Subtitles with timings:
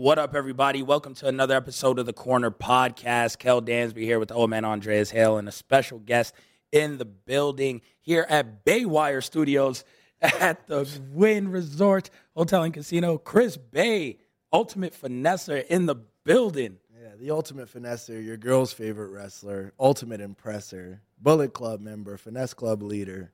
[0.00, 0.82] What up, everybody?
[0.82, 3.38] Welcome to another episode of the Corner Podcast.
[3.38, 6.34] Kel Dansby here with the old man Andreas Hale and a special guest
[6.72, 9.84] in the building here at BlueWire Studios
[10.22, 13.18] at the Wynn Resort Hotel and Casino.
[13.18, 14.16] Chris Bey,
[14.50, 16.78] ultimate finesser in the building.
[16.98, 22.82] Yeah, the ultimate finesser, your girl's favorite wrestler, ultimate impressor, Bullet Club member, Finesse Club
[22.82, 23.32] leader,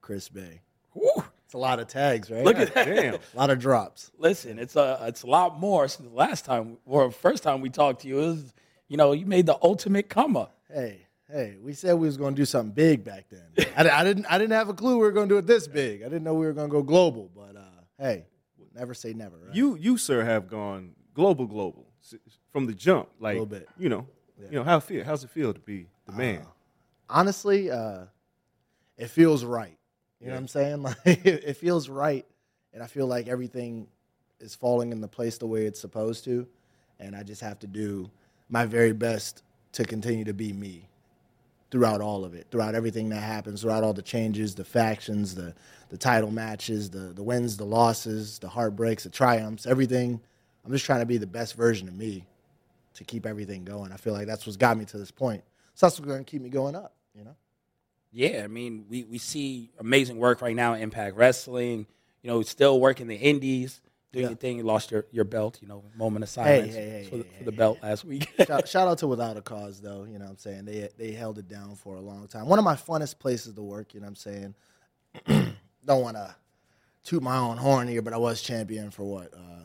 [0.00, 0.62] Chris Bey.
[0.94, 1.22] Woo.
[1.48, 2.44] It's a lot of tags, right?
[2.44, 2.84] Look at that.
[2.84, 3.14] Damn.
[3.14, 4.10] A lot of drops.
[4.18, 7.70] Listen, it's a it's a lot more since the last time or first time we
[7.70, 8.18] talked to you.
[8.18, 8.52] It was,
[8.88, 10.54] you know, you made the ultimate come up.
[10.70, 13.66] Hey, hey, we said we was going to do something big back then.
[13.78, 15.66] I, I didn't, I didn't have a clue we were going to do it this
[15.66, 16.02] big.
[16.02, 17.62] I didn't know we were going to go global, but uh,
[17.98, 18.26] hey,
[18.74, 19.38] never say never.
[19.38, 19.54] Right?
[19.56, 21.86] You, you, sir, have gone global, global
[22.52, 23.08] from the jump.
[23.20, 23.68] Like, a Little bit.
[23.78, 24.06] you know,
[24.38, 25.02] you know how it feel.
[25.02, 26.42] How's it feel to be the man?
[27.08, 28.00] honestly, uh,
[28.98, 29.77] it feels right.
[30.20, 30.82] You know what I'm saying?
[30.82, 32.26] Like it, it feels right,
[32.72, 33.88] and I feel like everything
[34.40, 36.46] is falling into place the way it's supposed to,
[37.00, 38.10] and I just have to do
[38.48, 39.42] my very best
[39.72, 40.88] to continue to be me
[41.70, 45.54] throughout all of it, throughout everything that happens, throughout all the changes, the factions, the
[45.90, 50.20] the title matches, the the wins, the losses, the heartbreaks, the triumphs, everything.
[50.64, 52.24] I'm just trying to be the best version of me
[52.94, 53.92] to keep everything going.
[53.92, 55.42] I feel like that's what's got me to this point.
[55.74, 56.94] So that's what's going to keep me going up.
[58.12, 61.86] Yeah, I mean, we, we see amazing work right now in Impact Wrestling.
[62.22, 63.80] You know, still working the indies,
[64.12, 64.28] doing Yeah.
[64.30, 64.56] your thing.
[64.56, 67.30] You lost your, your belt, you know, moment of silence hey, hey, for, the, hey,
[67.38, 68.28] for the hey, belt last week.
[68.46, 70.04] shout, shout out to Without a Cause, though.
[70.04, 70.64] You know what I'm saying?
[70.64, 72.46] They, they held it down for a long time.
[72.46, 74.54] One of my funnest places to work, you know what I'm
[75.26, 75.56] saying?
[75.84, 76.34] Don't want to
[77.04, 79.32] toot my own horn here, but I was champion for what?
[79.34, 79.64] Uh,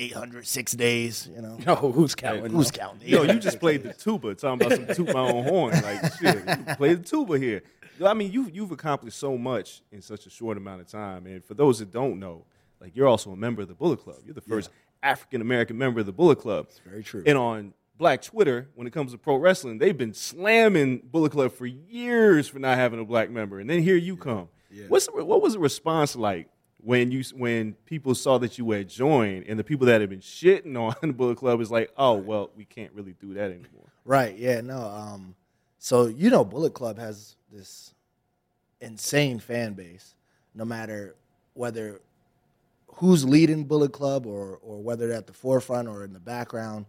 [0.00, 1.58] 806 days, you know?
[1.66, 2.50] no, who's counting?
[2.50, 2.78] Who's though?
[2.78, 3.08] counting?
[3.08, 5.72] Yo, you just played the tuba, talking about some toot my own horn.
[5.82, 7.62] Like, shit, you played the tuba here.
[8.04, 11.26] I mean, you, you've accomplished so much in such a short amount of time.
[11.26, 12.46] And for those that don't know,
[12.80, 14.16] like, you're also a member of the Bullet Club.
[14.24, 14.70] You're the first
[15.02, 16.66] African American member of the Bullet Club.
[16.70, 17.22] It's very true.
[17.26, 21.52] And on Black Twitter, when it comes to pro wrestling, they've been slamming Bullet Club
[21.52, 23.60] for years for not having a black member.
[23.60, 24.48] And then here you come.
[24.88, 26.48] What's the, what was the response like
[26.84, 30.20] when you when people saw that you had joined and the people that had been
[30.20, 33.92] shitting on Bullet Club is like, oh well, we can't really do that anymore.
[34.04, 34.36] Right.
[34.36, 34.60] Yeah.
[34.60, 34.80] No.
[34.80, 35.34] Um.
[35.78, 37.94] So you know, Bullet Club has this
[38.80, 40.14] insane fan base.
[40.54, 41.14] No matter
[41.54, 42.00] whether
[42.94, 46.86] who's leading Bullet Club or or whether they're at the forefront or in the background,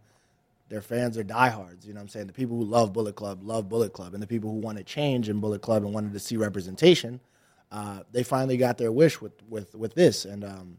[0.70, 1.86] their fans are diehards.
[1.86, 2.28] You know what I'm saying?
[2.28, 4.84] The people who love Bullet Club love Bullet Club, and the people who want to
[4.84, 7.20] change in Bullet Club and wanted to see representation,
[7.72, 10.78] uh, they finally got their wish with with with this, and um,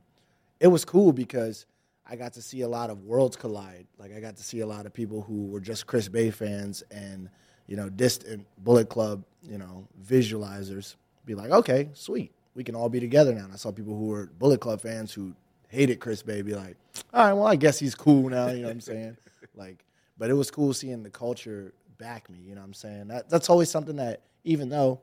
[0.60, 1.66] it was cool because
[2.08, 3.86] I got to see a lot of worlds collide.
[3.98, 6.82] Like I got to see a lot of people who were just Chris Bey fans
[6.90, 7.30] and
[7.66, 12.88] you know distant Bullet Club you know visualizers be like, okay, sweet, we can all
[12.88, 13.44] be together now.
[13.44, 15.34] And I saw people who were Bullet Club fans who
[15.68, 16.76] hated Chris Bey be like,
[17.14, 18.48] all right, well I guess he's cool now.
[18.48, 19.16] You know what I'm saying?
[19.54, 19.84] Like,
[20.16, 22.38] but it was cool seeing the culture back me.
[22.38, 23.08] You know what I'm saying?
[23.08, 25.00] That that's always something that even though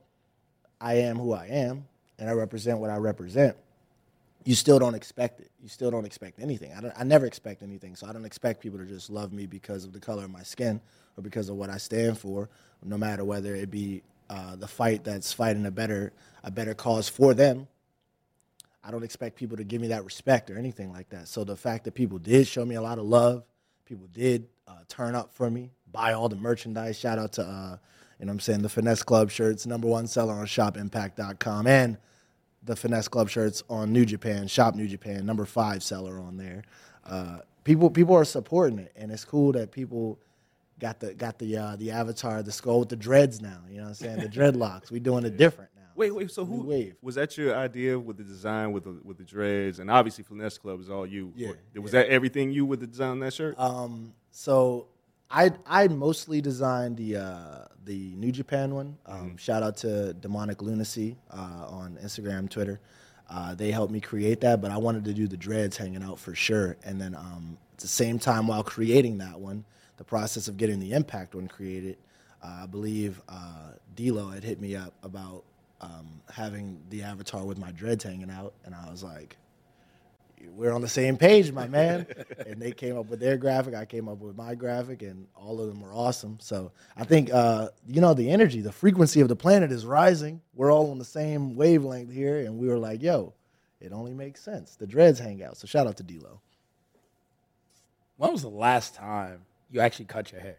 [0.81, 1.85] I am who I am
[2.17, 3.55] and I represent what I represent,
[4.45, 5.51] you still don't expect it.
[5.61, 6.71] You still don't expect anything.
[6.73, 7.95] I, I never expect anything.
[7.95, 10.43] So I don't expect people to just love me because of the color of my
[10.43, 10.79] skin
[11.17, 12.49] or because of what I stand for,
[12.83, 17.09] no matter whether it be uh, the fight that's fighting a better a better cause
[17.09, 17.67] for them.
[18.83, 21.27] I don't expect people to give me that respect or anything like that.
[21.27, 23.43] So the fact that people did show me a lot of love,
[23.85, 26.97] people did uh, turn up for me, buy all the merchandise.
[26.97, 27.77] Shout out to uh,
[28.19, 31.97] you know what I'm saying the Finesse Club shirts, number one seller on shopimpact.com, and
[32.63, 36.63] the Finesse Club shirts on New Japan, Shop New Japan, number five seller on there.
[37.05, 40.19] Uh, people people are supporting it, and it's cool that people
[40.79, 43.59] got the got the uh, the avatar, the skull with the dreads now.
[43.69, 44.19] You know what I'm saying?
[44.19, 44.91] The dreadlocks.
[44.91, 45.83] We doing it different now.
[45.95, 46.29] Wait, wait.
[46.31, 46.95] So who wave.
[47.01, 47.37] was that?
[47.37, 50.89] Your idea with the design, with the with the dreads, and obviously Finesse Club is
[50.89, 51.31] all you.
[51.35, 53.55] Yeah, Or- Was that everything you with the design on that shirt?
[53.57, 54.87] Um, so
[55.31, 58.97] I I mostly designed the uh, the New Japan one.
[59.05, 62.79] Um, Shout out to Demonic Lunacy uh, on Instagram, Twitter.
[63.29, 66.17] Uh, they helped me create that, but I wanted to do the dreads hanging out
[66.17, 66.77] for sure.
[66.83, 69.65] And then um, at the same time, while creating that one,
[69.97, 71.97] the process of getting the Impact one created,
[72.43, 75.43] uh, I believe uh, D'Lo had hit me up about
[75.79, 79.37] um, having the avatar with my dreads hanging out, and I was like,
[80.47, 82.05] we're on the same page, my man.
[82.47, 83.73] and they came up with their graphic.
[83.75, 86.37] I came up with my graphic, and all of them were awesome.
[86.41, 90.41] So I think, uh, you know, the energy, the frequency of the planet is rising.
[90.55, 93.33] We're all on the same wavelength here, and we were like, yo,
[93.79, 94.75] it only makes sense.
[94.75, 95.57] The dreads hang out.
[95.57, 96.41] So shout out to D'Lo.
[98.17, 100.57] When was the last time you actually cut your hair?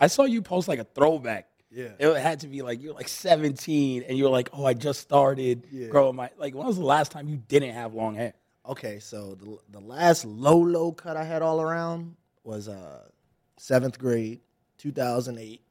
[0.00, 1.48] I saw you post like a throwback.
[1.70, 1.88] Yeah.
[1.98, 5.64] It had to be like you're like 17 and you're like, oh, I just started
[5.70, 5.88] Yeah.
[5.88, 6.54] growing my like.
[6.54, 8.34] When was the last time you didn't have long hair?
[8.68, 13.00] Okay, so the, the last low, low cut I had all around was uh,
[13.56, 14.40] seventh grade,
[14.76, 15.62] 2008.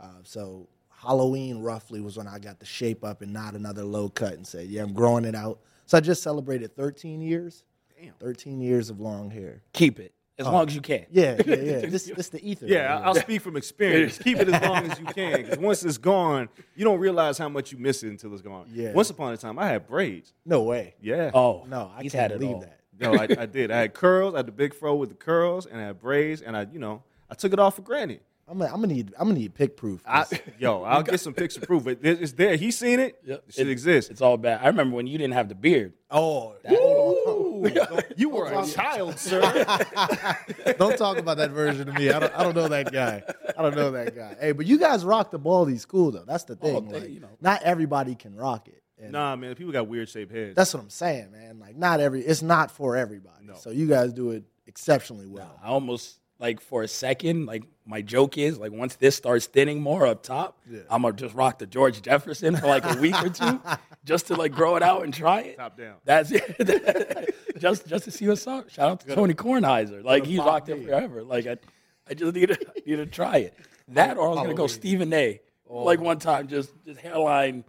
[0.00, 4.08] Uh, so Halloween roughly was when I got the shape up and not another low
[4.08, 5.60] cut and said, yeah, I'm growing it out.
[5.86, 7.62] So I just celebrated 13 years.
[8.00, 8.14] Damn.
[8.14, 9.62] 13 years of long hair.
[9.72, 10.12] Keep it
[10.42, 10.52] as oh.
[10.52, 11.06] long as you can.
[11.10, 11.80] Yeah, yeah, yeah.
[11.86, 12.66] this, this the ether.
[12.66, 14.18] yeah, right I'll speak from experience.
[14.22, 17.48] Keep it as long as you can, because once it's gone, you don't realize how
[17.48, 18.66] much you miss it until it's gone.
[18.72, 18.92] Yeah.
[18.92, 20.34] Once upon a time, I had braids.
[20.44, 20.94] No way.
[21.00, 21.30] Yeah.
[21.32, 22.80] Oh No, I he's can't had it believe that.
[22.98, 23.70] No, I, I did.
[23.70, 24.34] I had curls.
[24.34, 26.78] I had the big fro with the curls, and I had braids, and I, you
[26.78, 28.20] know, I took it off for granted.
[28.52, 30.02] I'm gonna, I'm gonna need I'm gonna need pick proof.
[30.06, 30.26] I,
[30.58, 31.84] yo, I'll get some picture proof.
[31.84, 32.54] But it- it's there.
[32.56, 33.18] He's seen it.
[33.24, 33.46] Yep.
[33.46, 34.10] The shit It- exists.
[34.10, 34.60] It's all bad.
[34.62, 35.94] I remember when you didn't have the beard.
[36.10, 39.40] oh, that, you were a child, sir.
[40.78, 42.10] don't talk about that version of me.
[42.10, 43.22] I don't, I don't know that guy.
[43.56, 44.36] I don't know that guy.
[44.38, 46.24] Hey, but you guys rock the baldies cool though.
[46.26, 46.88] That's the oh, thing.
[46.88, 47.30] they- like, you know.
[47.40, 48.82] Not everybody can rock it.
[48.98, 49.54] And nah, man.
[49.54, 50.54] People got weird shaped heads.
[50.54, 51.58] That's what I'm saying, man.
[51.58, 53.48] Like not every it's not for everybody.
[53.56, 55.58] So you guys do it exceptionally well.
[55.62, 59.80] I almost like for a second, like my joke is like once this starts thinning
[59.80, 60.58] more up top,
[60.90, 63.60] I'm gonna just rock the George Jefferson for like a week or two,
[64.04, 65.56] just to like grow it out and try it.
[65.56, 65.94] Top down.
[66.04, 67.34] That's it.
[67.58, 68.68] just just to see what's up.
[68.70, 70.02] Shout out to Tony Kornheiser.
[70.02, 71.22] Like he pop rocked it forever.
[71.22, 71.58] Like I,
[72.10, 73.54] I just need to need to try it.
[73.88, 75.40] That or I'm gonna go Stephen A.
[75.68, 75.82] Oh.
[75.82, 77.64] Like one time, just just hairline,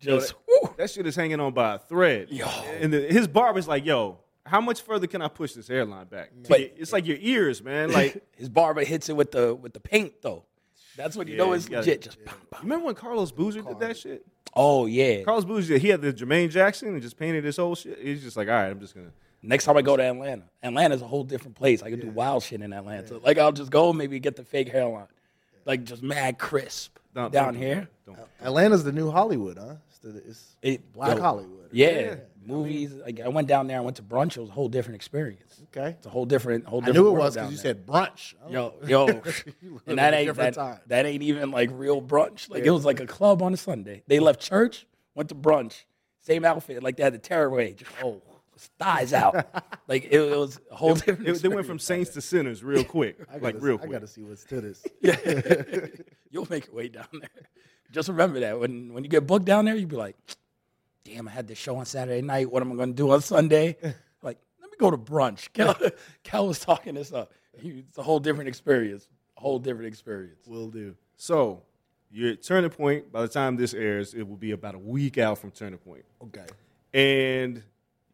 [0.00, 0.34] just.
[0.46, 0.74] whew.
[0.76, 2.28] That shit is hanging on by a thread.
[2.30, 2.46] Yo.
[2.80, 6.30] And the, his barber's like, yo, how much further can I push this hairline back?
[6.44, 7.92] To But- your- it's like your ears, man.
[7.98, 10.44] Like, His barber hits it with the with the paint though.
[10.96, 12.02] That's what you know Yeah, is you gotta- legit.
[12.02, 12.62] Just pam, pam.
[12.62, 14.26] remember when Carlos Boozer did that shit?
[14.54, 15.22] Oh yeah.
[15.22, 17.98] Carlos Boozer, he had the Jermaine Jackson and just painted his whole shit.
[18.02, 19.12] He's just like, all right, I'm just gonna.
[19.40, 21.82] Next time I go to Atlanta, Atlanta's a whole different place.
[21.84, 23.18] I could do wild shit in Atlanta.
[23.18, 25.06] Like I'll just go maybe get the fake hairline,
[25.64, 27.88] like just mad crisp Don't- down don't- here.
[28.04, 29.74] don't- Atlanta's the new Hollywood, huh?
[29.90, 31.68] It's, the, it's It- Black yo, Hollywood.
[31.70, 32.16] Yeah,
[32.48, 32.92] movies.
[32.94, 34.36] Like I went down there I went to brunch.
[34.36, 35.62] It was a whole different experience.
[35.76, 35.90] Okay.
[35.90, 36.98] It's a whole different, whole different.
[36.98, 38.34] I knew it was because you said brunch.
[38.44, 39.06] Oh, Yo, yo,
[39.86, 40.80] and that ain't that, time.
[40.86, 42.50] that ain't even like real brunch.
[42.50, 44.02] Like it was like a club on a Sunday.
[44.06, 45.84] They left church, went to brunch,
[46.20, 47.74] same outfit, like they had the tearaway.
[47.74, 48.22] Just, oh,
[48.78, 49.34] thighs out.
[49.88, 51.28] like it, it was a whole different.
[51.28, 53.90] It- they went from saints to sinners real quick, I like gotta, real Quick.
[53.90, 54.86] I gotta see what's to this.
[55.00, 55.16] yeah,
[56.30, 57.30] You'll make your way down there.
[57.90, 60.16] Just remember that when when you get booked down there, you'll be like,
[61.12, 62.50] "Damn, I had this show on Saturday night.
[62.50, 63.76] What am I going to do on Sunday?"
[64.22, 65.48] like, let me go to brunch.
[65.52, 65.76] Kel,
[66.24, 67.32] Kel was talking this up.
[67.58, 69.08] He- It's a whole different experience.
[69.36, 70.46] A whole different experience.
[70.46, 70.94] Will do.
[71.16, 71.62] So,
[72.10, 73.12] your turning point.
[73.12, 76.04] By the time this airs, it will be about a week out from turning point.
[76.22, 76.46] Okay.
[76.92, 77.62] And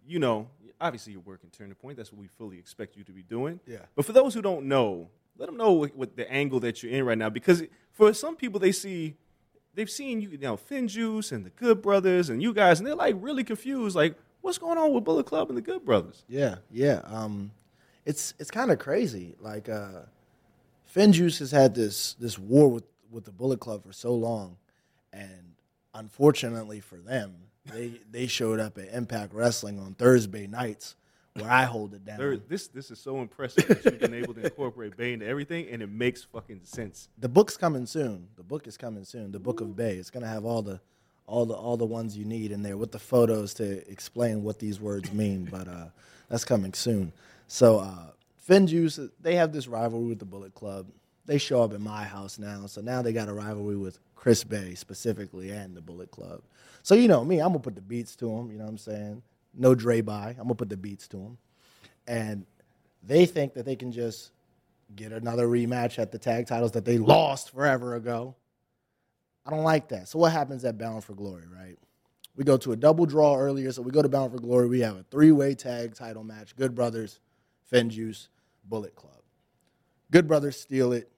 [0.07, 0.49] you know,
[0.81, 1.97] obviously you're working turning point.
[1.97, 3.61] That's what we fully expect you to be doing.
[3.67, 3.79] Yeah.
[3.95, 5.09] But for those who don't know,
[5.39, 7.31] let them know what, what the angle that you're in right now.
[7.31, 9.17] Because for some people, they see,
[9.75, 12.87] they've seen you, you know, Fin Juice and the Good Brothers and you guys, and
[12.87, 13.97] they're like really confused.
[13.97, 16.25] Like, what's going on with Bullet Club and the Good Brothers?
[16.29, 17.01] Yeah, yeah.
[17.05, 17.51] Um,
[18.05, 19.35] it's it's kind of crazy.
[19.41, 20.03] Like uh,
[20.95, 24.57] Finjuice has had this this war with with the Bullet Club for so long,
[25.13, 25.55] and
[25.95, 27.35] unfortunately for them,
[27.73, 30.97] they they showed up at Impact Wrestling on Thursday nights,
[31.35, 32.19] where I hold it down.
[32.19, 35.69] There- this this is so impressive that you've been able to incorporate Bey into everything,
[35.69, 37.09] and it makes fucking sense.
[37.19, 38.29] the book's coming soon.
[38.37, 39.33] The book is coming soon.
[39.33, 39.97] The Book of Bey.
[39.97, 40.81] It's gonna have all the
[41.27, 44.59] all the all the ones you need in there with the photos to explain what
[44.61, 45.49] these words mean.
[45.51, 45.87] But uh,
[46.29, 47.13] that's coming soon.
[47.49, 48.11] So uh,
[48.49, 50.87] Finjuice, they have this rivalry with the Bullet Club.
[51.27, 52.67] they show up at my house now.
[52.67, 56.43] So now they got a rivalry with Chris Bey specifically and the Bullet Club.
[56.83, 58.51] So you know me, I'm gonna put the beats to them.
[58.53, 59.23] You know what I'm saying?
[59.57, 60.31] No Dre by.
[60.31, 61.39] I'm gonna put the beats to them,
[62.07, 62.45] and
[63.03, 64.33] they think that they can just
[64.97, 68.35] get another rematch at the tag titles that they lost forever ago.
[69.47, 70.09] I don't like that.
[70.09, 71.79] So what happens at Bound for Glory, right?
[72.37, 74.69] We go to a double draw earlier, so we go to Bound for Glory.
[74.69, 77.21] We have a three-way tag title match: Good Brothers,
[77.73, 78.29] Finjuice,
[78.65, 79.23] Bullet Club.
[80.11, 81.11] Good Brothers steal it.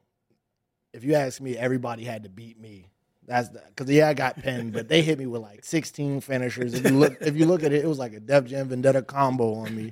[0.93, 2.91] If you ask me, everybody had to beat me.
[3.27, 6.75] That's because yeah, I got pinned, but they hit me with like 16 finishers.
[6.75, 9.03] If you look, if you look at it, it was like a Def Jam Vendetta
[9.03, 9.91] combo on me.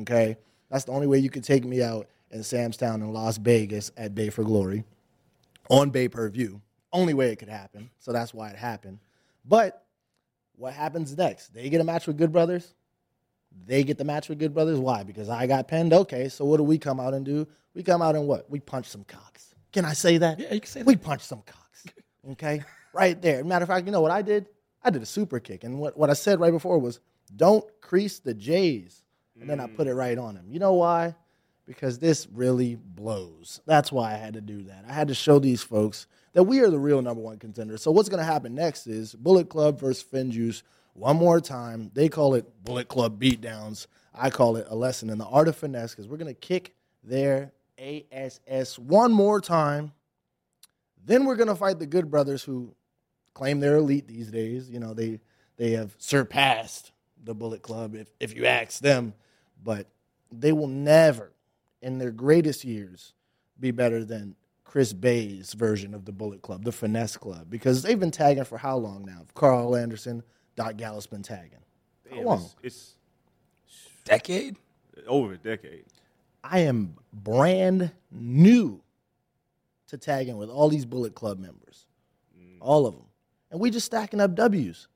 [0.00, 0.36] Okay,
[0.68, 3.92] that's the only way you could take me out in Sam's Town in Las Vegas
[3.96, 4.84] at Bey for Glory
[5.70, 6.60] on Bey per view.
[6.92, 7.90] Only way it could happen.
[7.98, 8.98] So that's why it happened.
[9.44, 9.84] But
[10.56, 11.54] what happens next?
[11.54, 12.74] They get a match with Good Brothers.
[13.66, 14.78] They get the match with Good Brothers.
[14.78, 15.02] Why?
[15.02, 15.92] Because I got pinned.
[15.92, 17.46] Okay, so what do we come out and do?
[17.74, 18.50] We come out and what?
[18.50, 19.54] We punch some cocks.
[19.72, 20.38] Can I say that?
[20.38, 20.86] Yeah, you can say that.
[20.86, 21.84] We punch some cocks.
[22.30, 22.62] Okay,
[22.92, 23.44] right there.
[23.44, 24.46] Matter of fact, you know what I did?
[24.84, 27.00] I did a super kick, and what, what I said right before was,
[27.36, 29.02] "Don't crease the J's,"
[29.40, 30.46] and then I put it right on him.
[30.48, 31.14] You know why?
[31.66, 33.60] Because this really blows.
[33.66, 34.84] That's why I had to do that.
[34.88, 37.76] I had to show these folks that we are the real number one contender.
[37.78, 40.62] So what's going to happen next is Bullet Club versus Finjuice
[40.94, 41.90] one more time.
[41.94, 43.86] They call it Bullet Club beatdowns.
[44.14, 46.74] I call it a lesson in the art of finesse because we're going to kick
[47.02, 49.92] their ass one more time.
[51.04, 52.74] Then we're going to fight the Good Brothers who
[53.34, 54.70] claim they're elite these days.
[54.70, 55.20] You know, they
[55.56, 56.92] they have surpassed
[57.22, 59.14] the Bullet Club if if you ask them,
[59.62, 59.86] but
[60.30, 61.32] they will never
[61.80, 63.12] in their greatest years
[63.58, 68.00] be better than Chris Bey's version of the Bullet Club, the Finesse Club, because they've
[68.00, 69.26] been tagging for how long now?
[69.34, 70.22] Karl Anderson,
[70.56, 71.58] Doc Gallows been tagging.
[72.08, 72.50] How Damn, long?
[72.62, 72.94] It's,
[74.04, 74.56] Decade?
[75.06, 75.84] over a decade.
[76.44, 78.80] I am brand new
[79.92, 81.86] to tagging with all these Bullet Club members,
[82.60, 83.06] all of them,
[83.50, 84.88] and we just stacking up W's.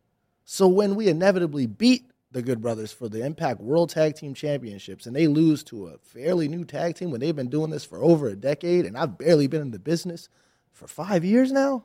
[0.45, 5.05] So when we inevitably beat the Good Brothers for the Impact World Tag Team Championships,
[5.07, 8.03] and they lose to a fairly new tag team when they've been doing this for
[8.03, 10.31] over a decade, and I've barely been in the business
[10.73, 11.85] for five years now,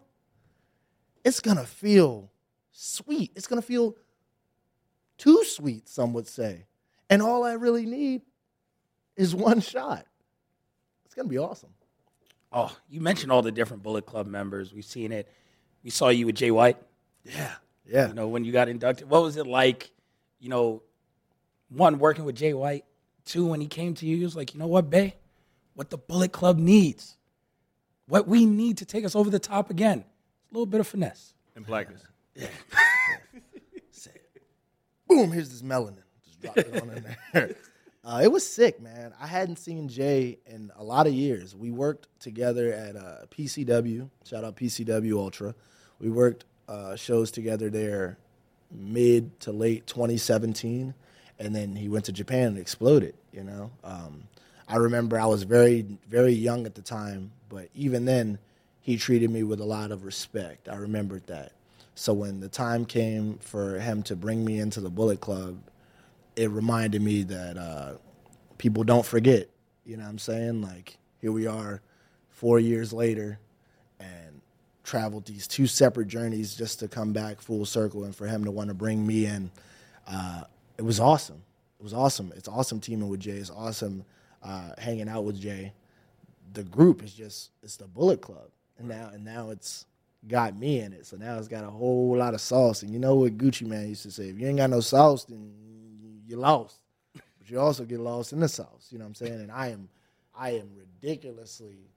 [1.25, 2.31] it's gonna feel
[2.71, 3.31] sweet.
[3.35, 3.97] It's gonna feel
[5.17, 6.65] too sweet, some would say.
[7.09, 8.21] And all I really need
[9.17, 10.05] is one shot.
[11.03, 11.73] It's gonna be awesome.
[12.51, 14.73] Oh, you mentioned all the different Bullet Club members.
[14.73, 15.31] We've seen it.
[15.83, 16.77] We saw you with Jay White.
[17.23, 17.53] Yeah,
[17.85, 18.09] yeah.
[18.09, 19.91] You know, when you got inducted, what was it like?
[20.39, 20.83] You know,
[21.69, 22.85] one working with Jay White.
[23.23, 25.15] Two, when he came to you, he was like, you know what, Bey?
[25.75, 27.17] What the Bullet Club needs,
[28.07, 31.33] what we need to take us over the top again, a little bit of finesse.
[31.55, 32.01] And blackness.
[32.35, 32.47] Yeah.
[35.11, 35.31] Boom!
[35.31, 35.97] Here's this melanin.
[36.25, 37.55] Just drop it on in there.
[38.03, 39.13] Uh, it was sick, man.
[39.21, 41.55] I hadn't seen Jay in a lot of years.
[41.55, 44.09] We worked together at uh, PCW.
[44.25, 45.53] Shout out PCW Ultra.
[45.99, 48.17] We worked uh, shows together there
[48.71, 50.95] mid to late 2017,
[51.37, 53.13] and then he went to Japan and exploded.
[53.31, 54.23] You know, um,
[54.67, 58.39] I remember I was very very young at the time, but even then,
[58.81, 60.67] he treated me with a lot of respect.
[60.67, 61.51] I remembered that.
[61.93, 65.59] So when the time came for him to bring me into the Bullet Club,
[66.35, 67.93] it reminded me that uh,
[68.57, 69.49] people don't forget.
[69.85, 70.61] You know what I'm saying?
[70.61, 71.81] Like, here we are
[72.29, 73.39] four years later
[73.99, 74.41] and
[74.83, 78.51] traveled these two separate journeys just to come back full circle and for him to
[78.51, 79.51] want to bring me in.
[80.07, 80.43] Uh,
[80.77, 81.41] it was awesome.
[81.79, 82.31] It was awesome.
[82.35, 83.31] It's awesome teaming with Jay.
[83.31, 84.05] It's awesome
[84.43, 85.73] uh, hanging out with Jay.
[86.53, 88.49] The group is just, it's the Bullet Club.
[88.77, 89.85] And now, and now it's
[90.27, 91.05] got me in it.
[91.05, 92.83] So now it's got a whole lot of sauce.
[92.83, 94.29] And you know what Gucci Mane used to say?
[94.29, 95.51] If you ain't got no sauce, then
[96.31, 96.79] you lost.
[97.13, 98.87] But you also get lost in the sauce.
[98.89, 99.33] You know what I'm saying?
[99.33, 99.89] And I am
[100.35, 101.91] I am ridiculously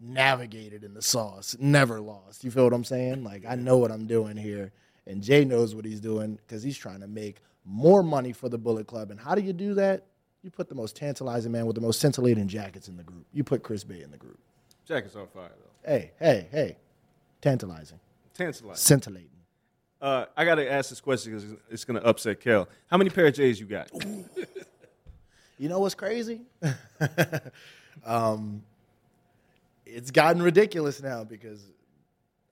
[0.00, 2.44] navigated in the sauce, never lost.
[2.44, 3.24] You feel what I'm saying?
[3.24, 4.72] Like I know what I'm doing here.
[5.06, 8.58] And Jay knows what he's doing because he's trying to make more money for the
[8.58, 9.10] Bullet Club.
[9.10, 10.04] And how do you do that?
[10.42, 13.26] You put the most tantalizing man with the most scintillating jackets in the group.
[13.32, 14.38] You put Chris Bey in the group.
[14.86, 15.90] Jacket's on fire, though.
[15.90, 16.76] Hey, hey, hey.
[17.40, 17.98] Tantalizing.
[18.34, 18.76] Tantalizing.
[18.76, 19.28] Scintillating.
[20.00, 22.68] Uh, I got to ask this question because it's going to upset Kel.
[22.88, 23.90] How many pair of J's you got?
[25.58, 26.42] You know what's crazy?
[28.06, 28.62] um,
[29.84, 31.60] it's gotten ridiculous now because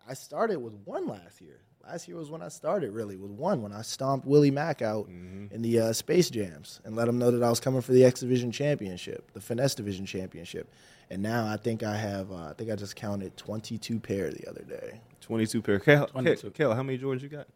[0.08, 1.60] I started with one last year.
[1.86, 5.06] Last year was when I started really with one when I stomped Willie Mack out
[5.06, 8.04] in the uh, Space Jams and let him know that I was coming for the
[8.04, 10.68] X Division Championship, the Finesse Division Championship.
[11.08, 14.50] And now I think I have, uh, I think I just counted 22 pair the
[14.50, 15.00] other day.
[15.26, 15.78] 22 pair.
[15.80, 16.36] Kel, 22.
[16.42, 17.48] Kel, Kel, how many Jordans you got?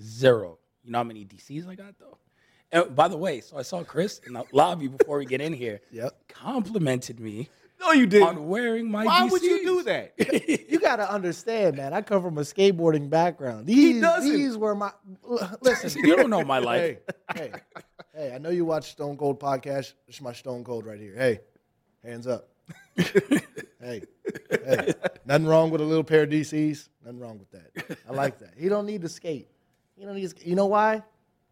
[0.00, 0.58] Zero.
[0.84, 2.18] You know how many DCs I got though?
[2.70, 5.52] And by the way, so I saw Chris in the lobby before we get in
[5.52, 5.80] here.
[5.90, 6.12] Yep.
[6.28, 7.48] Complimented me
[7.80, 8.28] No, you didn't.
[8.28, 10.14] on wearing my Why would you do that?
[10.74, 11.94] You gotta understand, man.
[11.94, 13.66] I come from a skateboarding background.
[13.66, 14.30] These, doesn't.
[14.30, 14.90] these were my.
[15.62, 16.98] Listen, You don't know my life.
[17.34, 17.52] hey, hey,
[18.14, 18.32] hey!
[18.34, 19.94] I know you watch Stone Cold podcast.
[20.08, 21.14] It's my Stone Cold right here.
[21.16, 21.40] Hey,
[22.04, 22.48] hands up.
[23.84, 24.02] Hey,
[24.50, 24.92] hey!
[25.26, 26.88] Nothing wrong with a little pair of DCs.
[27.04, 27.98] Nothing wrong with that.
[28.08, 28.54] I like that.
[28.56, 29.48] He don't need to skate.
[29.96, 30.22] He don't need.
[30.22, 31.02] To, sk- you know why?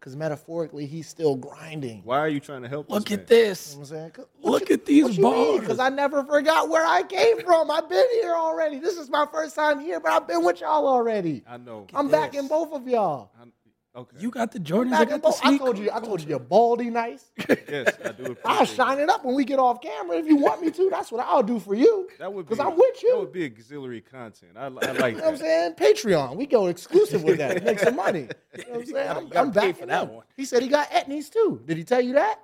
[0.01, 2.03] Because metaphorically, he's still grinding.
[2.03, 2.91] Why are you trying to help?
[2.91, 3.27] Look this at man?
[3.29, 3.69] this.
[3.71, 4.11] You know what I'm saying?
[4.11, 5.61] 'Cause- Look at these bars.
[5.61, 7.71] Because I never forgot where I came from.
[7.71, 8.81] I've been here already.
[8.81, 11.45] This is my first time here, but I've been with y'all already.
[11.49, 11.87] I know.
[11.95, 13.31] I'm back in both of y'all.
[13.39, 13.53] I'm-
[13.97, 14.17] okay.
[14.19, 14.93] You got the Jordans.
[14.95, 15.41] I Back got the both.
[15.45, 15.91] I told you.
[15.93, 17.31] I told you you're baldy nice.
[17.49, 18.37] yes, I do.
[18.45, 20.91] I'll shine it up when we get off camera if you want me to.
[20.91, 22.09] That's what I'll do for you.
[22.19, 24.53] That would because be- I'm with That would be auxiliary content.
[24.57, 24.85] I, I like
[25.15, 25.73] You know what I'm saying?
[25.75, 26.37] Patreon.
[26.37, 27.63] We go exclusive with that.
[27.65, 28.29] Make some money.
[28.57, 29.09] You know what I'm saying?
[29.09, 30.25] I'm, gotta I'm back for for that that one.
[30.37, 31.63] He said he got etnies too.
[31.65, 32.39] Did he tell you that?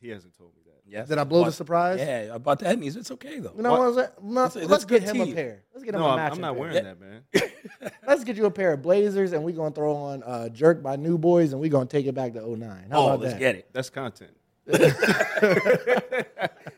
[0.00, 0.82] He hasn't told me that.
[0.86, 1.08] Yes.
[1.08, 1.98] Did I blow the surprise?
[1.98, 2.96] Yeah, about the Etnies.
[2.96, 3.52] It's okay though.
[3.56, 4.08] You know what I'm saying?
[4.22, 5.32] No, It's let's that's get him tea.
[5.32, 5.62] a pair.
[5.74, 6.60] Let's get him No, a I'm, matching I'm not pair.
[6.60, 6.82] wearing Yeah.
[6.82, 7.22] that, man.
[8.06, 10.96] Let's get you a pair of Blazers, and we're gonna throw on uh, "Jerk" by
[10.96, 12.86] New Boyz, and we're gonna take it back to 09.
[12.90, 13.38] How oh, about let's that?
[13.38, 13.68] get it.
[13.72, 14.32] That's content.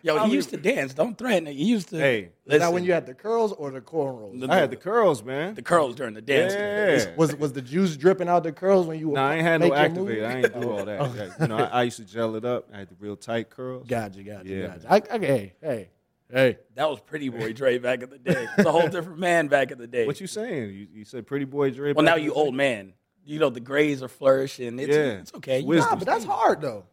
[0.02, 0.94] Yo, he used to dance.
[0.94, 1.54] Don't threaten it.
[1.54, 1.98] He used to.
[1.98, 4.40] Hey, Is listen, that when you had the curls or the cornrows?
[4.40, 5.54] The- I had the curls, man.
[5.54, 6.54] the curls during the dance.
[6.54, 7.16] Yeah.
[7.16, 9.08] was was the juice dripping out the curls when you?
[9.08, 10.18] No, I ain't had no make your activate.
[10.20, 10.24] move?
[10.24, 11.00] I ain't do all that.
[11.08, 11.30] okay.
[11.40, 12.68] You know, I, I used to gel it up.
[12.72, 13.88] I had the real tight curls.
[13.88, 14.92] Gotcha, gotcha, Yeah, gotcha.
[15.12, 15.88] I, I, hey,
[16.32, 16.58] hey, hey.
[16.74, 18.46] That was Pretty Boy Dre back in the day.
[18.56, 20.06] It's a whole different man back in the day.
[20.06, 20.70] What you saying?
[20.70, 21.92] You, you said pretty boy Dre.
[21.92, 22.56] well, back now you old day?
[22.58, 22.92] man.
[23.24, 24.78] You know the grays are flourishing.
[24.78, 25.02] It's, Yeah.
[25.20, 25.62] it's okay.
[25.62, 25.90] Wisdom.
[25.90, 26.84] Nah, but that's hard though.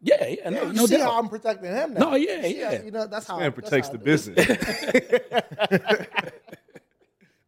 [0.00, 1.10] Yeah, yeah, no, you no see doubt.
[1.10, 2.10] how I'm protecting him now.
[2.10, 2.82] No, yeah, You see how- yeah.
[2.84, 5.28] You know that's how Man protects how the I do it.
[5.74, 6.08] business.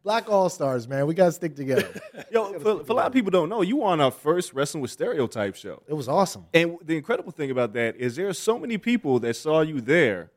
[0.03, 1.05] Black All Stars, man.
[1.05, 1.87] We gotta stick together.
[2.31, 4.81] Yo, for, for a lot of people don't know, you were on our first Wrestling
[4.81, 5.83] with Stereotype show.
[5.87, 6.45] It was awesome.
[6.55, 9.79] And the incredible thing about that is there are so many people that saw you
[9.79, 10.31] there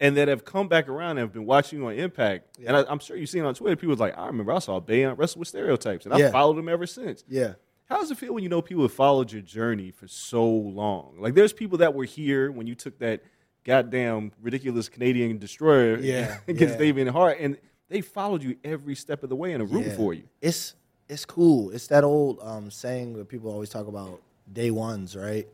[0.00, 2.58] and that have come back around and have been watching you on Impact.
[2.66, 4.78] And I, I'm sure you've seen on Twitter, people was like, I remember I saw
[4.80, 6.04] Bey on Wrestle with Stereotypes.
[6.06, 6.26] And Yeah.
[6.26, 7.24] I've followed them ever since.
[7.28, 7.54] Yeah.
[7.88, 11.14] How does it feel when you know people have followed your journey for so long?
[11.18, 13.22] Like, there's people that were here when you took that
[13.64, 16.78] goddamn ridiculous Canadian destroyer Yeah, against yeah.
[16.78, 17.56] David Hart, and
[17.88, 19.96] they followed you every step of the way and are rooting Yeah.
[19.96, 20.24] for you.
[20.40, 20.74] It's
[21.08, 21.70] it's cool.
[21.70, 24.20] It's that old um, saying that people always talk about
[24.52, 25.46] day ones, right?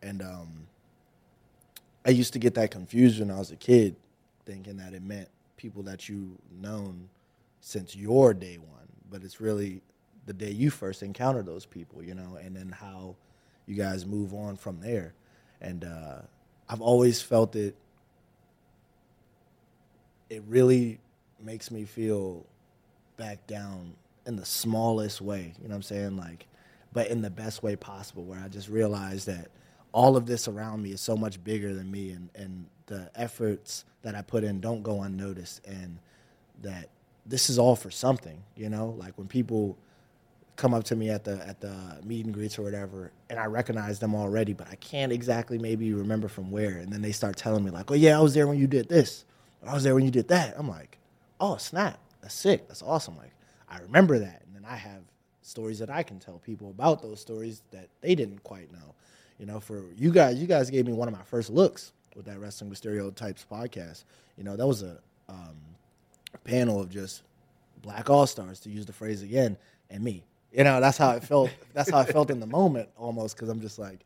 [0.00, 0.68] And um,
[2.04, 3.96] I used to get that confused when I was a kid,
[4.44, 7.08] thinking that it meant people that you've known
[7.60, 9.80] since your day one, but it's really
[10.26, 13.14] the day you first encounter those people, you know, and then how
[13.66, 15.14] you guys move on from there.
[15.60, 16.22] And uh,
[16.68, 17.76] I've always felt it.
[20.28, 20.98] It really
[21.40, 22.44] makes me feel
[23.16, 23.94] back down
[24.26, 25.54] in the smallest way.
[25.60, 26.16] You know what I'm saying?
[26.16, 26.46] Like,
[26.92, 29.48] but in the best way possible, where I just realized that
[29.92, 33.84] all of this around me is so much bigger than me, and and the efforts
[34.02, 35.98] that I put in don't go unnoticed, and
[36.62, 36.88] that
[37.26, 38.42] this is all for something.
[38.56, 39.76] You know, like when people
[40.56, 41.74] come up to me at the at the
[42.04, 45.92] meet and greets or whatever, and I recognize them already, but I can't exactly maybe
[45.94, 46.78] remember from where.
[46.78, 48.88] And then they start telling me like, "Oh yeah, I was there when you did
[48.88, 49.24] this.
[49.62, 50.98] Or, I was there when you did that." I'm like,
[51.40, 52.68] "Oh snap, that's sick.
[52.68, 53.32] That's awesome." Like
[53.68, 55.02] I remember that, and then I have
[55.42, 58.94] stories that I can tell people about those stories that they didn't quite know.
[59.38, 62.26] You know, for you guys, you guys gave me one of my first looks with
[62.26, 64.04] that Wrestling with Stereotypes podcast.
[64.36, 65.56] You know, that was a um,
[66.44, 67.22] panel of just
[67.82, 69.56] black all stars to use the phrase again
[69.90, 70.24] and me.
[70.52, 73.48] You know that's how it felt that's how i felt in the moment almost because
[73.48, 74.00] i'm just like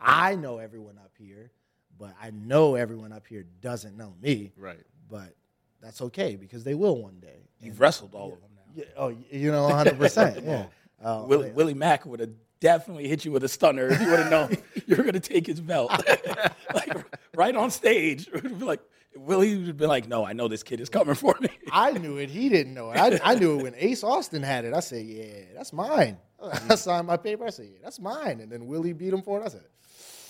[0.00, 1.50] i know everyone up here
[1.98, 4.52] but i know everyone up here doesn't know me.
[4.56, 4.78] Right.
[5.10, 5.34] but
[5.80, 7.48] that's okay because they will one day.
[7.60, 8.62] You've wrestled all of them now.
[8.76, 10.66] yeah, oh you know 100% yeah.
[11.04, 12.30] Uh, Willie, Willie Mack would have
[12.62, 15.20] definitely hit you with a stunner if you would have known you were going to
[15.20, 15.90] take his belt.
[16.74, 16.96] like
[17.34, 18.28] right on stage.
[18.28, 18.80] It would be like,
[19.16, 21.48] Willie would be like, no, I know this kid is coming for me.
[21.70, 22.30] I knew it.
[22.30, 22.98] He didn't know it.
[22.98, 24.72] I, I knew it when Ace Austin had it.
[24.72, 26.16] I said, "Yeah, that's mine."
[26.70, 27.44] I signed my paper.
[27.44, 29.44] I said, "Yeah, that's mine." And then Willie beat him for it.
[29.44, 29.64] I said,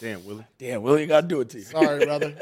[0.01, 0.45] Damn, Willie.
[0.59, 1.65] Damn, Willie got to do it to you.
[1.65, 2.35] Sorry, brother.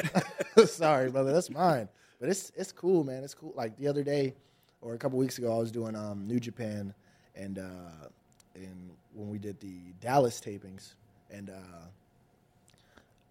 [0.64, 1.32] Sorry, brother.
[1.32, 1.90] That's mine.
[2.18, 3.22] But it's it's cool, man.
[3.22, 3.52] It's cool.
[3.54, 4.34] Like the other day,
[4.80, 6.94] or a couple weeks ago, I was doing um, New Japan,
[7.34, 8.08] and uh,
[8.54, 10.94] and when we did the Dallas tapings,
[11.30, 11.86] and uh,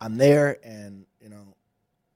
[0.01, 1.45] I'm there, and you know,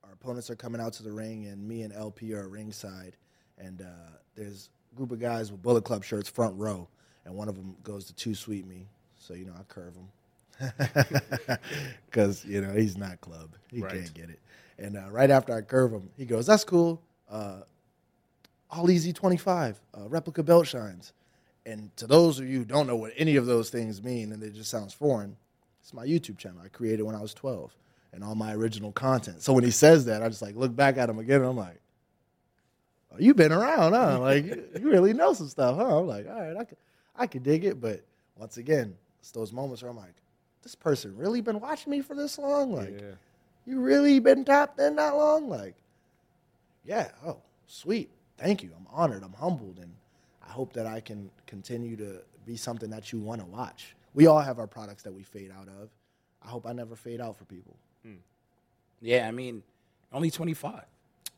[0.03, 3.15] our opponents are coming out to the ring, and me and LP are ringside,
[3.57, 3.85] and uh,
[4.35, 6.87] there's a group of guys with Bullet Club shirts front row,
[7.25, 10.07] and one of them goes to two sweet me, so you know I curve him
[12.05, 13.91] because you know he's not club, he Right.
[13.91, 14.39] can't get it.
[14.79, 17.01] And uh, right after I curve him, he goes, "That's cool.
[17.29, 17.61] Uh,
[18.71, 21.13] all easy 25 uh, replica belt shines."
[21.65, 24.43] And to those of you who don't know what any of those things mean, and
[24.43, 25.37] it just sounds foreign,
[25.81, 26.61] it's my YouTube channel.
[26.63, 27.75] I created when I was 12,
[28.11, 29.41] and all my original content.
[29.41, 31.57] So when he says that, I just like look back at him again, and I'm
[31.57, 31.79] like,
[33.11, 34.19] oh, "You've been around, huh?
[34.21, 36.77] Like you really know some stuff, huh?" I'm like, "All right, I could,
[37.15, 38.03] I could dig it." But
[38.37, 40.15] once again, it's those moments where I'm like,
[40.63, 42.73] "This person really been watching me for this long?
[42.73, 43.11] Like, Yeah.
[43.65, 45.47] you really been tapped in that long?
[45.49, 45.75] Like,
[46.85, 48.09] yeah, oh, sweet.
[48.37, 48.71] Thank you.
[48.77, 49.23] I'm honored.
[49.23, 49.77] I'm humbled.
[49.79, 49.93] And
[50.53, 53.95] hope that I can continue to be something that you want to watch.
[54.13, 55.89] We all have our products that we fade out of.
[56.45, 57.75] I hope I never fade out for people.
[58.03, 58.15] Hmm.
[59.01, 59.63] Yeah, I mean,
[60.11, 60.83] only 25.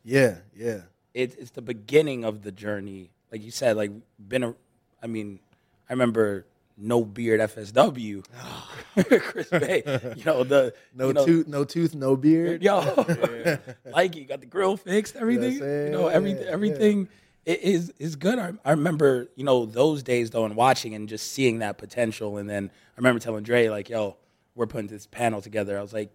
[0.04, 0.80] Yeah, yeah.
[1.14, 3.10] It, it's the beginning of the journey.
[3.32, 3.90] Like you said, like
[4.28, 4.54] been a,
[5.02, 5.40] I mean,
[5.88, 6.44] I remember
[6.76, 8.22] no beard FSW,
[9.20, 9.82] Chris Bey.
[10.16, 12.62] You know the No you know, tooth, no tooth, no beard.
[12.62, 12.78] Yo,
[13.92, 15.54] like you got the grill fixed, everything.
[15.54, 16.50] You know, every, yeah,
[17.00, 17.06] yeah.
[17.46, 18.38] Everything i- is is good.
[18.38, 22.38] I, I remember, you know, those days though, and watching and just seeing that potential.
[22.38, 24.16] And then I remember telling Dre, like, "Yo,
[24.54, 26.10] we're putting this panel together." I was like,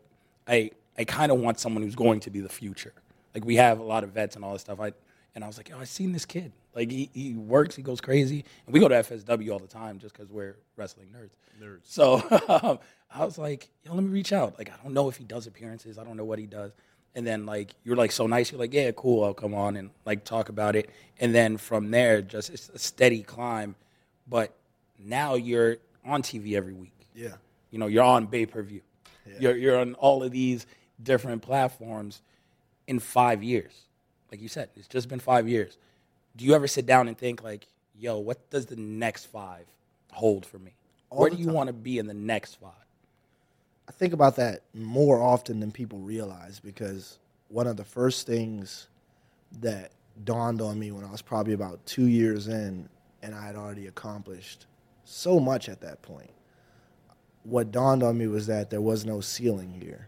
[0.48, 2.94] I I kind of want someone who's going to be the future.
[3.34, 4.80] Like we have a lot of vets and all this stuff.
[4.80, 4.94] I
[5.36, 6.52] and I was like, "Yo, I seen this kid.
[6.76, 10.00] Like he, he works, he goes crazy, and we go to FSW all the time
[10.00, 11.32] just because we're wrestling nerds.
[11.62, 11.82] Nerds.
[11.84, 12.15] So
[12.63, 12.80] um,
[13.13, 14.58] I was like, yo, let me reach out.
[14.58, 15.98] Like I don't know if he does appearances.
[15.98, 16.72] I don't know what he does.
[17.13, 18.52] And then like you're like so nice.
[18.52, 19.24] You're like, yeah, cool.
[19.24, 20.89] I'll come on and like talk about it.
[21.19, 23.76] And then from there, just it's a steady climb.
[24.28, 24.54] But
[24.97, 27.08] now you're on TV every week.
[27.13, 27.36] Yeah.
[27.69, 28.82] You know, you're on pay per view.
[29.39, 30.65] You're you're on all of these
[31.02, 32.21] different platforms
[32.88, 33.74] in five years.
[34.32, 35.78] Like you said, it's just been five years.
[36.36, 39.65] Do you ever sit down and think like, yo, what does the next five
[40.12, 40.74] hold for me?
[41.10, 42.71] Where do you want to be in the next five?
[43.91, 48.88] I think about that more often than people realize because one of the first things
[49.60, 49.91] that
[50.23, 52.88] dawned on me when I was probably about two years in
[53.21, 54.65] and I had already accomplished
[55.04, 56.32] so much at that point.
[57.43, 60.08] What dawned on me was that there was no ceiling here.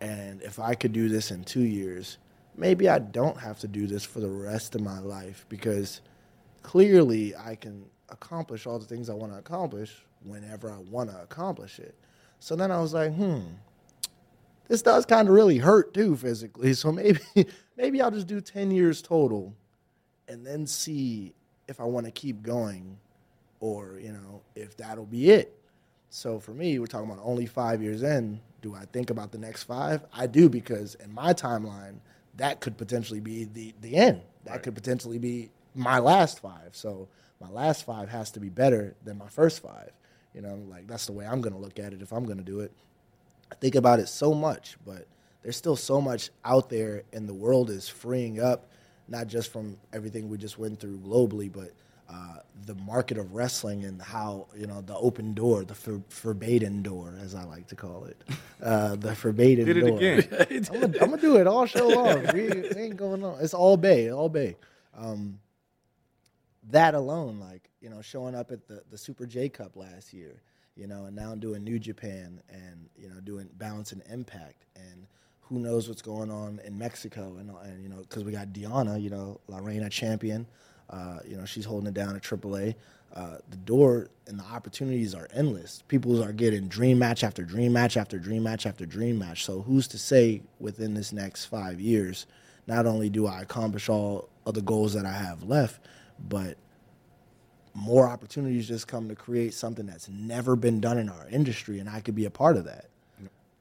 [0.00, 2.18] And if I could do this in two years,
[2.56, 6.02] maybe I don't have to do this for the rest of my life because
[6.62, 11.20] clearly I can accomplish all the things I want to accomplish whenever I want to
[11.20, 11.96] accomplish it.
[12.40, 13.40] So then I was like, hmm,
[14.68, 16.74] this does kind of really hurt too physically.
[16.74, 17.20] So maybe
[17.76, 19.54] maybe I'll just do 10 years total
[20.28, 21.34] and then see
[21.66, 22.98] if I want to keep going
[23.60, 25.54] or, you know, if that'll be it.
[26.10, 28.40] So for me, we're talking about only five years in.
[28.62, 30.04] Do I think about the next five?
[30.12, 31.96] I do because in my timeline,
[32.36, 34.22] that could potentially be the, the end.
[34.44, 36.70] That could potentially be my last five.
[36.72, 37.08] So
[37.40, 39.90] my last five has to be better than my first five.
[40.34, 42.38] You know, like that's the way I'm going to look at it if I'm going
[42.38, 42.72] to do it.
[43.50, 45.06] I think about it so much, but
[45.42, 48.68] there's still so much out there, and the world is freeing up,
[49.08, 51.72] not just from everything we just went through globally, but
[52.10, 56.82] uh, the market of wrestling and how you know the open door, the for, forbidden
[56.82, 58.16] door, as I like to call it,
[58.62, 59.96] uh, the forbidden Did it door.
[59.96, 60.28] again.
[60.72, 62.26] I'm gonna, I'm gonna do it all show long.
[62.32, 63.38] We, we ain't going on.
[63.40, 64.56] It's all bey, all bey.
[64.96, 65.38] Um,
[66.70, 70.42] that alone, like you know, showing up at the the Super J Cup last year,
[70.76, 74.64] you know, and now I'm doing New Japan and you know doing Balance and Impact,
[74.76, 75.06] and
[75.40, 79.00] who knows what's going on in Mexico, and and you know, because we got Deonna,
[79.00, 80.46] you know, La Reina champion,
[80.90, 82.74] uh, you know, she's holding it down at AAA.
[83.14, 85.82] Uh, the door and the opportunities are endless.
[85.88, 89.44] People are getting dream match after dream match after dream match after dream match.
[89.44, 92.26] So who's to say within this next five years,
[92.66, 95.80] not only do I accomplish all of the goals that I have left,
[96.28, 96.58] but
[97.74, 101.88] more opportunities just come to create something that's never been done in our industry, and
[101.88, 102.86] I could be a part of that.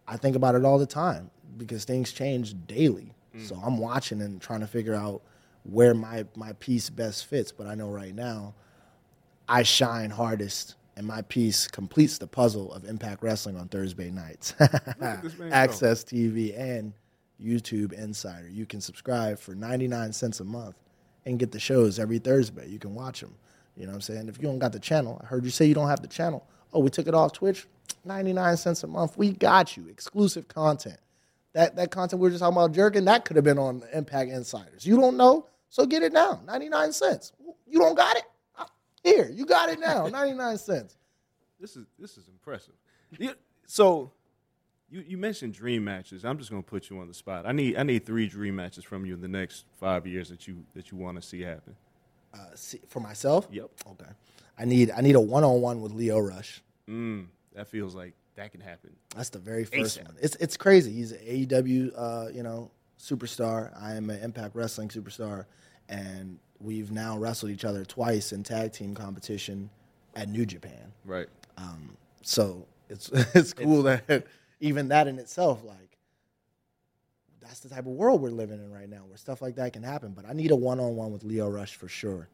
[0.07, 3.13] I think about it all the time because things change daily.
[3.35, 3.47] Mm.
[3.47, 5.21] So I'm watching and trying to figure out
[5.63, 7.51] where my, my piece best fits.
[7.51, 8.53] But I know right now,
[9.49, 14.53] I shine hardest, and my piece completes the puzzle of Impact Wrestling on Thursday nights.
[14.59, 15.55] man go.
[15.55, 16.93] AXS TV and
[17.41, 18.47] YouTube Insider.
[18.47, 20.75] You can subscribe for 99 cents a month
[21.25, 22.67] and get the shows every Thursday.
[22.67, 23.35] You can watch them.
[23.77, 24.27] You know what I'm saying?
[24.27, 26.47] If you don't got the channel, I heard you say you don't have the channel.
[26.73, 27.67] Oh, we took it off Twitch.
[28.03, 29.17] 99 cents a month.
[29.17, 29.87] We got you.
[29.87, 30.97] Exclusive content.
[31.53, 34.31] That that content we are just talking about jerking, that could have been on Impact
[34.31, 34.85] Insiders.
[34.85, 35.47] You don't know?
[35.69, 36.41] So get it now.
[36.45, 37.33] 99 cents.
[37.67, 38.23] You don't got it?
[39.03, 40.07] Here, you got it now.
[40.11, 40.97] 99 cents.
[41.59, 42.73] This is this is impressive.
[43.65, 44.11] So,
[44.89, 46.23] you, you mentioned dream matches.
[46.23, 47.45] I'm just gonna put you on the spot.
[47.45, 50.47] I need I need three dream matches from you in the next five years that
[50.47, 51.75] you that you want to see happen.
[52.37, 53.47] Uh, see, for myself?
[53.51, 53.69] Yep.
[53.91, 54.11] Okay.
[54.57, 56.61] I need I need a one-on-one with Lio Rush.
[56.89, 58.95] Mm, that feels like that can happen.
[59.15, 60.05] That's the very first ASAP.
[60.05, 60.15] one.
[60.21, 60.91] It's it's crazy.
[60.93, 63.71] He's an AEW, uh, you know, superstar.
[63.81, 65.45] I am an Impact Wrestling superstar,
[65.89, 69.69] and we've now wrestled each other twice in tag team competition
[70.15, 70.91] at New Japan.
[71.05, 71.27] Right.
[71.57, 74.25] Um, So it's it's cool that
[74.59, 75.86] even that in itself, like
[77.47, 79.83] that's the type of world we're living in right now, where stuff like that can
[79.83, 80.11] happen.
[80.11, 82.27] But I need a one-on-one with Lio Rush for sure.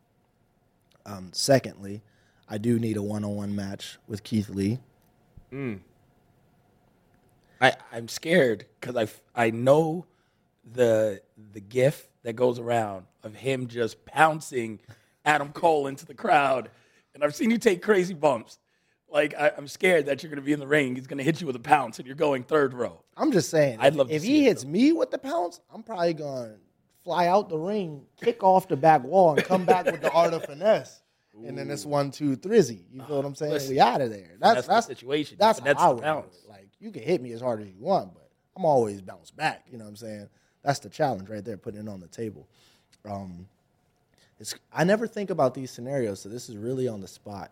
[1.06, 2.02] Um, secondly,
[2.50, 4.80] I do need a one-on-one match with Keith Lee.
[7.62, 9.08] I, I'm scared because I,
[9.46, 10.06] I know
[10.74, 11.22] the
[11.54, 14.80] the gif that goes around of him just pouncing
[15.26, 16.70] Adam Cole into the crowd,
[17.14, 18.60] and I've seen you take crazy bumps.
[19.14, 20.96] Like I, I'm scared that you're going to be in the ring.
[20.96, 23.00] He's going to hit you with a pounce, and you're going third row.
[23.16, 25.60] I'm just saying, I'd if, love to if he it, hits me with the pounce,
[25.72, 26.56] I'm probably gonna
[27.04, 30.34] fly out the ring, kick off the back wall, and come back with the art
[30.34, 31.02] of finesse.
[31.46, 32.84] And then it's one, two, thrizzy.
[32.92, 33.54] You feel what I'm saying?
[33.54, 34.32] Listen, we out of there.
[34.40, 35.38] that's That's the situation.
[35.40, 36.26] That's how I would.
[36.50, 39.66] Like you can hit me as hard as you want, but I'm always bounce back.
[39.72, 40.30] You know what I'm saying?
[40.64, 42.48] That's the challenge right there, putting it on the table.
[43.06, 43.48] Um,
[44.40, 47.52] it's I never think about these scenarios, so this is really on the spot.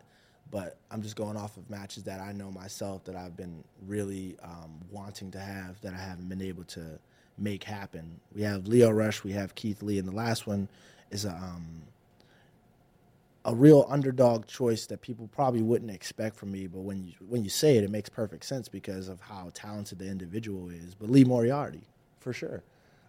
[0.52, 4.36] But I'm just going off of matches that I know myself that I've been really
[4.44, 7.00] um, wanting to have that I haven't been able to
[7.38, 8.20] make happen.
[8.34, 10.68] We have Lio Rush, we have Keith Lee, and the last one
[11.10, 11.82] is a um,
[13.44, 16.66] a real underdog choice that people probably wouldn't expect from me.
[16.66, 19.98] But when you when you say it, it makes perfect sense because of how talented
[19.98, 20.94] the individual is.
[20.94, 21.82] But Lee Moriarty,
[22.20, 22.62] for sure.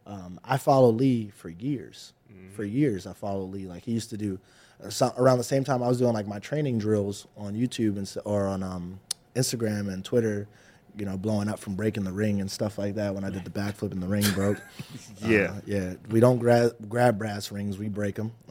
[0.06, 2.13] Um, I follow Lee for years.
[2.56, 3.67] For years, I follow Lee.
[3.67, 4.39] Like he used to do
[4.89, 8.12] so, around the same time I was doing like my training drills on YouTube and
[8.26, 9.00] or on um,
[9.36, 10.48] Instagram and Twitter.
[10.96, 13.15] You know, blowing up from breaking the ring and stuff like that.
[13.15, 14.62] When I did the backflip and the ring broke.
[15.26, 15.54] Yeah.
[15.56, 15.93] Uh, yeah.
[16.10, 17.78] We don't grab grab brass rings.
[17.78, 18.34] We break them.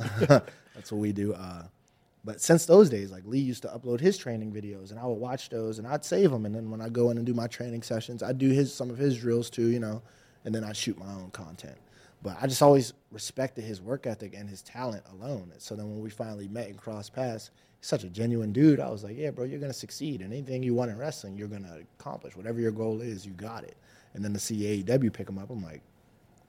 [0.74, 1.34] That's what we do.
[1.34, 1.64] Uh,
[2.24, 5.18] but since those days, like Lee used to upload his training videos, and I would
[5.18, 6.46] watch those, and I'd save them.
[6.46, 8.90] And then when I go in and do my training sessions, I'd do his some
[8.90, 10.02] of his drills too, you know,
[10.44, 11.76] and then I'd shoot my own content.
[12.22, 15.52] But I just always respected his work ethic and his talent alone.
[15.58, 18.78] So then when we finally met and crossed paths, he's such a genuine dude.
[18.78, 20.20] I was like, yeah, bro, you're gonna succeed.
[20.20, 22.36] And anything you want in wrestling, you're gonna accomplish.
[22.36, 23.76] Whatever your goal is, you got it.
[24.14, 25.82] And then to see AEW pick him up, I'm like,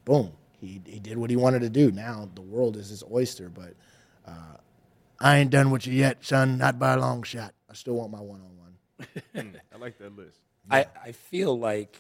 [0.06, 1.92] boom, he he did what he wanted to do.
[1.92, 3.74] Now the world is his oyster, but
[4.28, 4.58] uh,
[5.20, 6.58] I ain't done with you yet, son.
[6.58, 7.54] Not by a long shot.
[7.70, 9.60] I still want my one on one.
[9.74, 10.40] I like that list.
[10.70, 11.98] I, I feel like,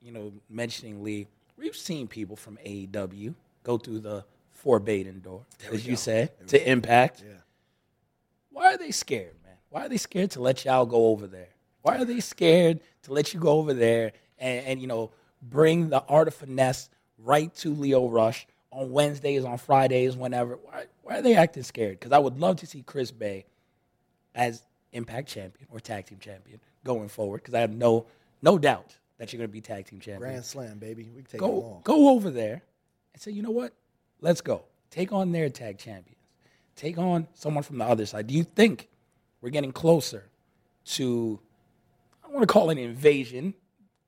[0.00, 5.86] you know, mentioning Lee, we've seen people from AEW go through the forbidden door, as
[5.86, 7.22] you say, to Impact.
[7.26, 7.34] Yeah.
[8.50, 9.54] Why are they scared, man?
[9.70, 11.48] Why are they scared to let y'all go over there?
[11.82, 15.10] Why are they scared to let you go over there and, and you know,
[15.42, 20.56] bring the art of finesse right to Lio Rush on Wednesdays, on Fridays, whenever?
[20.56, 22.00] Why, why are they acting scared?
[22.00, 23.46] Because I would love to see Chris Bey
[24.34, 27.42] as Impact champion or tag team champion going forward.
[27.42, 28.06] Because I have no
[28.40, 30.20] no doubt that you're going to be tag team champion.
[30.20, 31.10] Grand slam, baby.
[31.14, 32.62] We can take Go go over there
[33.12, 33.72] and say, you know what?
[34.20, 34.64] Let's go.
[34.90, 36.18] Take on their tag champions.
[36.76, 38.26] Take on someone from the other side.
[38.28, 38.88] Do you think
[39.40, 40.24] we're getting closer
[40.86, 41.38] to?
[42.22, 43.54] I don't want to call it an invasion,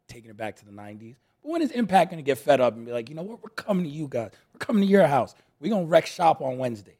[0.09, 1.17] taking it back to the '90s.
[1.43, 3.43] But when is Impact going to get fed up and be like, you know what?
[3.43, 4.31] We're coming to you guys.
[4.53, 5.35] We're coming to your house.
[5.61, 6.95] We're gonna wreck shop on Wednesdays.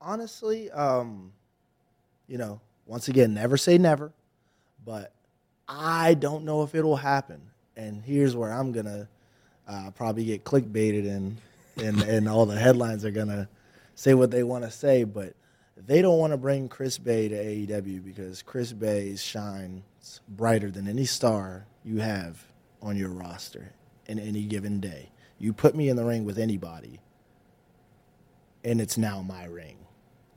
[0.00, 1.32] honestly, um,
[2.26, 4.12] you know, once again, never say never,
[4.84, 5.12] but
[5.68, 7.40] I don't know if it'll happen.
[7.76, 9.08] And here's where I'm gonna
[9.66, 11.36] uh, probably get clickbaited and
[11.76, 13.48] and and all the headlines are gonna
[13.94, 15.34] say what they want to say, but
[15.76, 20.88] they don't want to bring Chris Bey to AEW because Chris Bey shines brighter than
[20.88, 22.44] any star you have
[22.82, 23.72] on your roster
[24.06, 25.10] in any given day.
[25.38, 27.00] You put me in the ring with anybody,
[28.64, 29.76] and it's now my ring.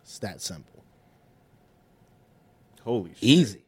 [0.04, 0.84] It's that simple.
[2.84, 3.24] Holy shit.
[3.24, 3.64] Easy.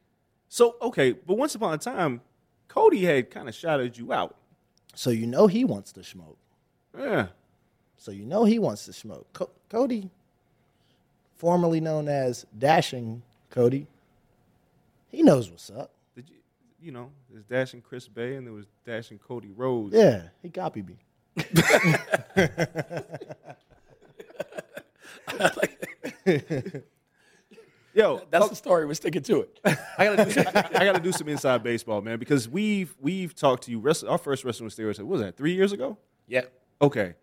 [0.54, 2.22] So okay, but once upon a time,
[2.68, 4.36] Cody had kind of shouted you out.
[4.94, 6.38] So you know he wants to smoke.
[6.96, 7.30] Yeah.
[7.98, 9.26] So you know he wants to smoke.
[9.34, 10.12] Co- Cody,
[11.38, 13.88] formerly known as Dashing Cody,
[15.08, 15.90] he knows what's up.
[16.16, 16.36] Did you
[16.80, 19.96] you know, there's dashing Chris Bey and there was dashing Cody Rhodes.
[19.96, 20.98] Yeah, he copied me.
[27.94, 28.48] Yo, That's oh.
[28.50, 28.86] the story.
[28.86, 29.60] We're sticking to it.
[29.98, 33.64] I gotta, do, I, I gotta do some inside baseball, man, because we've we've talked
[33.66, 33.80] to you.
[33.80, 35.98] Wrest- our first wrestling with stereotype what was that three years ago?
[36.28, 36.42] yeah.
[36.82, 37.14] Okay,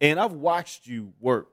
[0.00, 1.50] and I've watched you work,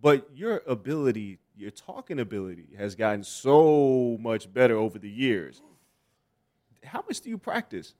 [0.00, 5.62] but your ability, your talking ability, has gotten so much better over the years.
[6.84, 7.94] How much do you practice?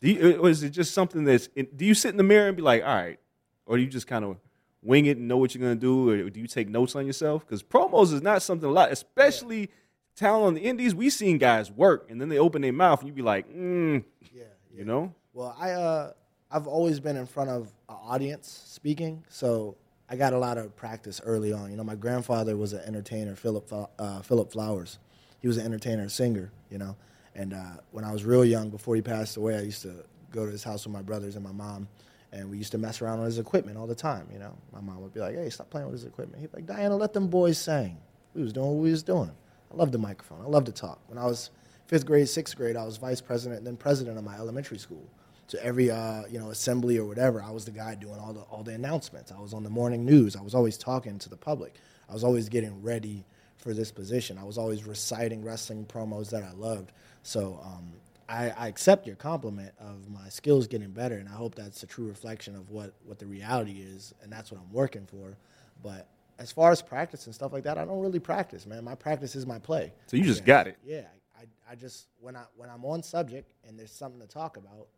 [0.00, 1.48] Do you, or is it just something that's?
[1.48, 3.20] Do you sit in the mirror and be like, all right,
[3.66, 4.36] or do you just kind of
[4.82, 7.46] wing it and know what you're gonna do, or do you take notes on yourself?
[7.46, 9.70] Because promos is not something a lot, especially
[10.16, 10.94] talent on the indies.
[10.94, 14.04] We seen guys work and then they open their mouth and you be like, mm,
[14.32, 16.12] Yeah, you know, Well, I uh,
[16.50, 19.76] I've always been in front of an audience speaking, so
[20.08, 21.70] I got a lot of practice early on.
[21.70, 24.98] You know, my grandfather was an entertainer, Philip uh, Philip Flowers.
[25.40, 26.50] He was an entertainer, singer.
[26.70, 26.96] You know,
[27.34, 30.44] and uh, when I was real young, before he passed away, I used to go
[30.44, 31.88] to his house with my brothers and my mom,
[32.32, 34.28] and we used to mess around on his equipment all the time.
[34.32, 36.58] You know, my mom would be like, "Hey, stop playing with his equipment." He'd be
[36.58, 37.98] like, "Diana, let them boys sing."
[38.34, 39.32] We was doing what we was doing.
[39.72, 40.40] I love the microphone.
[40.42, 41.00] I love to talk.
[41.08, 41.50] When I was
[41.86, 45.06] fifth grade, sixth grade, I was vice president and then president of my elementary school.
[45.46, 48.40] So every uh, you know assembly or whatever, I was the guy doing all the
[48.42, 49.32] all the announcements.
[49.32, 50.36] I was on the morning news.
[50.36, 51.76] I was always talking to the public.
[52.08, 53.24] I was always getting ready
[53.56, 54.38] for this position.
[54.38, 56.92] I was always reciting wrestling promos that I loved.
[57.22, 57.92] So um,
[58.28, 61.86] I, I accept your compliment of my skills getting better, and I hope that's a
[61.86, 65.36] true reflection of what what the reality is, and that's what I'm working for.
[65.82, 68.84] But as far as practice and stuff like that, I don't really practice, man.
[68.84, 69.92] My practice is my play.
[70.06, 70.46] So you just Yeah.
[70.46, 70.76] got it.
[70.84, 71.06] Yeah,
[71.38, 74.56] I, I, I just when I when I'm on subject and there's something to talk
[74.58, 74.88] about,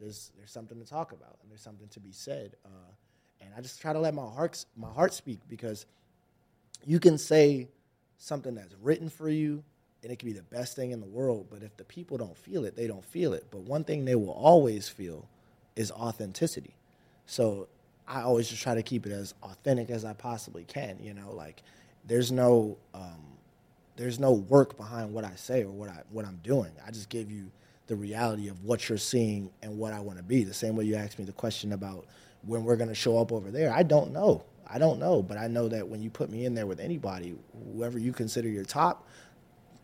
[0.00, 2.90] there's there's something to talk about and there's something to be said, uh,
[3.42, 5.84] and I just try to let my heart my heart speak because
[6.86, 7.68] you can say
[8.16, 9.62] something that's written for you
[10.02, 12.36] and it can be the best thing in the world, but if the people don't
[12.36, 13.46] feel it, they don't feel it.
[13.50, 15.28] But one thing they will always feel
[15.76, 16.74] is authenticity.
[17.26, 17.68] So
[18.06, 20.98] I always just try to keep it as authentic as I possibly can.
[21.02, 21.62] You know, like
[22.06, 23.22] there's no um,
[23.96, 26.70] there's no work behind what I say or what I what I'm doing.
[26.86, 27.50] I just give you
[27.88, 30.44] the reality of what you're seeing and what I want to be.
[30.44, 32.06] The same way you asked me the question about
[32.42, 33.72] when we're going to show up over there.
[33.72, 34.44] I don't know.
[34.70, 37.34] I don't know, but I know that when you put me in there with anybody,
[37.72, 39.06] whoever you consider your top,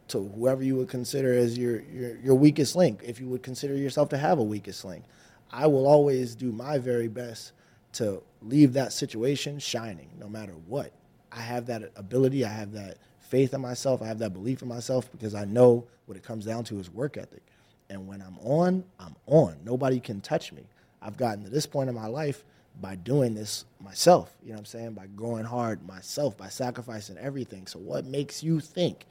[0.09, 3.75] to whoever you would consider as your, your, your weakest link, if you would consider
[3.75, 5.05] yourself to have a weakest link.
[5.51, 7.53] I will always do my very best
[7.95, 10.93] to leave that situation shining no matter what.
[11.33, 14.69] I have that ability, I have that faith in myself, I have that belief in
[14.69, 17.43] myself because I know what it comes down to is work ethic.
[17.91, 19.57] And when I'm on, I'm on.
[19.65, 20.65] Nobody can touch me.
[21.01, 22.45] I've gotten to this point in my life
[22.81, 24.93] by doing this myself, you know what I'm saying?
[24.95, 27.67] By going hard myself, by sacrificing everything.
[27.67, 29.07] So what makes you think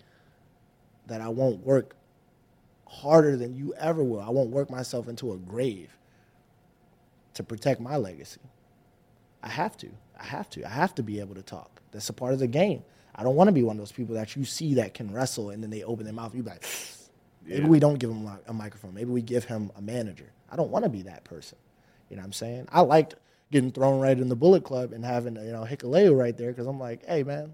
[1.07, 1.95] that I won't work
[2.87, 4.21] harder than you ever will.
[4.21, 5.89] I won't work myself into a grave
[7.33, 8.41] to protect my legacy.
[9.41, 9.89] I have to.
[10.19, 10.63] I have to.
[10.65, 11.81] I have to be able to talk.
[11.91, 12.83] That's a part of the game.
[13.15, 15.49] I don't want to be one of those people that you see that can wrestle
[15.49, 16.33] and then they open their mouth.
[16.33, 16.65] You be like,
[17.45, 17.67] maybe Yeah.
[17.67, 18.93] we don't give him a, a microphone.
[18.93, 20.31] Maybe we give him a manager.
[20.51, 21.57] I don't want to be that person.
[22.09, 22.67] You know what I'm saying?
[22.71, 23.15] I liked
[23.51, 26.65] getting thrown right in the Bullet Club and having you know Hikuleo right there because
[26.67, 27.53] I'm like, hey man,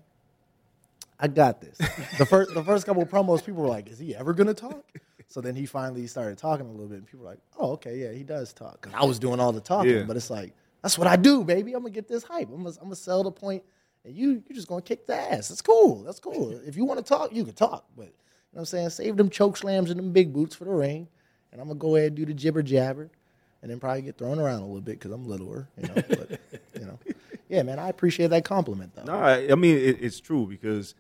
[1.20, 1.78] I got this.
[2.18, 4.84] the first the first couple of promos, people were like, "Is he ever gonna talk?"
[5.28, 7.98] So then he finally started talking a little bit, and people were like, "Oh, okay,
[7.98, 10.04] yeah, he does talk." Because I was doing all the talking, Yeah.
[10.04, 11.74] but it's like that's what I do, baby.
[11.74, 12.48] I'm gonna get this hype.
[12.50, 13.64] I'm gonna, I'm gonna sell the point,
[14.06, 15.50] and you you're just gonna kick the ass.
[15.50, 16.04] That's cool.
[16.04, 16.52] That's cool.
[16.66, 18.14] if you want to talk, you can talk, but you know
[18.54, 18.90] what I'm saying?
[18.92, 21.08] Save them choke slams and them big boots for the ring,
[21.52, 23.12] and I'm gonna go ahead and do the jibber jabber,
[23.62, 25.94] and then probably get thrown around a little bit because I'm littler, you know.
[25.96, 26.40] but
[26.80, 26.98] you know,
[27.50, 29.04] yeah, man, I appreciate that compliment though.
[29.04, 30.96] No, I, I mean it, it's true because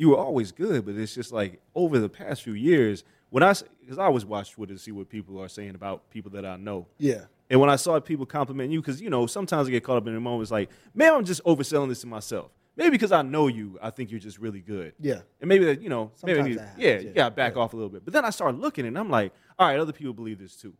[0.00, 3.52] you were always good, but it's just like over the past few years when I
[3.82, 6.56] because I always watch Twitter to see what people are saying about people that I
[6.56, 6.86] know.
[6.96, 7.24] Yeah.
[7.50, 10.06] And when I saw people compliment you, because you know sometimes I get caught up
[10.06, 10.44] in the moment.
[10.44, 12.50] It's like, man, I'm just overselling this to myself.
[12.76, 14.94] Maybe because I know you, I think you're just really good.
[14.98, 15.20] Yeah.
[15.38, 17.00] And maybe that you know, maybe I Sometimes that happens, yeah, yeah.
[17.00, 18.02] you gotta back off a little bit.
[18.02, 20.72] But then I started looking, and I'm like, all right, other people believe this too,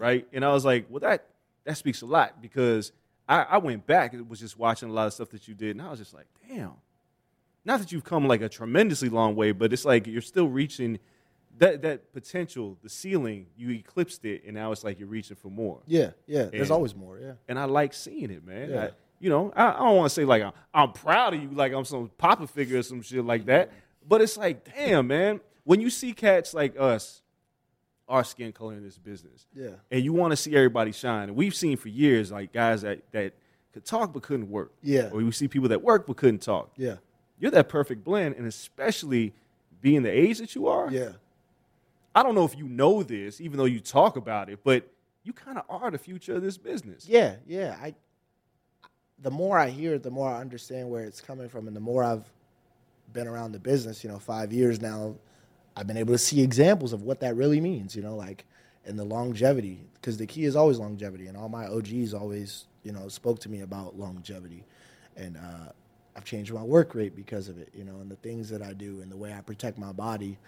[0.00, 0.26] right?
[0.32, 1.26] And I was like, well, that
[1.62, 2.90] that speaks a lot because
[3.28, 5.76] I, I went back and was just watching a lot of stuff that you did,
[5.76, 6.72] and I was just like, damn.
[7.64, 10.98] Not that you've come like a tremendously long way, but it's like you're still reaching
[11.58, 13.46] that that potential, the ceiling.
[13.56, 16.44] You eclipsed it, and now it's like you're reaching for more Yeah, yeah.
[16.46, 17.18] There's always more.
[17.18, 17.32] Yeah.
[17.48, 18.70] and I like seeing it, man.
[18.70, 18.84] Yeah.
[18.84, 21.48] I- you know, I, I don't want to say like I'm, I'm proud of you,
[21.50, 23.70] like I'm some papa figure or some shit like that.
[24.06, 27.22] But it's like, damn, man, when you see cats like us,
[28.06, 29.68] our skin color in this business, Yeah.
[29.90, 33.00] and you want to see everybody shine, and we've seen for years like guys that
[33.12, 33.32] that
[33.72, 35.08] could talk but couldn't work, Yeah.
[35.10, 36.72] or we see people that work but couldn't talk.
[36.76, 36.96] Yeah.
[37.38, 39.32] You're that perfect blend, and especially
[39.80, 40.90] being the age that you are.
[40.90, 41.12] Yeah.
[42.14, 44.88] I don't know if you know this, even though you talk about it, but
[45.24, 47.06] you kind of are the future of this business.
[47.08, 47.36] Yeah.
[47.46, 47.76] Yeah.
[47.80, 47.94] I.
[49.20, 51.80] The more I hear it, the more I understand where it's coming from, and the
[51.80, 52.24] more I've
[53.12, 54.04] been around the business.
[54.04, 55.14] You know, five years now,
[55.76, 57.96] I've been able to see examples of what that really means.
[57.96, 58.44] You know, like
[58.86, 62.92] and the longevity, because the key is always longevity, and all my OGs always, you
[62.92, 64.64] know, spoke to me about longevity,
[65.16, 65.72] and uh,
[66.16, 67.70] I've changed my work rate because of it.
[67.74, 70.38] You know, and the things that I do, and the way I protect my body,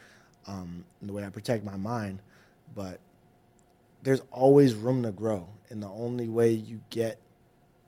[0.47, 2.21] um, and the way I protect my mind,
[2.75, 3.01] but
[4.03, 5.49] there's always room to grow.
[5.71, 7.19] And the only way you get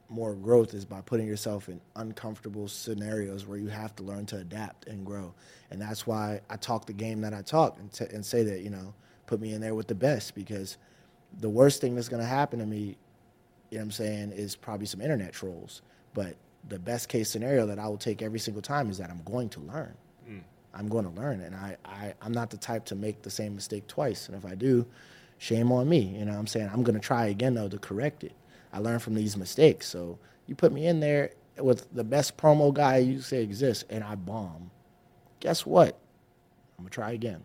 [0.09, 4.39] more growth is by putting yourself in uncomfortable scenarios where you have to learn to
[4.39, 5.35] adapt and grow.
[5.71, 8.61] And that's why I talk the game that I talk and, t- and say that,
[8.61, 8.95] you know,
[9.27, 10.79] put me in there with the best because
[11.41, 14.57] the worst thing that's going to happen to me, you know what I'm saying, is
[14.57, 15.83] probably some internet trolls.
[16.15, 16.37] But
[16.69, 19.49] the best case scenario that I will take every single time is that I'm going
[19.51, 19.95] to learn.
[20.75, 23.55] I'm going to learn, and I, I I'm not the type to make the same
[23.55, 24.29] mistake twice.
[24.29, 24.87] And if I do,
[25.39, 26.01] shame on me.
[26.01, 26.71] You know what I'm saying?
[26.73, 28.33] I'm gonna try again though to correct it.
[28.73, 29.89] I learned from these mistakes.
[29.89, 34.05] So you put me in there with the best promo guy you say exists, and
[34.05, 34.71] I bomb.
[35.41, 35.99] Guess what?
[36.79, 37.43] I'm gonna try again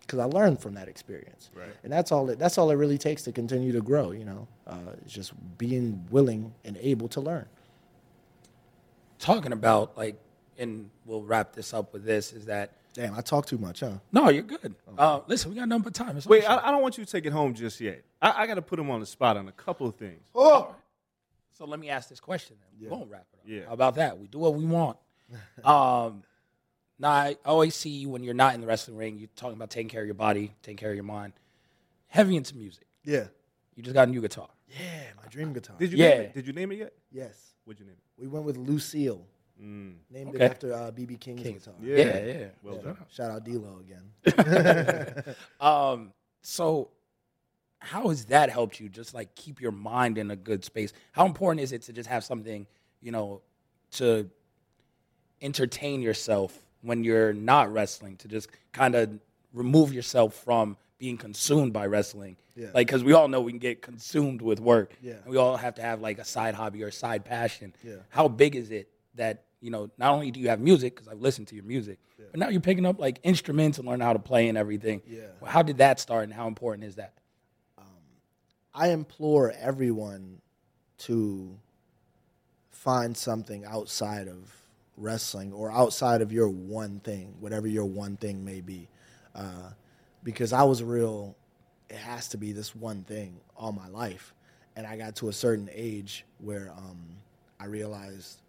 [0.00, 1.50] because I learned from that experience.
[1.54, 1.70] Right.
[1.82, 2.28] And that's all.
[2.30, 4.10] It, that's all it really takes to continue to grow.
[4.10, 7.46] You know, uh, it's just being willing and able to learn.
[9.20, 10.16] Talking about like,
[10.58, 13.92] and we'll wrap this up with this is that Damn, I talk too much, huh?
[14.10, 14.74] no, you're good.
[14.98, 16.16] Uh, listen, we got number but time.
[16.16, 18.02] It's Wait, our I, I don't want you to take it home just yet.
[18.20, 20.20] I, I got to put him on the spot on a couple of things.
[20.34, 20.74] Oh,
[21.52, 22.90] So let me ask this question then.
[22.90, 23.42] We won't wrap it up.
[23.46, 23.66] Yeah.
[23.68, 24.18] How about that?
[24.18, 24.96] We do what we want.
[25.64, 26.24] um,
[26.98, 29.70] now, I always see you when you're not in the wrestling ring, you're talking about
[29.70, 31.32] taking care of your body, taking care of your mind.
[32.08, 32.86] Heavy into music.
[33.04, 33.26] yeah,
[33.76, 34.48] You just got a new guitar.
[34.68, 35.02] yeah.
[35.22, 35.76] My dream guitar.
[35.78, 36.08] Did you Yeah.
[36.08, 36.34] name it?
[36.34, 36.92] Did you name it yet?
[37.12, 38.20] yes, What'd you name it?
[38.20, 39.24] we went with Lucille.
[39.56, 40.00] Named
[40.34, 40.44] Okay.
[40.44, 41.54] it after uh, BB King's King.
[41.54, 41.74] guitar.
[41.80, 42.46] Yeah, yeah.
[42.64, 42.80] Well Yeah.
[42.82, 42.96] done.
[43.10, 45.34] Shout out D'Lo again.
[45.60, 46.12] Um,
[46.42, 46.88] so
[47.78, 50.92] how has that helped you just like keep your mind in a good space?
[51.12, 52.66] How important is it to just have something,
[53.00, 53.40] you know,
[53.92, 54.28] to
[55.40, 59.10] entertain yourself when you're not wrestling, to just kind of
[59.52, 62.36] remove yourself from being consumed by wrestling?
[62.54, 62.68] Yeah.
[62.72, 64.94] Like, because we all know we can get consumed with work.
[65.02, 65.14] Yeah.
[65.14, 67.74] And we all have to have like a side hobby or a side passion.
[67.82, 67.96] Yeah.
[68.10, 71.20] How big is it that, you know, not only do you have music, because I've
[71.20, 71.98] listened to your music,
[72.30, 75.02] but now you're picking up like instruments and learn how to play and everything.
[75.08, 75.22] Yeah.
[75.40, 77.14] Well, how did that start and how important is that?
[78.72, 80.40] I implore everyone
[80.98, 81.58] to
[82.70, 84.38] find something outside of
[84.96, 88.88] wrestling or outside of your one thing, whatever your one thing may be.
[89.34, 89.70] Uh,
[90.22, 91.36] because I was real,
[91.88, 94.34] it has to be this one thing all my life.
[94.76, 96.98] And I got to a certain age where um,
[97.58, 98.40] I realized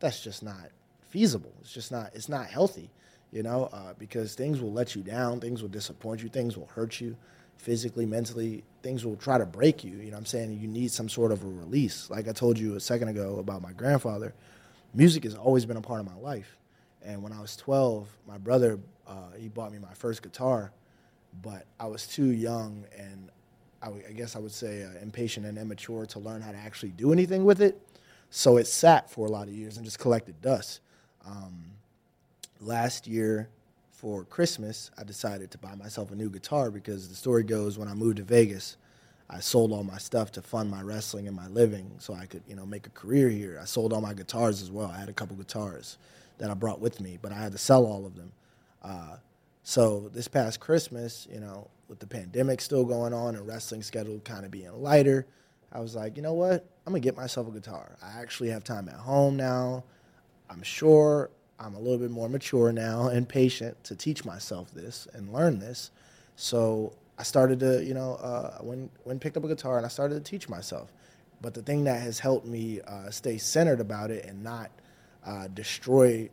[0.00, 0.70] that's just not
[1.08, 1.52] feasible.
[1.60, 2.90] It's just not, it's not healthy,
[3.30, 6.68] you know, uh, because things will let you down, things will disappoint you, things will
[6.74, 7.16] hurt you
[7.62, 9.92] physically, mentally, things will try to break you.
[9.98, 10.58] You know I'm saying?
[10.60, 12.10] You need some sort of a release.
[12.10, 14.34] Like I told you a second ago about my grandfather,
[14.94, 16.58] music has always been a part of my life.
[17.04, 20.72] And when I was 12, my brother, uh, he bought me my first guitar,
[21.40, 23.30] but I was too young and
[23.82, 27.12] I, guess I would say uh, impatient and immature to learn how to actually do
[27.12, 27.80] anything with it.
[28.30, 30.80] So it sat for a lot of years and just collected dust.
[31.26, 31.64] Um,
[32.60, 33.48] last year
[33.90, 37.88] for Christmas, I decided to buy myself a new guitar because the story goes when
[37.88, 38.76] I moved to Vegas,
[39.28, 42.42] I sold all my stuff to fund my wrestling and my living so I could,
[42.46, 43.58] you know, make a career here.
[43.60, 44.90] I sold all my guitars as well.
[44.94, 45.98] I had a couple guitars
[46.38, 48.32] that I brought with me, but I had to sell all of them.
[48.82, 49.16] Uh,
[49.62, 54.18] so this past Christmas, you know, with the pandemic still going on and wrestling schedule
[54.20, 55.26] kind of being lighter,
[55.72, 56.66] I was like, you know what?
[56.86, 57.96] I'm gonna get myself a guitar.
[58.02, 59.84] I actually have time at home now.
[60.50, 65.06] I'm sure I'm a little bit more mature now and patient to teach myself this
[65.14, 65.90] and learn this.
[66.34, 69.88] So I started to, you know, uh, when when picked up a guitar and I
[69.88, 70.92] started to teach myself.
[71.40, 74.70] But the thing that has helped me uh, stay centered about it and not
[75.24, 76.28] uh, destroy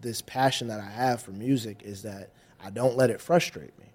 [0.00, 2.30] this passion that I have for music is that
[2.62, 3.86] I don't let it frustrate me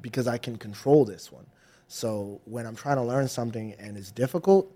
[0.00, 1.46] because I can control this one.
[1.88, 4.70] So when I'm trying to learn something and it's difficult,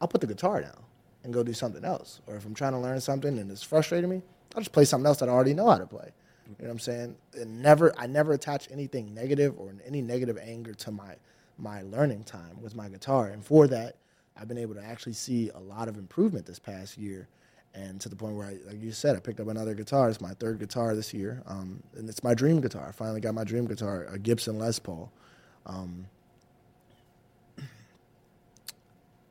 [0.00, 0.78] I'll put the guitar down
[1.24, 2.20] and go do something else.
[2.26, 4.22] Or if I'm trying to learn something and it's frustrating me,
[4.54, 6.12] I'll just play something else that I already know how to play.
[6.46, 7.16] You know what I'm saying?
[7.34, 11.16] And never, I never attach anything negative or any negative anger to my
[11.58, 13.28] my learning time with my guitar.
[13.28, 13.96] And for that,
[14.36, 17.28] I've been able to actually see a lot of improvement this past year.
[17.74, 20.10] And to the point where, I, like you said, I picked up another guitar.
[20.10, 22.86] It's my third guitar this year, um, and it's my dream guitar.
[22.86, 25.10] I finally got my dream guitar, a Gibson Les Paul.
[25.64, 26.06] Um,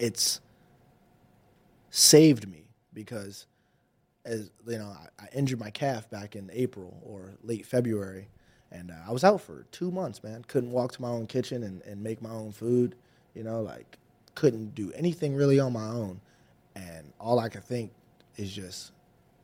[0.01, 0.41] it's
[1.91, 2.63] saved me
[2.93, 3.45] because
[4.25, 4.87] as you know
[5.19, 8.27] I, I injured my calf back in april or late february
[8.71, 11.63] and uh, i was out for two months man couldn't walk to my own kitchen
[11.63, 12.95] and, and make my own food
[13.35, 13.99] you know like
[14.33, 16.19] couldn't do anything really on my own
[16.75, 17.91] and all i could think
[18.37, 18.91] is just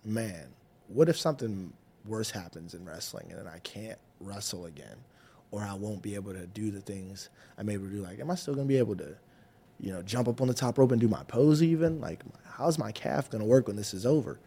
[0.05, 0.47] man
[0.87, 1.73] what if something
[2.07, 4.97] worse happens in wrestling and then i can't wrestle again
[5.51, 8.31] or i won't be able to do the things i'm able to do like am
[8.31, 9.15] i still to be able to
[9.79, 12.01] you know, jump up on the top rope and do my pose even.
[12.01, 12.21] Like,
[12.53, 14.39] how's my calf gonna work when this is over?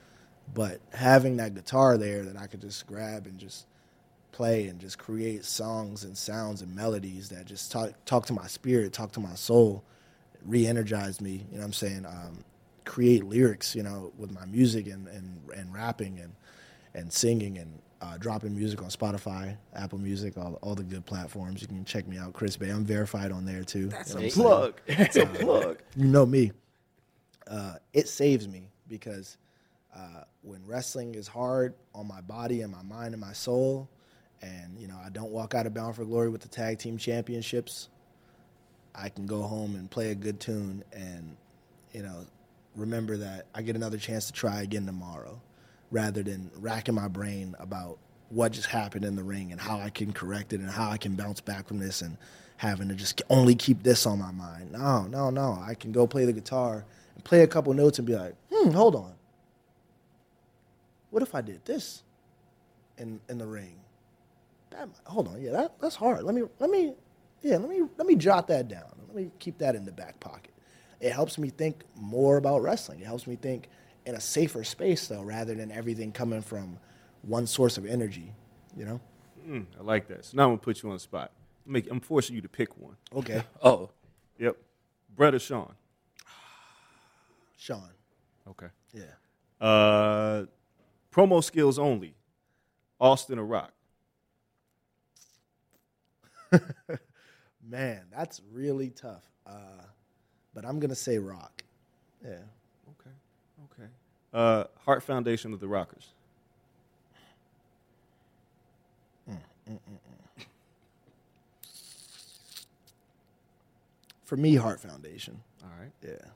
[0.54, 3.66] But having that guitar there that I could just grab and just
[4.32, 8.46] play and just create songs and sounds and melodies that just talk talk to my
[8.46, 9.84] spirit, talk to my soul,
[10.44, 11.46] re-energize me.
[11.50, 12.06] You know what I'm saying?
[12.06, 12.38] Um,
[12.90, 16.32] create lyrics, you know, with my music and and, and rapping and
[16.94, 21.62] and singing and uh, dropping music on Spotify, Apple Music, all, all the good platforms.
[21.62, 22.70] You can check me out, Chris Bey.
[22.70, 23.86] I'm verified on there too.
[23.90, 24.46] That's You know a what I'm saying?
[24.48, 24.80] Plug.
[25.06, 25.78] It's a plug.
[25.96, 26.50] you know me.
[27.46, 29.36] Uh, it saves me because
[29.94, 33.88] uh, when wrestling is hard on my body and my mind and my soul,
[34.42, 36.98] and you know I don't walk out of Bound for Glory with the tag team
[36.98, 37.88] championships,
[38.96, 41.36] I can go home and play a good tune and
[41.92, 42.26] you know
[42.76, 45.40] remember that I get another chance to try again tomorrow,
[45.90, 47.98] rather than racking my brain about
[48.30, 50.98] what just happened in the ring and how I can correct it and how I
[50.98, 52.16] can bounce back from this and
[52.58, 54.72] having to just only keep this on my mind.
[54.72, 55.58] No, no, no.
[55.62, 58.70] I can go play the guitar and play a couple notes and be like, hmm,
[58.70, 59.14] hold on.
[61.10, 62.02] What if I did this
[62.98, 63.76] in in the ring?
[64.70, 66.24] That, hold on, yeah, that, that's hard.
[66.24, 66.94] Let me let me
[67.42, 68.90] yeah, let me let me jot that down.
[69.08, 70.49] Let me keep that in the back pocket.
[71.00, 73.00] It helps me think more about wrestling.
[73.00, 73.68] It helps me think
[74.06, 76.78] in a safer space though, rather than everything coming from
[77.22, 78.32] one source of energy.
[78.76, 79.00] You know?
[79.46, 80.24] Mm, I like that.
[80.26, 81.32] So now I'm gonna put you on the spot.
[81.66, 82.96] Make, I'm forcing you to pick one.
[83.14, 83.90] Okay, Oh,
[84.38, 84.56] Yep.
[85.14, 85.74] Brett or Sean?
[87.56, 87.90] Sean.
[88.48, 88.68] Okay.
[88.92, 89.02] Yeah.
[89.66, 90.46] Uh,
[91.12, 92.14] promo skills only.
[93.00, 93.72] Austin or Rock?
[97.62, 99.24] Man, that's really tough.
[99.46, 99.82] Uh,
[100.54, 101.62] but I'm gonna say Rock.
[102.24, 102.30] Yeah.
[102.30, 103.10] Okay.
[103.72, 103.88] Okay.
[104.32, 106.08] Uh, Heart Foundation of the Rockers.
[114.24, 115.40] For me, Heart Foundation.
[115.62, 115.92] All right.
[116.04, 116.28] Yeah.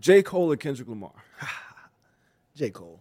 [0.00, 0.22] J.
[0.22, 1.12] Cole or Kendrick Lamar?
[2.56, 2.70] J.
[2.70, 3.00] Cole.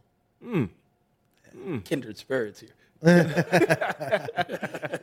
[1.84, 2.70] kindred spirits here.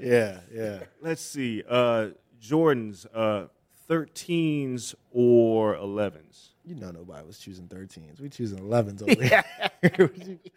[0.00, 0.80] Yeah, yeah.
[1.02, 1.62] Let's see.
[1.68, 2.08] Uh,
[2.40, 3.46] Jordan's uh,
[3.90, 6.48] 13s or 11s?
[6.64, 8.20] You know nobody was choosing 13s.
[8.20, 9.22] We choosing 11s over
[9.82, 10.10] here.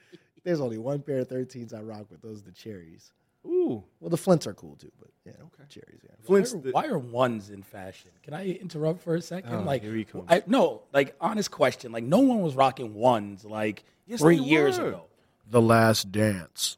[0.44, 2.22] There's only one pair of 13s I rock with.
[2.22, 3.12] Those are the cherries.
[3.46, 3.84] Ooh.
[4.00, 5.64] Well, the flints are cool too, but yeah, okay.
[5.70, 6.00] cherries.
[6.04, 6.12] Yeah.
[6.24, 8.12] Flint's Why are, the- why are ones in fashion?
[8.22, 9.54] Can I interrupt for a second?
[9.54, 10.26] Oh, like, here he comes.
[10.30, 11.92] I, no, like honest question.
[11.92, 14.90] Like, no one was rocking ones like Yes, three years were.
[14.90, 15.06] ago.
[15.50, 16.78] The Last Dance.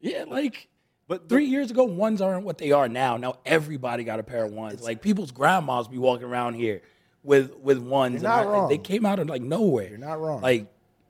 [0.00, 0.68] Yeah, like
[1.12, 3.18] But three years ago, ones aren't what they are now.
[3.18, 4.82] Now everybody got a pair of ones.
[4.82, 6.80] like people's grandmas be walking around here
[7.22, 8.22] with with ones.
[8.22, 8.68] You're and not I- wrong.
[8.70, 9.90] They came out of like nowhere.
[9.90, 10.40] You're not wrong.
[10.40, 10.68] Like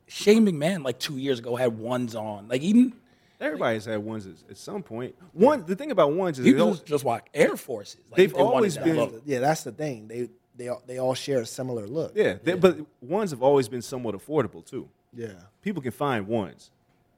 [0.09, 2.49] Shane McMahon, like two years ago, had ones on.
[2.49, 2.95] Like even
[3.41, 5.15] Everybody's had ones at, at some point.
[5.35, 8.01] One, the thing about ones is you they can just, just walk Air Forces.
[8.11, 9.23] Like, They've they always been- look.
[9.25, 10.09] Yeah, that's the thing.
[10.09, 12.11] They they all, they all share a similar look.
[12.17, 14.89] yeah, they- but ones have always been somewhat affordable too.
[15.15, 15.29] Yeah.
[15.63, 16.73] People can find ones.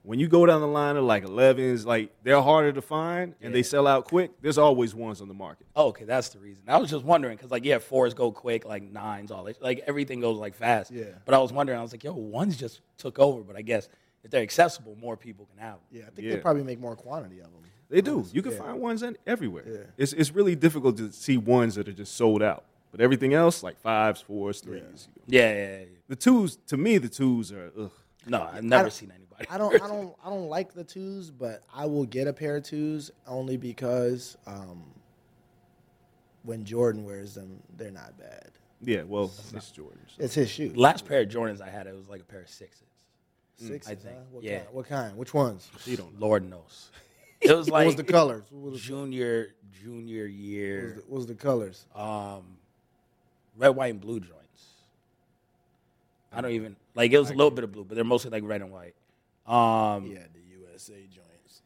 [0.06, 3.54] When you go down the line of like 11s, like they're harder to find and
[3.54, 4.32] they sell out quick.
[4.42, 5.66] There's always ones on the market.
[5.74, 6.62] Oh, okay, that's the reason.
[6.68, 9.82] I was just wondering because, like, yeah, fours go quick, like nines, all that, like
[9.86, 10.90] everything goes like fast.
[10.90, 11.04] Yeah.
[11.24, 13.40] But I was wondering, I was like, yo, ones just took over.
[13.40, 13.88] But I guess
[14.22, 15.80] if they're accessible, more people can have them.
[15.90, 16.34] Yeah, I think Yeah.
[16.34, 17.62] they probably make more quantity of them.
[17.88, 18.26] They do.
[18.30, 18.58] You can Yeah.
[18.58, 19.64] find ones in, everywhere.
[19.66, 19.78] Yeah.
[19.96, 22.64] It's it's really difficult to see ones that are just sold out.
[22.90, 25.08] But everything else, like fives, fours, threes.
[25.26, 25.78] Yeah, yeah, yeah.
[25.78, 25.84] yeah.
[26.08, 27.90] The twos, to me, the twos are ugh.
[28.26, 29.54] No, I've never seen seen anybody.
[29.54, 32.56] I don't I don't I don't like the twos, but I will get a pair
[32.56, 34.84] of twos only because um,
[36.42, 38.50] when Jordan wears them, they're not bad.
[38.82, 40.00] Yeah, well, it's Jordan.
[40.06, 40.22] so.
[40.22, 40.72] It's his shoe.
[40.74, 42.82] Last pair of Jordans I had, it was like a pair of sixes.
[43.56, 44.22] Sixes, I think, huh?
[44.30, 44.58] What yeah.
[44.58, 44.68] Kind?
[44.72, 45.16] What kind?
[45.16, 45.70] Which ones?
[45.86, 46.26] You don't know.
[46.26, 46.90] Lord knows.
[47.40, 47.72] It was like.
[47.72, 48.44] What like was the colors?
[48.50, 51.84] What was, junior junior what was year, the, what was the colors?
[51.94, 52.42] um,
[53.58, 54.64] red, white, and blue joints.
[56.32, 57.12] I don't even like.
[57.12, 58.94] It was a little bit of blue, but they're mostly like red and white.
[59.46, 61.62] Um, Yeah, the USA joints.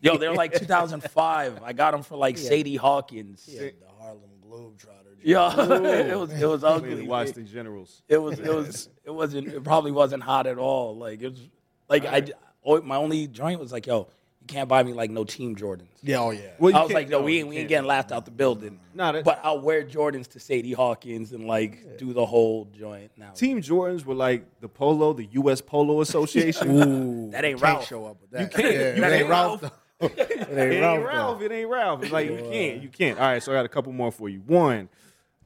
[0.00, 1.62] Yo, they're like 2005.
[1.62, 3.48] I got them for like Sadie Hawkins.
[3.50, 5.04] Yeah, the Harlem Globetrotter.
[5.22, 7.32] Yo, it was it was Playing ugly.
[7.32, 8.02] the Generals.
[8.08, 10.96] It was it was it wasn't it probably wasn't hot at all.
[10.96, 11.48] Like it was
[11.88, 12.26] like I
[12.62, 14.08] oh, my only joint was like yo,
[14.44, 15.88] you can't buy me like no team Jordans.
[16.02, 16.50] Yeah, oh yeah.
[16.58, 18.78] Well, I was like, no, no, we ain't, we ain't getting laughed out the building.
[18.92, 23.10] Nah, that- but I'll wear Jordans to Sadie Hawkins and like do the whole joint
[23.16, 23.30] now.
[23.30, 25.62] Team Jordans were like the Polo, the U.S.
[25.62, 26.70] Polo Association.
[26.70, 27.86] Ooh, That ain't can't Ralph.
[27.88, 28.40] show up with that.
[28.42, 28.74] You can't.
[28.74, 29.60] Yeah, You that ain't Ralph.
[29.62, 29.70] though.
[30.00, 31.04] it ain't It ain't Ralph.
[31.06, 31.42] Ralph.
[31.42, 32.02] It ain't Ralph.
[32.02, 32.82] It's like you can't.
[32.82, 33.18] You can't.
[33.18, 34.40] All right, so I got a couple more for you.
[34.46, 34.90] One,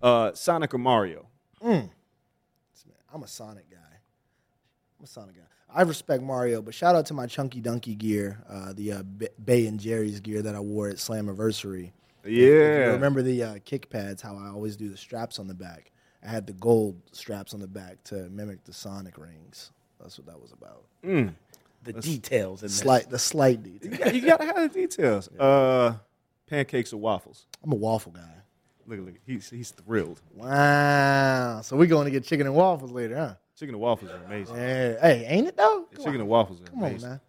[0.02, 1.26] uh, Sonic or Mario.
[1.62, 3.76] I'm a Sonic guy.
[4.98, 5.42] I'm a Sonic guy.
[5.72, 9.28] I respect Mario, but shout out to my Chunky Donkey gear, uh, the uh, B-
[9.44, 11.92] Bey and Jerry's gear that I wore at Slammiversary.
[12.24, 12.46] Yeah.
[12.46, 15.54] If you remember the uh, kick pads, how I always do the straps on the
[15.54, 15.92] back.
[16.24, 19.70] I had the gold straps on the back to mimic the Sonic rings.
[20.00, 20.84] That's what that was about.
[21.84, 22.78] The details in this.
[22.78, 23.98] Slight, the slight details.
[23.98, 25.28] Yeah, you gotta have the details.
[25.38, 25.94] Uh,
[26.46, 27.46] pancakes or waffles.
[27.62, 28.42] I'm a waffle guy.
[28.86, 30.20] Look, at look, he's he's thrilled.
[30.34, 31.60] Wow.
[31.62, 33.34] So we're going to get chicken and waffles later, huh?
[33.58, 34.56] Chicken and waffles are amazing.
[34.56, 35.00] Yeah.
[35.00, 35.86] Hey, ain't it though?
[35.92, 37.20] Come Chicken on, and waffles are Come on, man.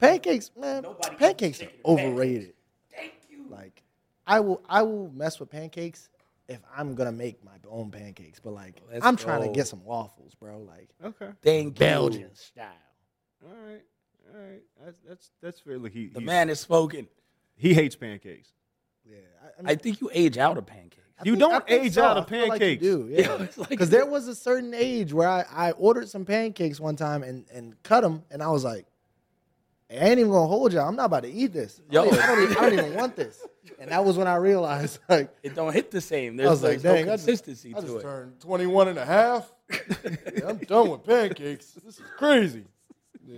[0.00, 0.82] Pancakes, man.
[0.82, 2.54] Nobody pancakes are eats chicken and overrated.
[2.94, 3.44] Thank you.
[3.48, 3.82] Like,
[4.26, 6.08] I will, I will mess with pancakes
[6.48, 8.40] if I'm gonna make my own pancakes.
[8.40, 10.58] But like, Let's I'm trying to get some waffles, bro.
[10.58, 11.30] Like Okay.
[11.42, 12.30] Thank Belgian you.
[12.34, 12.72] style.
[13.44, 13.82] All right.
[14.34, 14.62] All right.
[14.84, 15.78] That's that's that's fair.
[15.78, 17.06] Look, he The man is spoken.
[17.54, 18.50] He hates pancakes.
[19.08, 21.05] Yeah, I, I I think you age out of pancakes.
[21.18, 22.04] I You think- don't I age so.
[22.04, 22.82] out of I feel like you pancakes.
[22.82, 23.46] do, Yeah, yeah.
[23.56, 27.22] like- Because there was a certain age where I, I ordered some pancakes one time
[27.22, 28.86] and, and cut them, and I was like,
[29.90, 30.88] I ain't even gonna hold y'all.
[30.88, 31.80] I'm not about to eat this.
[31.90, 32.12] I don't, Yo.
[32.12, 33.40] even, I, don't even, I don't even want this.
[33.78, 36.40] And that was when I realized, like, It don't hit the same.
[36.40, 38.00] I was like, there's dang, no I just- consistency I just, it.
[38.02, 39.52] turned 21 and a half.
[39.70, 41.72] Yeah, I'm done with pancakes.
[41.84, 42.64] This is crazy.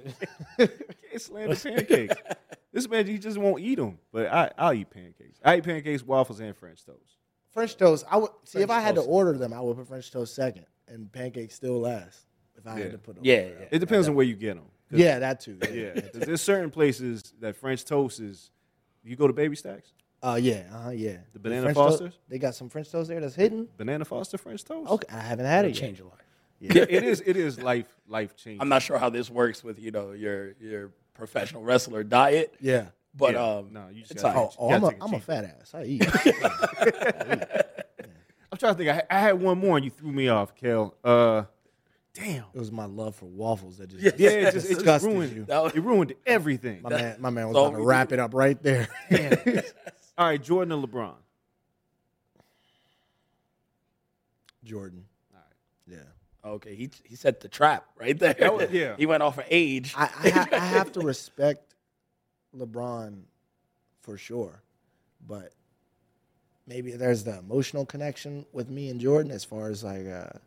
[0.58, 0.70] Can't
[1.16, 2.14] stand the pancakes.
[2.72, 3.98] this man, he just won't eat them.
[4.12, 5.38] But I, I'll eat pancakes.
[5.44, 7.16] I eat pancakes, waffles, and French toast.
[7.58, 8.04] French toast.
[8.10, 9.10] I would see if I had to toast.
[9.10, 12.24] order them, I would put French toast second, and pancakes still last.
[12.56, 12.82] If I Yeah.
[12.84, 13.66] had to put them, Yeah, yeah.
[13.70, 14.64] It depends on where you get them.
[14.90, 15.58] yeah, that too.
[15.72, 18.50] Yeah, 'cause there's certain places that French toast is.
[19.04, 19.92] You go to Baby Stacks,
[20.22, 21.18] Uh, yeah, uh huh, yeah.
[21.32, 22.18] The Banana French toast- Fosters?
[22.28, 23.68] they got some French toast there that's hidden.
[23.76, 24.90] Banana Foster French toast.
[24.90, 25.76] Okay, I haven't had it yet.
[25.76, 26.18] Change your life.
[26.60, 27.22] Yeah, it is.
[27.24, 28.60] It is life life changing.
[28.60, 32.86] I'm not sure how this works with you know your your professional wrestler diet, Yeah.
[33.18, 33.44] But Yeah.
[33.44, 34.56] um, No, you just it's gotta- all right.
[34.58, 35.74] Oh, oh I'm, gotta a, take a I'm a fat ass.
[35.74, 36.06] I eat.
[38.50, 38.88] I'm trying to think.
[38.88, 40.94] I, I had one more, and you threw me off, Kel.
[41.04, 41.42] Uh,
[42.14, 42.44] damn.
[42.54, 45.36] it was my love for waffles that just Yeah, it just, it just ruined.
[45.36, 45.44] you.
[45.44, 46.80] That was- It ruined everything.
[46.82, 48.88] My man, my man was So about to we- wrap it up right there.
[50.16, 51.14] All right, Jordan or LeBron?
[54.64, 55.04] Jordan.
[55.34, 55.96] All right.
[56.44, 56.50] Yeah.
[56.52, 58.34] okay, he he set the trap right there.
[58.52, 58.94] Was- yeah.
[58.98, 59.94] he went off of age.
[59.96, 61.67] I, I, ha- I have to respect
[62.56, 63.22] LeBron
[64.00, 64.62] for sure,
[65.26, 65.52] but
[66.66, 70.38] maybe there's the emotional connection with me and Jordan as far as like, uh,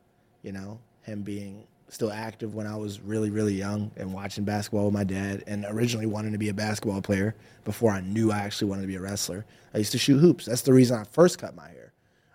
[0.44, 4.86] you know, him being still active when I was really, really young and watching basketball
[4.86, 7.36] with my dad and originally wanting to be a basketball player
[7.66, 9.46] before I knew I actually wanted to be a wrestler.
[9.74, 10.46] I used to shoot hoops.
[10.46, 11.92] That's the reason I first cut my hair.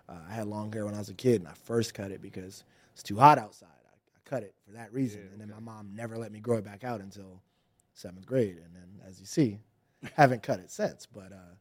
[0.07, 2.21] Uh, I had long hair when I was a kid and I first cut it
[2.21, 2.63] because
[2.93, 3.67] it's too hot outside.
[3.87, 5.27] I, I cut it for that reason.
[5.31, 7.41] and then my mom never let me grow it back out until
[7.97, 8.57] seventh grade.
[8.63, 9.59] And then, as you see,
[10.15, 11.05] haven't cut it since.
[11.05, 11.55] But uh,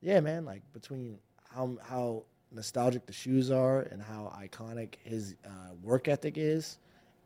[0.00, 1.18] yeah, man, like between
[1.52, 6.78] how how nostalgic the shoes are and how iconic his uh, work ethic is,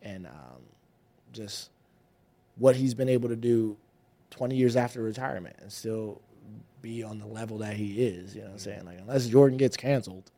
[0.02, 0.62] and um,
[1.32, 1.70] just
[2.56, 3.76] what he's been able to do
[4.30, 6.20] 20 years after retirement and still
[6.82, 8.34] be on the level that he is.
[8.34, 8.84] You know what I'm saying?
[8.84, 10.30] Like unless Jordan gets canceled,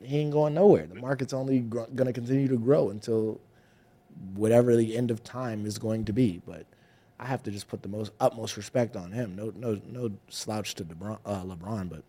[0.00, 0.86] he ain't going nowhere.
[0.86, 3.40] The market's only gr- going to continue to grow until
[4.34, 6.40] whatever the end of time is going to be.
[6.46, 6.66] But
[7.18, 9.36] I have to just put the most utmost respect on him.
[9.36, 12.02] No, no, no slouch to LeBron, uh, LeBron but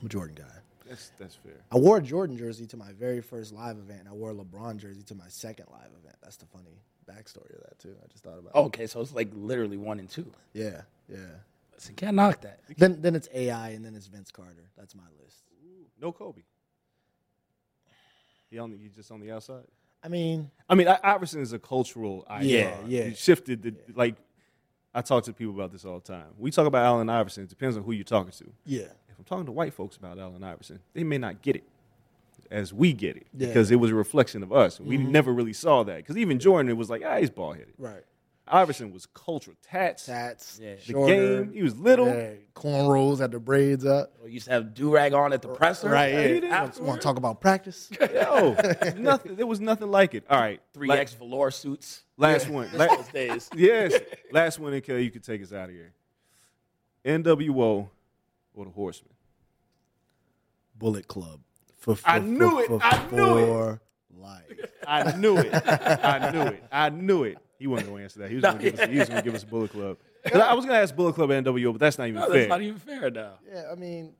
[0.00, 0.44] I'm a Jordan guy.
[0.88, 1.54] That's that's fair.
[1.70, 4.00] I wore a Jordan jersey to my very first live event.
[4.00, 6.16] and I wore a LeBron jersey to my second live event.
[6.22, 6.76] That's the funny
[7.10, 7.94] backstory of that too.
[8.02, 8.54] I just thought about.
[8.54, 8.58] it.
[8.66, 10.30] okay, so it's like literally one and two.
[10.52, 11.18] yeah, yeah.
[11.74, 12.60] Listen, can't knock that.
[12.76, 14.70] Then then it's AI and then it's Vince Carter.
[14.76, 15.42] That's my list.
[16.00, 16.42] No Kobe.
[18.50, 19.64] He only he's just on the outside.
[20.04, 22.48] I mean, I mean, Iverson is a cultural icon.
[22.48, 23.04] Yeah, yeah.
[23.04, 24.16] He shifted the like.
[24.94, 26.26] I talk to people about this all the time.
[26.38, 27.44] We talk about Allen Iverson.
[27.44, 28.52] It depends on who you're talking to.
[28.66, 31.64] yeah, If I'm talking to white folks about Allen Iverson, they may not get it
[32.50, 33.46] as we get it Yeah.
[33.46, 34.78] because it was a reflection of us.
[34.80, 37.72] We never really saw that because even Jordan, it was like, ah, he's bald headed.
[37.78, 38.02] right.
[38.52, 40.04] Iverson was cultural tats.
[40.06, 40.74] Tats, Yeah.
[40.74, 42.06] The shorter, game, he was little.
[42.06, 44.12] yeah, cornrows, had the braids up.
[44.22, 45.88] We used to have do rag on at the presser.
[45.88, 46.28] Right, he yeah.
[46.28, 47.90] didn't- Want to talk about practice?
[48.00, 48.54] Yo,
[48.98, 49.36] nothing.
[49.36, 50.24] There was nothing like it.
[50.28, 52.04] All right, Three la- X velour suits.
[52.18, 52.66] Last one.
[52.70, 53.48] Miss La- those days.
[53.56, 53.98] yes,
[54.30, 55.92] last one, and you could take us out of here.
[57.06, 57.88] NWO
[58.54, 59.14] or the Horsemen?
[60.76, 61.40] Bullet Club.
[61.78, 62.70] For, I knew it.
[62.82, 63.46] I knew it.
[63.46, 63.80] for
[64.16, 64.42] life.
[64.86, 65.50] I knew it.
[65.52, 66.64] I knew it.
[66.70, 67.38] I knew it.
[67.62, 68.28] He wasn't going to answer that.
[68.28, 68.88] He was going to give us.
[68.90, 69.96] He was going to give us a Bullet Club.
[70.34, 72.36] I was going to ask Bullet Club and NWO, but that's not even No, fair.
[72.38, 73.32] that's not even fair now.
[73.50, 74.12] Yeah, I mean,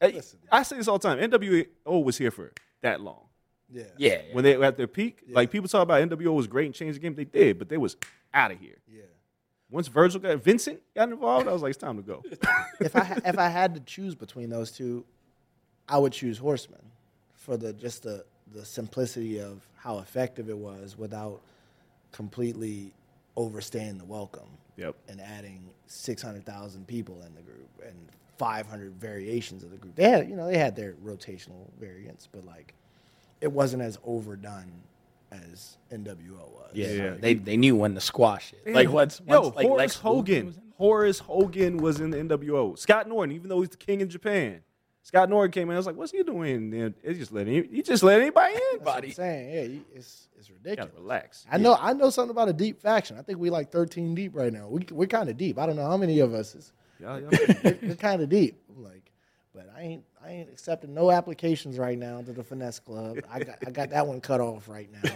[0.00, 0.20] Hey,
[0.50, 1.18] I say this all the time.
[1.30, 1.66] NWO
[2.04, 3.20] was here for that long.
[3.72, 4.20] yeah, Yeah.
[4.32, 6.96] When they were at their peak, like people talk about NWO was great and changed
[6.96, 7.14] the game.
[7.14, 7.96] They did, but they was
[8.34, 8.76] out of here.
[8.92, 9.02] yeah.
[9.70, 12.22] Once Virgil got Vincent got involved, I was like, it's time to go.
[12.80, 15.02] if I if I had to choose between those two,
[15.88, 16.82] I would choose Horseman
[17.32, 21.40] for the just the the simplicity of how effective it was without
[22.12, 22.92] completely
[23.36, 24.48] overstaying the welcome.
[24.76, 24.94] Yep.
[25.08, 27.94] And adding six hundred thousand people in the group and
[28.38, 29.94] five hundred variations of the group.
[29.96, 32.74] They had you know they had their rotational variants, but like
[33.40, 34.70] it wasn't as overdone
[35.30, 36.70] as NWO was.
[36.74, 37.10] Yeah, Yeah.
[37.20, 38.72] they they knew when to squash it.
[38.74, 40.54] Like what's Yo, like Horace Lex Luthor Hogan.
[40.76, 42.78] Horace Hogan was in the NWO.
[42.78, 44.60] Scott Norton, even though he's the king in Japan,
[45.02, 45.74] Scott Norton came in.
[45.74, 47.68] I was like, "What's he doing?" And it just let him.
[47.70, 48.60] He just let anybody in.
[48.78, 50.92] That's what I'm saying, yeah, you- it's it's Gotta ridiculous.
[50.96, 51.46] relax.
[51.50, 53.18] I know I know something about a deep faction.
[53.18, 54.68] I think we like 13 deep right now.
[54.68, 55.58] We we're kind of deep.
[55.58, 56.72] I don't know how many of us is.
[57.00, 57.30] Y'all- y'all-
[57.82, 58.62] We're kind of deep.
[58.76, 59.10] I'm like,
[59.54, 63.18] but I ain't I ain't accepting no applications right now to the finesse club.
[63.30, 65.12] I got I got that one cut off right now,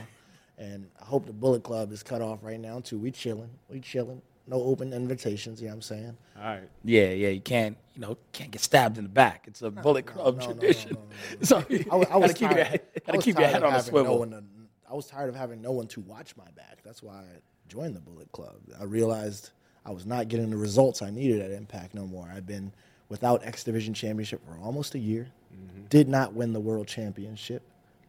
[0.59, 2.99] and I hope the Bullet Club is cut off right now too.
[2.99, 3.51] We chilling.
[3.71, 4.21] We chilling.
[4.47, 5.61] No open invitations.
[5.61, 6.17] You know what I'm saying?
[6.39, 6.69] All right.
[6.85, 9.45] Yeah, yeah, you can't, you know, can't get stabbed in the back.
[9.49, 10.93] It's a Bullet Club no, no, no, tradition.
[10.93, 11.57] no, no, So
[11.91, 13.57] I, was- I was gotta keep your tired- head, I gotta was keep your head
[13.63, 14.45] of on a having no one to-
[14.89, 16.79] I was tired of having no one to watch my back.
[16.85, 17.25] That's why I
[17.69, 18.55] joined the Bullet Club.
[18.81, 19.51] I realized
[19.85, 22.31] I was not getting the results I needed at Impact no more.
[22.33, 22.73] I've been
[23.09, 25.27] without X Division Championship for almost a year.
[25.53, 25.87] Mm-hmm.
[25.89, 27.63] Did not win the World Championship.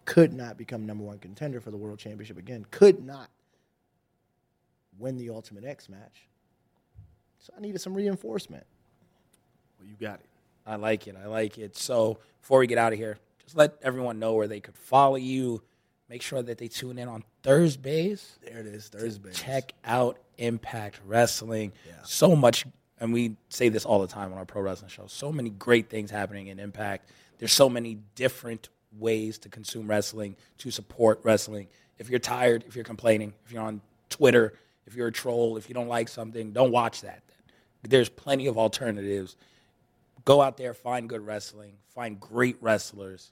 [0.05, 2.65] Could not become number one contender for the World Championship again.
[2.71, 3.29] Could not
[4.99, 6.27] win the Ultimate X match.
[7.39, 8.65] So I needed some reinforcement.
[9.79, 10.25] Well, you got it.
[10.65, 11.15] I like it.
[11.21, 11.77] I like it.
[11.77, 15.15] So before we get out of here, just let everyone know where they could follow
[15.15, 15.61] you.
[16.09, 18.37] Make sure that they tune in on Thursdays.
[18.43, 19.31] There it is, Thursday.
[19.31, 21.71] Check out Impact Wrestling.
[21.85, 21.93] Yeah.
[22.03, 22.65] So much,
[22.99, 25.07] and we say this all the time on our pro wrestling show.
[25.07, 27.09] So many great things happening in Impact.
[27.39, 31.67] There's so many different ways to consume wrestling, to support wrestling.
[31.99, 34.53] If you're tired, if you're complaining, if you're on Twitter,
[34.87, 37.21] if you're a troll, if you don't like something, don't watch that.
[37.83, 39.35] There's plenty of alternatives.
[40.25, 43.31] Go out there, find good wrestling, find great wrestlers,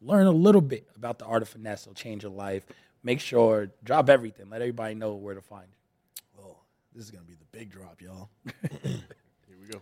[0.00, 1.82] learn a little bit about the art of finesse.
[1.82, 2.66] It'll change your life.
[3.02, 4.50] Make sure, drop everything.
[4.50, 6.44] Let everybody know where to find you.
[6.44, 6.56] Oh,
[6.94, 8.28] this is gonna be the big drop, y'all.
[8.82, 9.80] Here we go.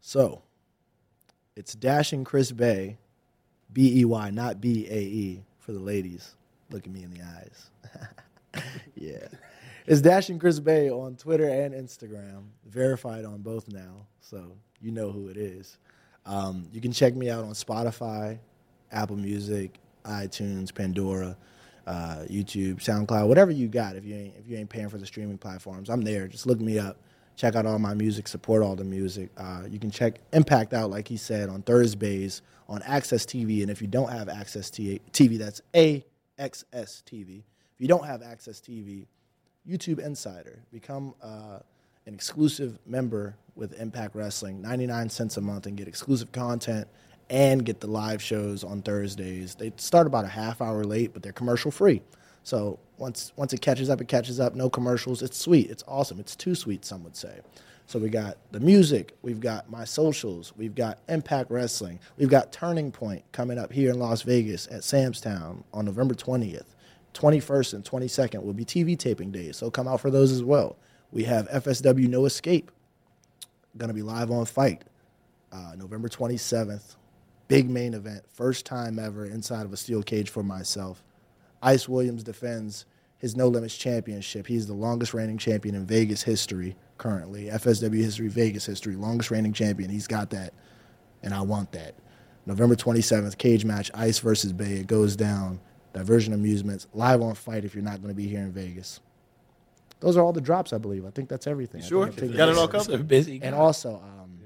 [0.00, 0.42] So,
[1.54, 2.98] it's Dashing Chris Bey,
[3.72, 6.34] B E Y, not B A E, for the ladies.
[6.70, 7.70] Look at me in the eyes.
[8.96, 9.28] yeah.
[9.88, 15.10] It's Dashing Chris Bey on Twitter and Instagram, verified on both now, so you know
[15.10, 15.78] who it is.
[16.26, 18.38] Um, you can check me out on Spotify,
[18.92, 21.38] Apple Music, iTunes, Pandora,
[21.86, 23.96] uh, YouTube, SoundCloud, whatever you got.
[23.96, 26.28] If you ain't if you ain't paying for the streaming platforms, I'm there.
[26.28, 26.98] Just look me up.
[27.34, 28.28] Check out all my music.
[28.28, 29.30] Support all the music.
[29.38, 33.62] Uh, you can check Impact out, like he said, on Thursdays on Access TV.
[33.62, 36.02] And if you don't have Access TV, that's AXS
[37.04, 37.38] TV.
[37.38, 39.06] If you don't have Access TV,
[39.68, 40.58] YouTube Insider.
[40.72, 41.58] Become uh,
[42.06, 46.88] an exclusive member with Impact Wrestling, 99 cents a month, and get exclusive content
[47.30, 49.54] and get the live shows on Thursdays.
[49.54, 52.00] They start about a half hour late, but they're commercial free.
[52.44, 54.54] So once once it catches up, it catches up.
[54.54, 55.22] No commercials.
[55.22, 55.70] It's sweet.
[55.70, 56.18] It's awesome.
[56.18, 57.40] It's too sweet, some would say.
[57.88, 62.52] So we got the music, we've got my socials, we've got Impact Wrestling, we've got
[62.52, 66.66] Turning Point coming up here in Las Vegas at Sam's Town on November 20th.
[67.18, 70.76] 21st and 22nd will be TV taping days, so come out for those as well.
[71.10, 72.70] We have FSW No Escape,
[73.76, 74.84] going to be live on FITE,
[75.52, 76.96] uh, November 27th.
[77.48, 81.02] Big main event, first time ever inside of a steel cage for myself.
[81.62, 82.84] Ice Williams defends
[83.18, 84.46] his No Limits championship.
[84.46, 89.52] He's the longest reigning champion in Vegas history currently, FSW history, Vegas history, longest reigning
[89.52, 89.90] champion.
[89.90, 90.52] He's got that,
[91.22, 91.94] and I want that.
[92.46, 94.74] November 27th, cage match, Ice versus Bey.
[94.74, 95.60] It goes down.
[95.98, 99.00] Diversion Amusements, live on FITE if you're not going to be here in Vegas.
[99.98, 101.04] Those are all the drops, I believe.
[101.04, 101.80] I think that's everything.
[101.80, 102.06] I think sure?
[102.06, 102.84] I've taken Got it all covered?
[102.84, 103.40] So busy.
[103.42, 104.38] And also, um,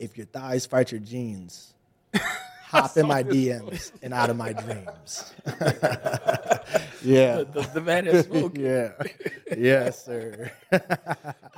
[0.00, 1.74] if your thighs fight your jeans,
[2.64, 5.32] hop in my DMs and out of my dreams.
[7.04, 7.44] yeah.
[7.44, 8.64] the, the man is smoking.
[8.66, 8.92] Yeah.
[9.56, 10.50] yes, sir.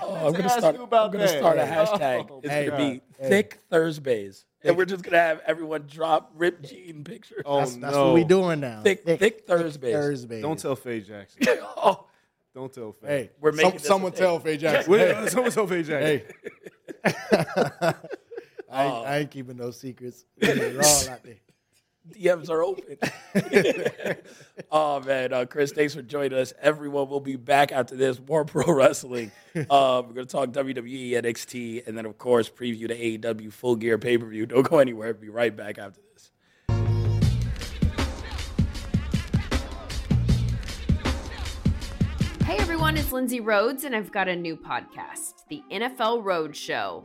[0.02, 0.76] Oh, I'm gonna start.
[0.76, 1.38] about I'm gonna that.
[1.38, 2.28] start a hashtag.
[2.30, 3.28] Oh, it's hey, gonna be hey.
[3.30, 7.42] thick Thursdays, and we're just gonna have everyone drop ripped jean pictures.
[7.44, 8.06] Oh That's, that's no!
[8.06, 8.82] what we doing now.
[8.82, 9.92] thick, thick, Thursdays.
[9.94, 10.40] Thursday.
[10.40, 11.40] Don't tell Faye Jackson.
[11.76, 12.06] oh,
[12.54, 13.06] Don't tell Faye.
[13.08, 14.20] Hey, We're some- making this someone thing.
[14.20, 14.92] tell Faye Jackson.
[14.94, 16.22] Hey, someone tell Faye Jackson.
[17.04, 17.12] hey.
[18.70, 19.02] I, ain't, oh.
[19.04, 20.24] I ain't keeping no secrets.
[20.36, 21.36] It's raw out there.
[22.12, 22.96] DMs are open.
[24.70, 26.52] oh man, uh, Chris, thanks for joining us.
[26.60, 28.20] Everyone will be back after this.
[28.20, 29.30] More pro wrestling.
[29.54, 33.98] Uh, we're gonna talk WWE, NXT, and then of course preview the AEW Full Gear
[33.98, 34.46] pay per view.
[34.46, 35.14] Don't go anywhere.
[35.14, 36.30] Be right back after this.
[42.44, 47.04] Hey everyone, it's Lindsay Rhodes, and I've got a new podcast, the NFL Road Show.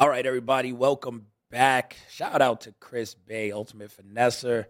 [0.00, 1.96] All right, everybody, welcome back.
[2.08, 4.66] Shout out to Chris Bey, Ultimate Finesser.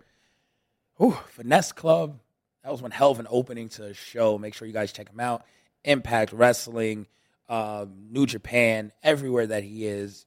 [1.02, 2.18] Ooh, Finesse Club.
[2.64, 4.38] That was one hell of an opening to a show.
[4.38, 5.44] Make sure you guys check him out.
[5.84, 7.08] Impact Wrestling,
[7.46, 10.24] um, New Japan, everywhere that he is.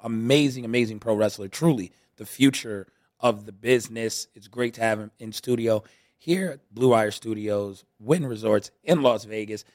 [0.00, 1.48] Amazing, amazing pro wrestler.
[1.48, 2.86] Truly the future
[3.20, 4.28] of the business.
[4.34, 5.84] It's great to have him in studio
[6.16, 9.66] here at BlueWire Studios, Wynn Resorts in Las Vegas.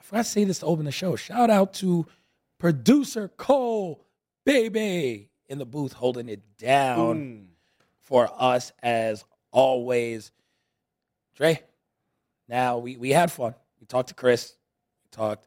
[0.00, 1.14] I forgot to say this to open the show.
[1.14, 2.04] Shout out to
[2.58, 4.04] producer Cole,
[4.48, 7.48] baby, in the booth holding it down
[8.00, 10.32] for us as always.
[11.36, 11.62] Dre,
[12.48, 13.54] now we, we had fun.
[13.78, 14.56] We talked to Chris.
[15.04, 15.46] We talked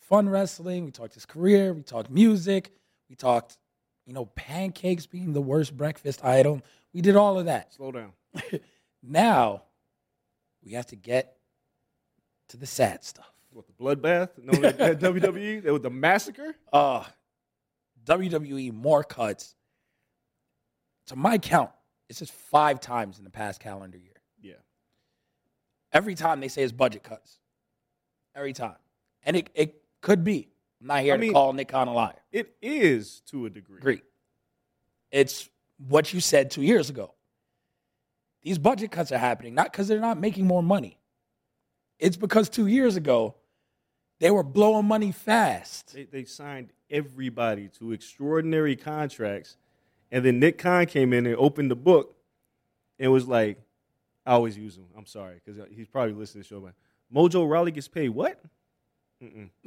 [0.00, 0.86] fun wrestling.
[0.86, 1.74] We talked his career.
[1.74, 2.72] We talked music.
[3.10, 3.58] We talked,
[4.06, 6.62] you know, pancakes being the worst breakfast item.
[6.94, 7.74] We did all of that.
[7.74, 8.12] Slow down.
[9.02, 9.62] Now
[10.62, 11.38] we have to get
[12.48, 13.32] to the sad stuff.
[13.50, 14.28] What the bloodbath
[14.78, 15.62] at WWE?
[15.62, 16.54] That was the massacre.
[16.70, 17.04] Uh
[18.04, 19.54] WWE more cuts.
[21.06, 21.70] To my count,
[22.08, 24.20] it's just five times in the past calendar year.
[24.40, 24.54] Yeah.
[25.92, 27.38] Every time they say it's budget cuts.
[28.34, 28.76] Every time.
[29.24, 30.48] And it, it could be.
[30.80, 32.14] I'm not here I to mean- call Nick Khan a liar.
[32.32, 33.78] It is to a degree.
[33.78, 34.02] Agree.
[35.10, 35.48] It's
[35.88, 37.14] what you said two years ago.
[38.42, 40.98] These budget cuts are happening not because they're not making more money.
[41.98, 43.34] It's because two years ago
[44.20, 45.94] they were blowing money fast.
[45.94, 49.56] They, they signed everybody to extraordinary contracts,
[50.12, 52.14] and then Nick Khan came in and opened the book,
[52.98, 53.58] and was like,
[54.24, 54.86] "I always use him.
[54.96, 56.74] I'm sorry because he's probably listening to the show." But
[57.12, 58.38] Mojo Rawley gets paid what?
[59.22, 59.50] Mm-mm.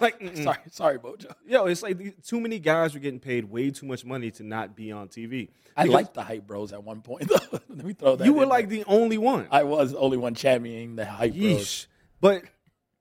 [0.00, 0.42] like, mm-mm.
[0.42, 1.28] sorry, sorry, Bojo.
[1.46, 4.74] yo, it's like too many guys were getting paid way too much money to not
[4.74, 5.50] be on TV.
[5.76, 7.30] I Because liked the hype bros at one point.
[7.52, 8.24] Let me throw that.
[8.24, 8.78] you were like there.
[8.78, 9.46] the only one.
[9.50, 11.42] I was the only one championing the hype bros.
[11.42, 11.86] Yeesh.
[12.22, 12.44] But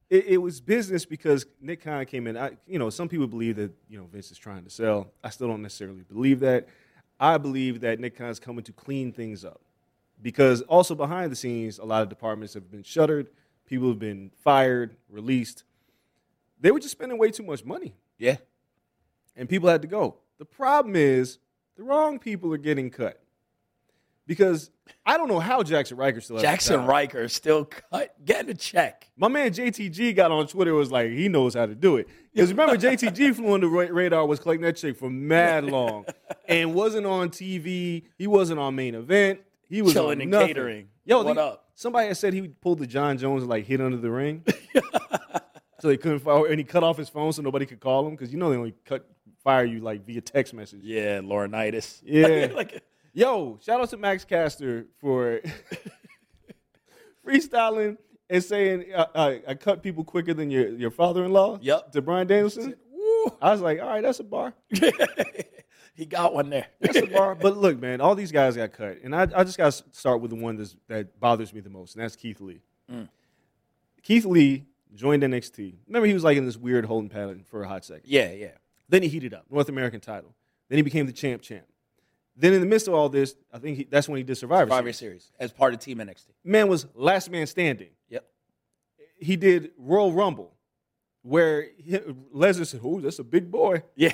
[0.09, 2.37] it, it was business because Nick Khan came in.
[2.37, 5.11] I, you know, some people believe that you know Vince is trying to sell.
[5.23, 6.67] I still don't necessarily believe that.
[7.19, 9.61] I believe that Nick Khan's coming to clean things up
[10.21, 13.29] because also behind the scenes, a lot of departments have been shuttered.
[13.65, 15.63] People have been fired, released.
[16.59, 18.37] They were just spending way too much money, Yeah,
[19.35, 20.17] and people had to go.
[20.39, 21.37] The problem is
[21.77, 23.21] the wrong people are getting cut
[24.29, 24.69] because
[25.05, 26.85] I don't know how Jaxson Ryker still Jackson.
[26.85, 29.09] Ryker still cut, getting a check.
[29.17, 32.51] My man JTG got on Twitter was like he knows how to do it because
[32.51, 36.05] remember JTG flew under ra- radar was collecting that check for mad long
[36.47, 38.03] and wasn't on TV.
[38.17, 39.41] He wasn't on main event.
[39.67, 40.47] He was Chilling and nothing.
[40.47, 40.87] catering.
[41.05, 41.65] Yo, What they- up?
[41.75, 44.43] Somebody had said he pulled the John Jones and like hit under the ring,
[45.79, 48.11] so he couldn't fire and he cut off his phone so nobody could call him
[48.15, 49.07] because you know they only cut
[49.43, 50.81] fire you like via text message.
[50.83, 52.01] Yeah, Laurinaitis.
[52.03, 52.53] Yeah.
[52.53, 52.83] like,
[53.13, 55.41] Yo, shout out to Max Caster for
[57.25, 57.97] freestyling
[58.29, 61.59] and saying uh, uh, I cut people quicker than your, your father-in-law.
[61.61, 61.91] Yep.
[61.93, 62.75] To Bryan Danielson.
[63.41, 64.53] I was like, all right, that's a bar.
[65.93, 66.67] he got one there.
[66.79, 67.35] That's a bar.
[67.35, 70.21] but look, man, all these guys got cut, and I, I just got to start
[70.21, 72.61] with the one that's, that bothers me the most, and that's Keith Lee.
[74.01, 75.75] Keith Lee joined NXT.
[75.87, 78.03] Remember, he was like in this weird holding pattern for a hot second.
[78.05, 78.51] yeah, yeah.
[78.87, 80.33] Then he heated up, North American title.
[80.67, 81.65] Then he became the champ champ.
[82.39, 84.63] Then in the midst of all this, I think he, that's when he did Survivor,
[84.69, 85.23] Survivor Series.
[85.25, 86.27] Series as part of Team NXT.
[86.45, 87.89] Man was last man standing.
[88.07, 88.25] Yep.
[89.19, 90.53] He did Royal Rumble,
[91.21, 91.97] where he,
[92.33, 94.13] Lesnar said, "Oh, that's a big boy." Yeah.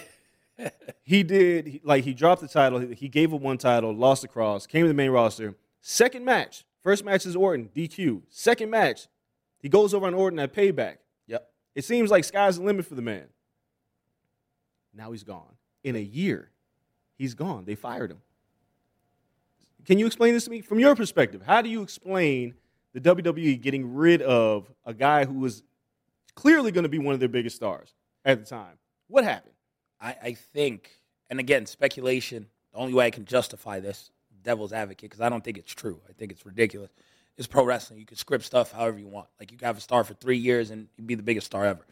[1.04, 2.80] He did he- like he dropped the title.
[2.80, 5.54] He, gave up one title, lost the cross, came to the main roster.
[5.82, 8.22] Second match, first match is Orton DQ.
[8.30, 9.08] Second match,
[9.60, 10.96] he goes over on Orton at Payback.
[11.28, 11.46] Yep.
[11.76, 13.26] It seems like sky's the limit for the man.
[14.94, 15.56] Now he's gone.
[15.84, 16.50] In a year,
[17.18, 17.66] he's gone.
[17.66, 18.22] They fired him.
[19.86, 21.43] Can you explain this to me from your perspective?
[21.45, 22.55] How do you explain
[22.93, 25.63] the WWE getting rid of a guy who was
[26.34, 27.93] clearly going to be one of their biggest stars
[28.24, 28.78] at the time?
[29.07, 29.53] What happened?
[30.01, 30.89] I, I think,
[31.30, 32.47] and again, speculation.
[32.74, 34.11] The only way I can justify this,
[34.43, 36.01] devil's advocate, because I don't think it's true.
[36.09, 36.91] I think it's ridiculous.
[37.38, 37.99] It's pro wrestling.
[37.99, 39.28] You can script stuff however you want.
[39.39, 41.86] Like you can have a star for three years and be the biggest star ever.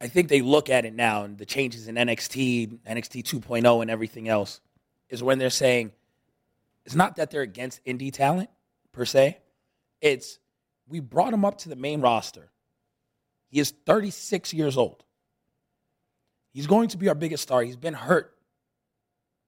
[0.00, 3.90] I think they look at it now and the changes in NXT, NXT 2.0, and
[3.90, 4.60] everything else
[5.08, 5.92] is when they're saying
[6.84, 8.48] it's not that they're against indie talent
[8.92, 9.38] per se.
[10.00, 10.38] It's
[10.88, 12.50] we brought him up to the main roster.
[13.48, 15.04] He is 36 years old.
[16.52, 17.62] He's going to be our biggest star.
[17.62, 18.34] He's been hurt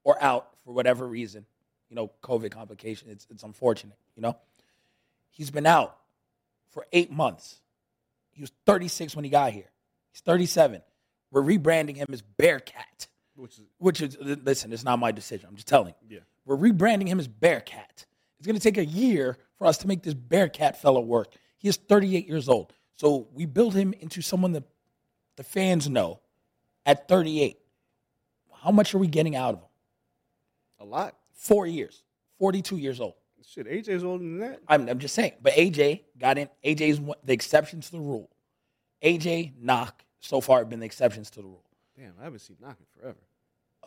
[0.03, 1.45] or out for whatever reason.
[1.89, 3.09] You know, COVID complication.
[3.09, 4.37] It's, it's unfortunate, you know?
[5.31, 5.97] He's been out
[6.69, 7.59] for eight months.
[8.31, 9.71] He was 36 when he got here.
[10.11, 10.81] He's 37.
[11.31, 15.47] We're rebranding him as Bearcat, Which is which is, listen, it's not my decision.
[15.49, 15.93] I'm just telling.
[16.09, 16.19] Yeah.
[16.45, 18.05] We're rebranding him as Bearcat.
[18.39, 21.33] It's going to take a year for us to make this Bearcat fellow work.
[21.57, 22.73] He is 38 years old.
[22.95, 24.63] So we build him into someone that
[25.37, 26.19] the fans know
[26.85, 27.57] at 38.
[28.63, 29.67] How much are we getting out of him?
[30.81, 31.15] a lot.
[31.33, 32.03] Four years,
[32.39, 33.13] 42 years old.
[33.43, 34.61] Shit, AJ's older than that.
[34.67, 35.33] I'm, I'm just saying.
[35.41, 36.47] But AJ got in.
[36.63, 38.29] AJ's the exception to the rule.
[39.03, 41.63] AJ, Nak, so far have been the exceptions to the rule.
[41.97, 43.17] Damn, I haven't seen Nak in forever.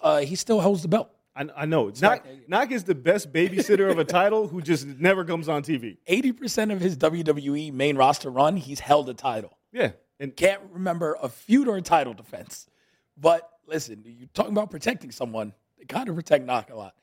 [0.01, 1.11] Uh, he still holds the belt.
[1.37, 1.89] I, I know.
[1.89, 5.63] It's Nak, Nak is the best babysitter of a title who just never comes on
[5.63, 5.99] TV.
[6.09, 9.57] 80% of his WWE main roster run, he's held a title.
[9.73, 9.93] Yeah.
[10.21, 12.69] And Can't remember a feud or a title defense.
[13.17, 15.53] But listen, you're talking about protecting someone.
[15.79, 16.95] They kind of protect Nak a lot.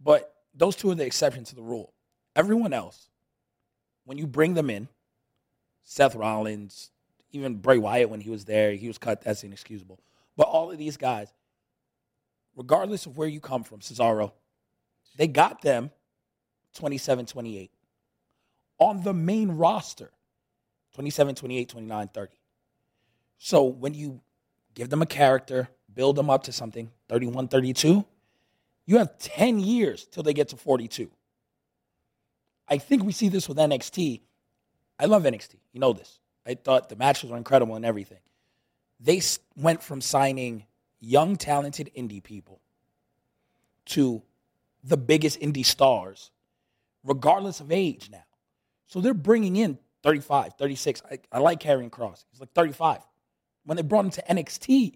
[0.00, 1.92] But those two are the exception to the rule.
[2.36, 3.08] Everyone else,
[4.04, 4.88] when you bring them in,
[5.84, 6.90] Seth Rollins,
[7.32, 9.22] even Bray Wyatt when he was there, he was cut.
[9.22, 10.00] That's inexcusable.
[10.36, 11.32] But all of these guys,
[12.56, 14.32] regardless of where you come from, Cesaro,
[15.16, 15.90] they got them
[16.74, 17.70] 27 28.
[18.78, 20.10] On the main roster,
[20.94, 22.32] 27, 28, 29, 30.
[23.38, 24.20] So when you
[24.74, 28.04] give them a character, build them up to something, 31, 32,
[28.86, 31.10] you have 10 years till they get to 42.
[32.68, 34.20] I think we see this with NXT.
[34.98, 35.54] I love NXT.
[35.72, 36.20] You know this.
[36.48, 38.20] I thought the matches were incredible and everything.
[38.98, 39.20] They
[39.54, 40.64] went from signing
[40.98, 42.60] young, talented indie people
[43.86, 44.22] to
[44.82, 46.30] the biggest indie stars,
[47.04, 48.24] regardless of age now.
[48.86, 51.02] So they're bringing in 35, 36.
[51.10, 52.24] I, I like Karrion Kross.
[52.30, 53.00] He's like 35.
[53.64, 54.94] When they brought him to NXT,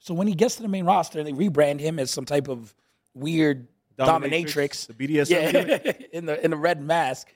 [0.00, 2.48] so when he gets to the main roster and they rebrand him as some type
[2.48, 2.74] of
[3.14, 5.30] weird dominatrix, The BDSM.
[5.84, 7.32] yeah, in the in the red mask,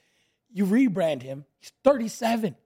[0.53, 1.44] you rebrand him.
[1.61, 2.57] He's 37.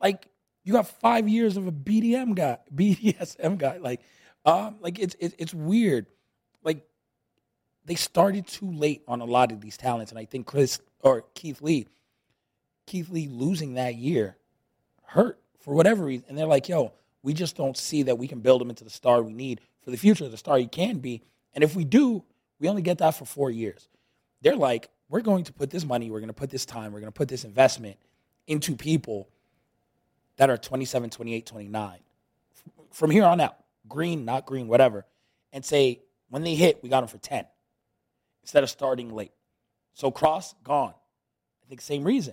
[0.00, 0.28] Like
[0.64, 3.78] you got five years of a BDM guy, BDSM guy.
[3.78, 4.00] Like,
[4.44, 6.06] um, like it's it, it's weird.
[6.62, 6.86] Like
[7.84, 11.24] they started too late on a lot of these talents, and I think Chris or
[11.34, 11.86] Keith Lee,
[12.86, 14.36] Keith Lee losing that year
[15.02, 16.26] hurt for whatever reason.
[16.28, 16.92] And they're like, yo,
[17.22, 19.90] we just don't see that we can build him into the star we need for
[19.90, 21.22] the future, the star he can be.
[21.54, 22.24] And if we do,
[22.58, 23.88] we only get that for four years.
[24.42, 27.00] They're like, we're going to put this money, we're going to put this time, we're
[27.00, 27.96] going to put this investment
[28.46, 29.28] into people
[30.40, 31.98] that are 27, 28, 29.
[32.92, 35.04] From here on out, green, not green, whatever,
[35.52, 37.44] and say, when they hit, we got them for 10
[38.42, 39.32] instead of starting late.
[39.92, 40.94] So Kross, gone.
[41.62, 42.32] I think same reason.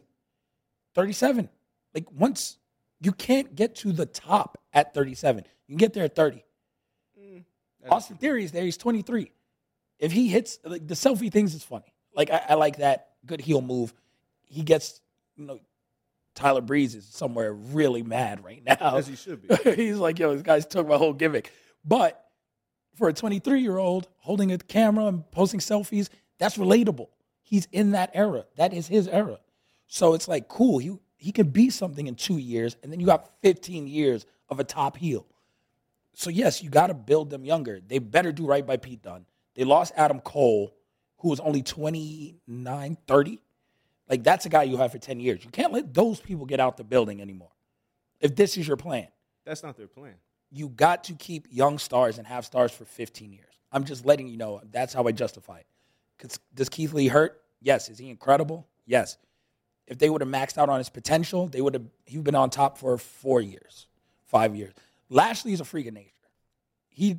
[0.96, 1.50] 37.
[1.94, 2.56] Like once
[3.02, 5.44] you can't get to the top at 37.
[5.68, 6.46] You can get there at 30.
[7.20, 7.44] Mm,
[7.90, 8.64] Austin Theory is there.
[8.64, 9.34] He's 23.
[10.00, 11.94] If he hits like the selfie things is funny.
[12.16, 13.94] Like I, I like that good heel move.
[14.46, 15.02] He gets,
[15.36, 15.60] you know,
[16.38, 18.96] Tyler Breeze is somewhere really mad right now.
[18.96, 19.76] As he should be.
[19.76, 21.52] He's like, yo, this guy's took my whole gimmick.
[21.84, 22.24] But
[22.96, 27.08] for a 23 year old holding a camera and posting selfies, that's relatable.
[27.42, 28.46] He's in that era.
[28.56, 29.40] That is his era.
[29.88, 30.78] So it's like, cool.
[30.78, 34.60] He, he could be something in two years, and then you got 15 years of
[34.60, 35.26] a top heel.
[36.14, 37.80] So, yes, you got to build them younger.
[37.80, 39.26] They better do right by Pete Dunne.
[39.56, 40.76] They lost Adam Cole,
[41.18, 43.40] who was only 29, 30.
[44.10, 45.44] Like, that's a guy you have for 10 years.
[45.44, 47.52] You can't let those people get out the building anymore.
[48.20, 49.08] If this is your plan,
[49.46, 50.14] That's not their plan.
[50.52, 53.44] you got to keep young stars and have stars for 15 years.
[53.72, 56.38] I'm just letting you know that's how I justify it.
[56.56, 57.42] Does Keith Lee hurt?
[57.62, 57.90] Yes.
[57.90, 58.66] Is he incredible?
[58.86, 59.18] Yes.
[59.88, 62.50] If they would have maxed out on his potential, they would have he'd been on
[62.50, 63.88] top for four years,
[64.26, 64.74] five years.
[65.10, 66.12] Lashley's a freak of nature.
[66.90, 67.18] He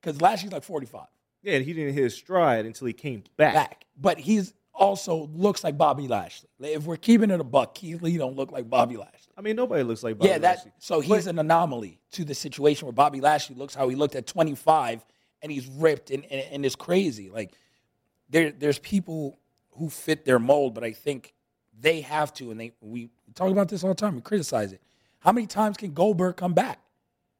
[0.00, 1.06] because Lashley's like 45
[1.42, 3.54] Yeah, and he didn't hit his stride until he came back.
[3.54, 6.48] back, but he's also looks like Bobby Lashley.
[6.58, 9.32] Like, If we're keeping it a buck, Keith Lee don't look like Bobby Lashley.
[9.36, 10.72] I mean, nobody looks like Bobby yeah, that Lashley.
[10.78, 14.26] so he's an anomaly to the situation where Bobby Lashley looks how he looked at
[14.26, 15.04] 25
[15.42, 17.30] and he's ripped and, and, and it's crazy.
[17.30, 17.52] Like
[18.30, 19.38] there there's people
[19.72, 21.34] who fit their mold, but I think
[21.78, 24.80] they have to and they we talk about this all the time, we criticize it.
[25.20, 26.78] How many times can Goldberg come back?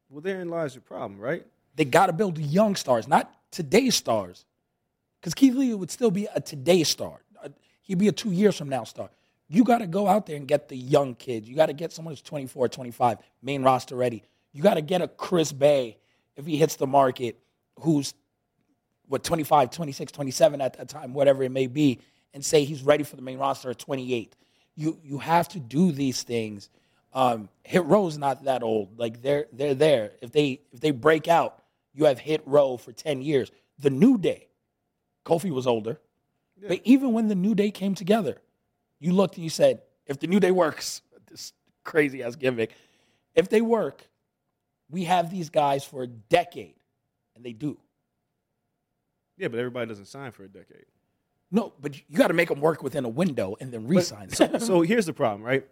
[0.09, 1.45] Well, therein lies your problem, right?
[1.75, 4.45] They got to build young stars, not today's stars.
[5.19, 7.19] Because Keith Lee would still be a today star.
[7.87, 9.09] He'd be a two years from now star.
[9.47, 11.47] You got to go out there and get the young kids.
[11.47, 14.23] You got to get someone who's 24, 25, main roster ready.
[14.51, 15.97] You got to get a Chris Bey
[16.35, 17.39] if he hits the market,
[17.79, 18.13] who's
[19.07, 22.01] what 25, 26, 27 at that time, whatever it may be,
[22.33, 24.35] and say he's ready for the main roster at 28.
[24.75, 26.69] You you have to do these things.
[27.13, 28.99] Um, Hit Row's not that old.
[28.99, 30.11] Like they're they're there.
[30.21, 31.63] If they if they break out,
[31.93, 33.49] you have Hit Row for 10 years.
[33.79, 34.49] The New Day,
[35.25, 35.99] Kofi was older.
[36.65, 38.37] But even when the New Day came together,
[38.99, 41.53] you looked and you said, if the New Day works, this
[41.83, 42.71] crazy ass gimmick,
[43.35, 44.07] if they work,
[44.89, 46.75] we have these guys for a decade.
[47.35, 47.77] And they do.
[49.37, 50.85] Yeah, but everybody doesn't sign for a decade.
[51.51, 54.47] No, but you got to make them work within a window and then re-sign So,
[54.47, 54.59] them.
[54.59, 55.65] so here's the problem, right?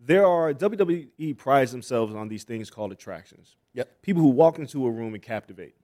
[0.00, 3.56] There are WWE prides themselves on these things called attractions.
[3.74, 4.02] Yep.
[4.02, 5.74] People who walk into a room and captivate.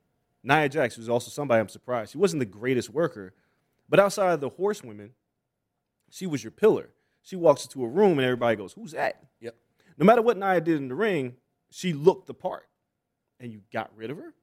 [0.43, 2.12] Nia Jax was also somebody I'm surprised.
[2.12, 3.35] She wasn't the greatest worker,
[3.91, 5.11] but outside of the horsewomen,
[6.09, 6.88] she was your pillar.
[7.22, 9.55] She walks into a room and everybody goes, "Who's that?" Yep.
[9.99, 11.36] No matter what Nia did in the ring,
[11.70, 12.66] she looked the part.
[13.38, 14.34] And you got rid of her?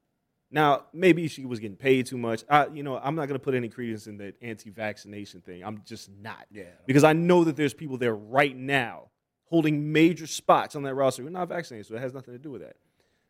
[0.50, 2.44] Now, maybe she was getting paid too much.
[2.50, 5.64] I, you know, I'm not going to put any credence in the anti-vaccination thing.
[5.64, 6.46] I'm just not.
[6.52, 6.64] Yeah.
[6.86, 9.10] Because I know that there's people there right now
[9.46, 12.40] holding major spots on that roster who are not vaccinated, so it has nothing to
[12.40, 12.78] do with that.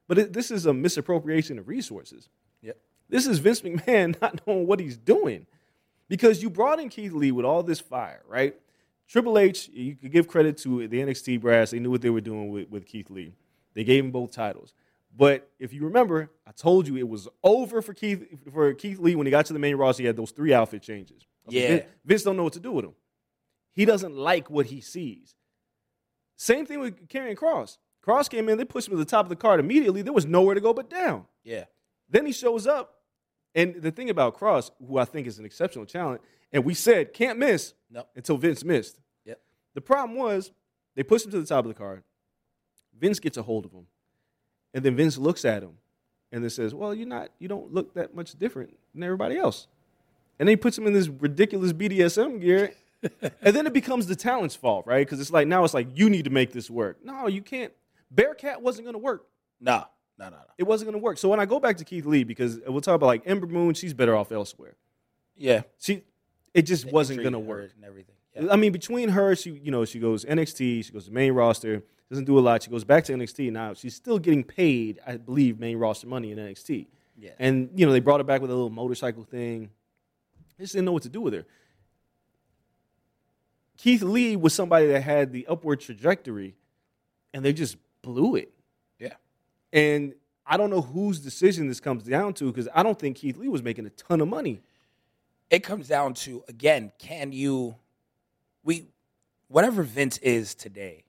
[0.08, 2.30] But it, this is a misappropriation of resources.
[2.62, 2.78] Yep.
[3.10, 5.48] This is Vince McMahon not knowing what he's doing.
[6.08, 8.56] Because you brought in Keith Lee with all this fire, right?
[9.08, 11.72] Triple H, you could give credit to the NXT brass.
[11.72, 13.34] They knew what they were doing with, with Keith Lee.
[13.74, 14.74] They gave him both titles.
[15.16, 19.16] But if you remember, I told you it was over for Keith for Keith Lee
[19.16, 20.04] when he got to the main roster.
[20.04, 21.26] He had those three outfit changes.
[21.48, 21.68] Yeah.
[21.68, 22.94] Vince, Vince don't know what to do with him.
[23.72, 25.36] He doesn't like what he sees.
[26.36, 27.78] Same thing with Karrion Kross.
[28.06, 30.02] Kross came in, they pushed him to the top of the card immediately.
[30.02, 31.26] There was nowhere to go but down.
[31.44, 31.66] Yeah.
[32.10, 32.97] Then he shows up,
[33.58, 36.22] and the thing about Kross, who I think is an exceptional talent,
[36.54, 38.06] and we said can't miss No.
[38.16, 39.00] until Vince missed.
[39.26, 39.42] Yep.
[39.74, 40.52] The problem was
[40.96, 42.04] they pushed him to the top of the card.
[42.98, 43.88] Vince gets a hold of him,
[44.74, 45.78] and then Vince looks at him,
[46.32, 47.30] and then says, "Well, you're not.
[47.40, 49.68] You don't look that much different than everybody else."
[50.40, 52.74] And then he puts him in this ridiculous BDSM gear,
[53.42, 55.06] and then it becomes the talent's fault, right?
[55.06, 57.04] Because it's like now it's like you need to make this work.
[57.04, 57.74] No, you can't.
[58.12, 59.26] Bearcat wasn't going to work
[59.60, 59.86] No.
[60.18, 60.26] No.
[60.26, 60.32] No.
[60.32, 60.38] No.
[60.58, 61.18] it wasn't going to work.
[61.18, 63.74] So when I go back to Keith Lee, because we'll talk about like Ember Moon,
[63.74, 64.76] she's better off elsewhere.
[65.36, 65.62] Yeah.
[65.80, 66.04] She,
[66.54, 67.72] it just wasn't going to work.
[67.76, 68.16] And everything.
[68.36, 68.52] Yeah.
[68.52, 71.84] I mean, between her, she you know she goes NXT, she goes to main roster,
[72.10, 72.64] doesn't do a lot.
[72.64, 73.74] She goes back to NXT now.
[73.74, 76.88] She's still getting paid, I believe, main roster money in NXT.
[77.20, 77.32] Yeah.
[77.40, 79.70] And you know they brought her back with a little motorcycle thing.
[80.58, 81.46] They just didn't know what to do with her.
[83.78, 86.56] Keith Lee was somebody that had the upward trajectory,
[87.34, 88.52] and they just blew it.
[89.78, 90.14] And
[90.46, 93.48] I don't know whose decision this comes down to because I don't think Keith Lee
[93.50, 94.62] was making a ton of money.
[95.50, 97.76] it comes down to again, can you
[98.64, 98.88] we
[99.48, 101.04] whatever Vince is today.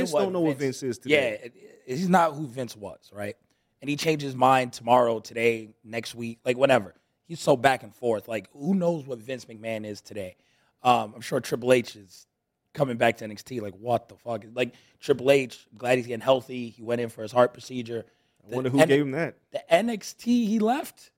[0.00, 1.14] Vince don't know what Vince is today.
[1.14, 1.54] Yeah, it-
[1.86, 3.36] it- he's not who Vince was, right?
[3.80, 6.94] And he changed his mind tomorrow, today, next week, like whatever.
[7.26, 8.28] He's so back and forth.
[8.28, 10.36] Like who knows what Vince McMahon is today?
[10.82, 12.26] Um, I'm sure Triple H is
[12.72, 13.60] coming back to NXT.
[13.60, 14.44] Like what the fuck?
[14.54, 16.68] Like Triple H, glad he's getting healthy.
[16.70, 18.04] He went in for his heart procedure.
[18.50, 19.36] I wonder who N- gave him that.
[19.52, 21.10] the NXT he left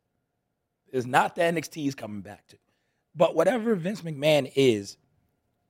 [0.93, 2.57] is not the NXT he's coming back to.
[3.15, 4.97] But whatever Vince McMahon is,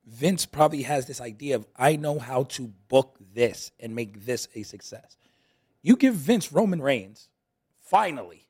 [0.07, 4.49] Vince probably has this idea of I know how to book this and make this
[4.55, 5.17] a success.
[5.83, 7.29] You give Vince Roman Reigns,
[7.81, 8.47] finally,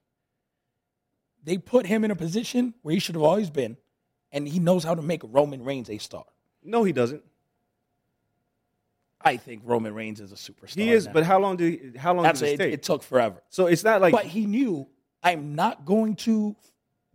[1.44, 3.76] they put him in a position where he should have always been,
[4.30, 6.24] and he knows how to make Roman Reigns a star.
[6.64, 7.22] No, he doesn't.
[9.24, 10.74] I think Roman Reigns is a superstar.
[10.74, 11.12] He is, now.
[11.12, 12.74] but how long did he, how long That's did it, take?
[12.74, 13.40] it took forever.
[13.50, 14.88] so it's not like but he knew
[15.22, 16.56] I'm not going to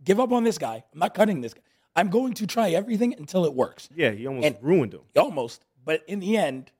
[0.02, 0.82] give up on this guy.
[0.92, 1.60] I'm not cutting this guy.
[1.94, 3.88] I'm going to try everything until it works.
[3.94, 5.00] yeah, he almost and- ruined him.
[5.16, 6.70] Almost, but in the end,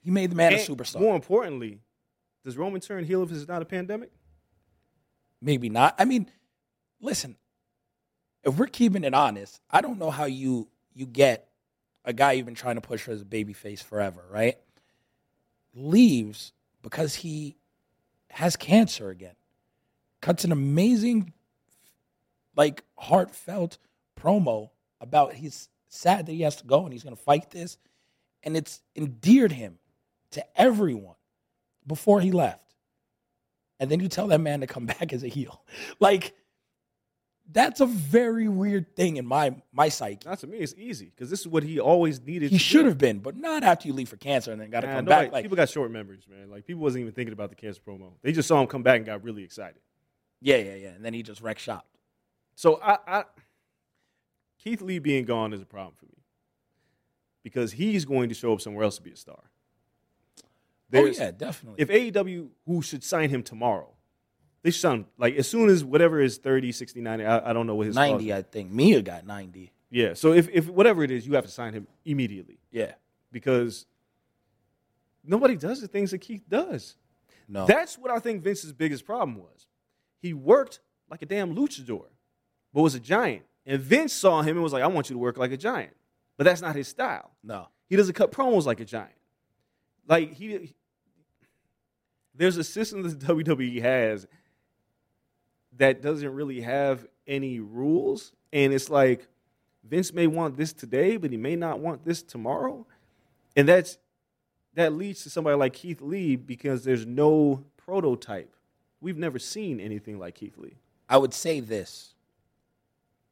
[0.00, 1.00] he made the man a superstar.
[1.00, 1.80] More importantly,
[2.44, 4.10] does Roman turn heel if it's not a pandemic?
[5.40, 5.94] Maybe not.
[5.98, 6.28] I mean,
[7.00, 7.36] listen,
[8.44, 11.48] if we're keeping it honest, I don't know how you you get
[12.04, 14.58] a guy you've been trying to push as a baby face forever, right?
[15.74, 17.56] Leaves because he
[18.30, 19.34] has cancer again.
[20.20, 21.32] Cuts an amazing,
[22.56, 23.78] like heartfelt
[24.20, 27.78] promo about he's sad that he has to go and he's gonna fight this.
[28.42, 29.78] And it's endeared him
[30.32, 31.16] to everyone
[31.86, 32.62] before he left
[33.82, 35.60] and then you tell that man to come back as a heel.
[35.98, 36.34] Like
[37.52, 40.20] that's a very weird thing in my my psyche.
[40.26, 42.50] Not to me, it's easy because this is what he always needed.
[42.50, 44.86] He should have been, but not after you leave for cancer and then got to
[44.86, 45.32] Nah, come nobody- back.
[45.32, 46.50] Like, people got short memories, man.
[46.50, 48.12] Like people wasn't even thinking about the cancer promo.
[48.22, 49.80] They just saw him come back and got really excited.
[50.40, 50.88] yeah, yeah, yeah.
[50.90, 51.86] And then he just wrecked shop.
[52.54, 53.24] So I, I
[54.58, 56.22] Keith Lee being gone is a problem for me
[57.42, 59.38] because he's going to show up somewhere else to be a star.
[59.44, 60.46] Oh,
[60.90, 61.82] There's- oh yeah, definitely.
[61.82, 63.94] If AEW, who should sign him tomorrow,
[64.62, 67.74] they him, like as soon as whatever is 30, 60, 90, I, I don't know
[67.74, 68.36] what his clause ninety, is.
[68.36, 69.72] I think Mia got ninety.
[69.90, 70.14] Yeah.
[70.14, 72.92] So if, if whatever it is, you have to sign him immediately Yeah,
[73.30, 73.86] because
[75.24, 76.96] nobody does the things that Keith does.
[77.48, 79.66] no, That's what I think Vince's biggest problem was.
[80.20, 80.80] He worked
[81.10, 82.06] like a damn luchador,
[82.72, 83.42] but was a giant.
[83.66, 85.94] And Vince saw him and was like, I want you to work like a giant.
[86.36, 87.30] But that's not his style.
[87.42, 87.68] no.
[87.88, 89.12] He doesn't cut promos like a giant.
[90.08, 90.72] Like he
[92.34, 94.26] there's a system that the WWE has
[95.78, 98.32] that doesn't really have any rules.
[98.52, 99.26] And it's like
[99.84, 102.86] Vince may want this today, but he may not want this tomorrow.
[103.56, 103.98] And that's
[104.74, 108.54] that leads to somebody like Keith Lee because there's no prototype.
[109.00, 110.78] We've never seen anything like Keith Lee.
[111.08, 112.14] I would say this,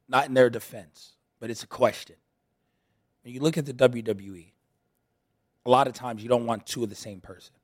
[0.08, 2.16] not in their defense, but it's a question.
[3.22, 4.52] When you look at the WWE,
[5.64, 7.54] a lot of times you don't want two of the same person,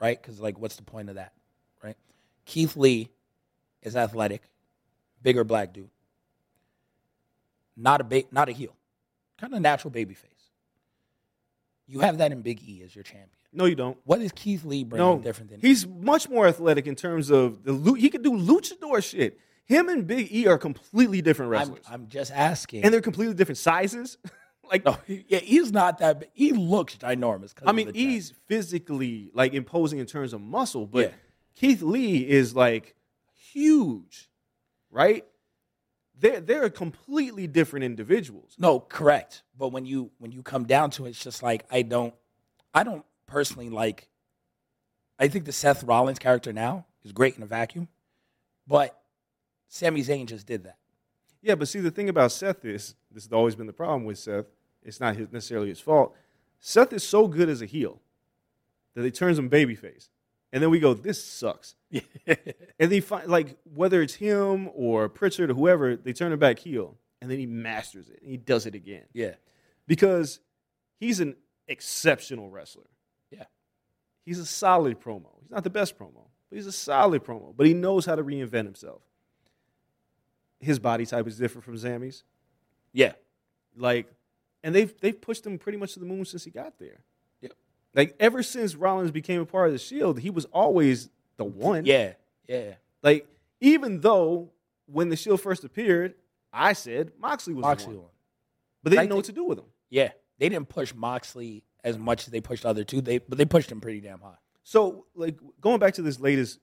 [0.00, 0.20] right?
[0.20, 1.32] Because like, what's the point of that,
[1.82, 1.96] right?
[2.44, 3.10] Keith Lee
[3.82, 4.42] is athletic,
[5.22, 5.90] bigger black dude.
[7.76, 8.74] Not a ba- not a heel,
[9.38, 10.30] kind of natural baby face.
[11.86, 13.30] You have that in Big E as your champion.
[13.52, 13.96] No, you don't.
[14.04, 17.62] What is Keith Lee bringing No, different than he's much more athletic in terms of
[17.64, 19.38] the lu- he can do luchador shit.
[19.66, 22.84] Him and Big E are completely different I'm, wrestlers, I'm just asking.
[22.84, 24.16] and they're completely different sizes.
[24.70, 26.20] like, no, he- yeah, he's not that.
[26.20, 26.28] Big.
[26.34, 27.52] He looks ginormous.
[27.64, 31.10] I mean, he's physically like imposing in terms of muscle, but Yeah.
[31.54, 32.94] Keith Lee is like
[33.56, 34.28] huge,
[34.90, 35.24] right?
[36.18, 38.54] They're they're completely different individuals.
[38.58, 39.42] No, correct.
[39.58, 42.14] But when you when you come down to it, it's just like I don't
[42.74, 44.08] I don't personally like
[45.18, 47.88] I think the Seth Rollins character now is great in a vacuum,
[48.66, 48.98] but
[49.68, 50.76] Sami Zayn just did that.
[51.42, 54.18] Yeah, but see, the thing about Seth is this has always been the problem with
[54.18, 54.46] Seth.
[54.82, 56.14] It's not his, necessarily his fault.
[56.60, 58.00] Seth is so good as a heel
[58.94, 60.08] that he turns him babyface,
[60.56, 61.74] and then we go, "This sucks."
[62.26, 66.58] and they find like whether it's him or Pritchard or whoever, they turn him back
[66.58, 69.34] heel, and then he masters it and he does it again Yeah.
[69.86, 70.40] because
[70.98, 71.36] he's an
[71.68, 72.88] exceptional wrestler.
[73.30, 73.44] Yeah.
[74.24, 75.26] He's a solid promo.
[75.42, 77.52] He's not the best promo, but he's a solid promo.
[77.54, 79.02] But he knows how to reinvent himself.
[80.58, 82.24] His body type is different from Sami's.
[82.94, 83.12] Yeah.
[83.76, 84.10] Like,
[84.64, 87.00] and they've they've pushed him pretty much to the moon since he got there.
[87.96, 91.08] Like ever since Rollins became a part of the Shield, he was always
[91.38, 91.86] the one.
[91.86, 92.12] Yeah.
[92.46, 92.74] Yeah.
[93.02, 93.26] Like
[93.60, 94.52] even though
[94.84, 96.14] when the Shield first appeared,
[96.52, 98.10] I said Moxley was Moxley the one,
[98.82, 99.64] but they didn't know what to do with him.
[99.88, 100.10] Yeah.
[100.38, 103.00] They didn't push Moxley as much as they pushed the other two.
[103.00, 104.36] They but they pushed him pretty damn high.
[104.62, 106.58] So, like going back to this latest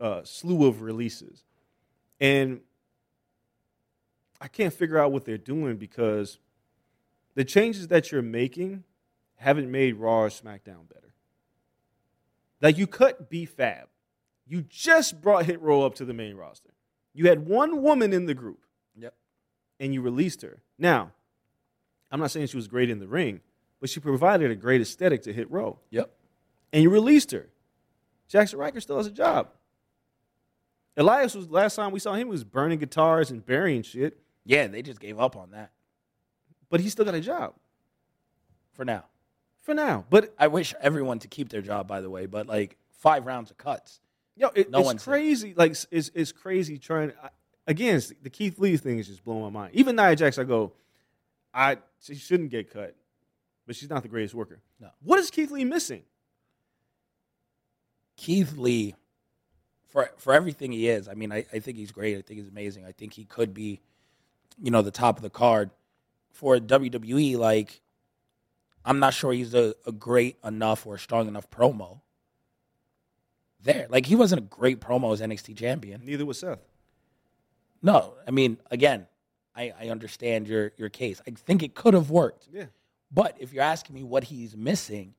[0.00, 1.44] uh, slew of releases,
[2.18, 2.60] and
[4.40, 6.38] I can't figure out what they're doing because
[7.34, 8.84] the changes that you're making
[9.36, 11.12] haven't made Raw or SmackDown better.
[12.60, 13.88] Like you cut B Fab,
[14.46, 16.70] you just brought Hit Row up to the main roster.
[17.12, 18.64] You had one woman in the group,
[18.96, 19.14] Yep.
[19.80, 20.62] and you released her.
[20.78, 21.12] Now,
[22.10, 23.40] I'm not saying she was great in the ring,
[23.80, 26.10] but she provided a great aesthetic to Hit Row Yep.
[26.72, 27.48] and you released her.
[28.30, 29.48] Jaxson Ryker still has a job.
[30.96, 34.66] Elias was last time we saw him he was burning guitars and burying shit, Yeah,
[34.68, 35.70] they just gave up on that
[36.68, 37.54] but he still got a job
[38.72, 39.04] for now.
[39.66, 40.06] For now.
[40.08, 43.50] But I wish everyone to keep their job, by the way, but like five rounds
[43.50, 44.00] of cuts.
[44.36, 45.52] yo, it, No it's one's- crazy.
[45.54, 47.12] Like it's it's crazy trying.
[47.22, 47.28] I,
[47.66, 49.74] again, the Keith Lee thing is just blowing my mind.
[49.74, 50.72] Even Nia Jax, I go,
[51.52, 52.94] I she shouldn't get cut,
[53.66, 54.60] but she's not the greatest worker.
[54.80, 54.88] No.
[55.02, 56.04] What is Keith Lee missing?
[58.16, 58.94] Keith Lee,
[59.88, 62.16] for for everything he is, I mean, I, I think he's great.
[62.16, 62.84] I think he's amazing.
[62.84, 63.80] I think he could be,
[64.62, 65.70] you know, the top of the card
[66.30, 67.36] for WWE.
[67.36, 67.82] Like,
[68.86, 72.00] I'm not sure he's a, a great enough or strong enough promo.
[73.62, 76.02] There, like he wasn't a great promo as NXT champion.
[76.04, 76.60] Neither was Seth.
[77.82, 79.06] No, I mean, again,
[79.54, 81.20] I, I understand your your case.
[81.26, 82.46] I think it could have worked.
[82.52, 82.66] Yeah.
[83.10, 85.14] But if you're asking me what he's missing,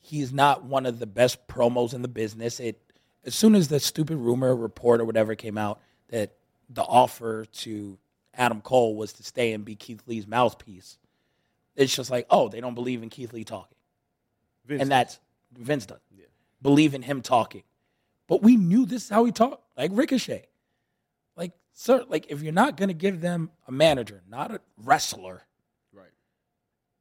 [0.00, 2.60] he's not one of the best promos in the business.
[2.60, 2.80] It
[3.24, 6.32] as soon as the stupid rumor report or whatever came out that
[6.70, 7.98] the offer to
[8.34, 10.98] Adam Cole was to stay and be Keith Lee's mouthpiece,
[11.76, 13.76] it's just like, oh, they don't believe in Keith Lee talking.
[14.64, 14.82] Vince.
[14.82, 15.20] And that's
[15.56, 16.00] Vince does.
[16.62, 17.62] Believe in him talking.
[18.26, 20.46] But we knew this is how he talked, like Ricochet.
[21.36, 25.42] Like, sir, like if you're not gonna give them a manager, not a wrestler,
[25.92, 26.10] right.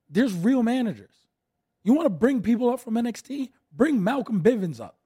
[0.10, 1.16] there's real managers.
[1.84, 3.50] You want to bring people up from NXT?
[3.72, 4.98] Bring Malcolm Bivens up.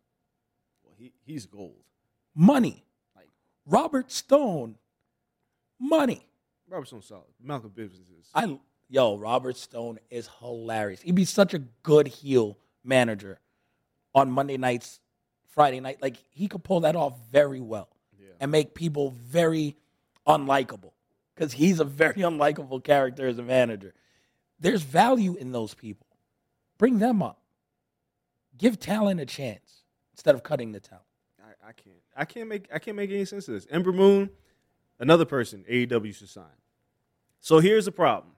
[0.84, 1.84] Well, he, he's gold.
[2.36, 2.86] Money.
[3.16, 3.30] Like
[3.66, 4.76] Robert Stone.
[5.80, 6.26] Money.
[6.70, 7.26] Robertson solid.
[7.42, 8.30] Malcolm Bivens is.
[8.34, 8.60] I
[8.90, 11.02] yo, Robert Stone is hilarious.
[11.02, 13.40] He'd be such a good heel manager
[14.14, 15.00] on Monday nights,
[15.48, 16.02] Friday night.
[16.02, 17.90] Like he could pull that off very well
[18.40, 19.78] and make people very
[20.28, 20.92] unlikable
[21.36, 23.94] because he's a very unlikable character as a manager.
[24.60, 26.08] There's value in those people.
[26.78, 27.40] Bring them up.
[28.58, 29.84] Give talent a chance
[30.14, 31.06] instead of cutting the talent.
[31.42, 31.96] I, I can't.
[32.16, 32.68] I can't make.
[32.74, 33.66] I can't make any sense of this.
[33.70, 34.30] Ember Moon,
[35.00, 36.46] another person AEW should sign.
[37.40, 38.34] So here's the problem.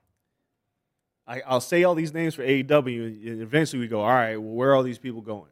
[1.26, 4.54] I, I'll say all these names for AEW, and eventually we go, all right, well,
[4.54, 5.50] where are all these people going?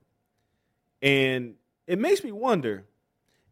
[1.02, 1.54] And
[1.86, 2.84] it makes me wonder: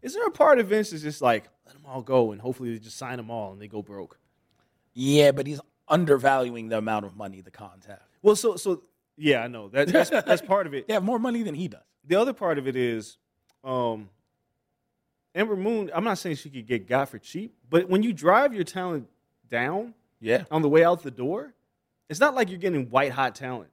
[0.02, 2.72] Is there a part of Vince that's just like let them all go, and hopefully
[2.72, 4.18] they just sign them all and they go broke?
[4.94, 8.02] Yeah, but he's undervaluing the amount of money the Khans have.
[8.20, 8.82] Well, so so
[9.16, 10.86] yeah, I know that, that's that's part of it.
[10.88, 11.82] They have more money than he does.
[12.04, 13.16] the other part of it is
[13.64, 14.10] um
[15.34, 18.52] Ember Moon, I'm not saying she could get got for cheap, but when you drive
[18.52, 19.08] your talent
[19.48, 20.44] down Yeah.
[20.50, 21.54] on the way out the door,
[22.08, 23.70] it's not like you're getting white hot talent,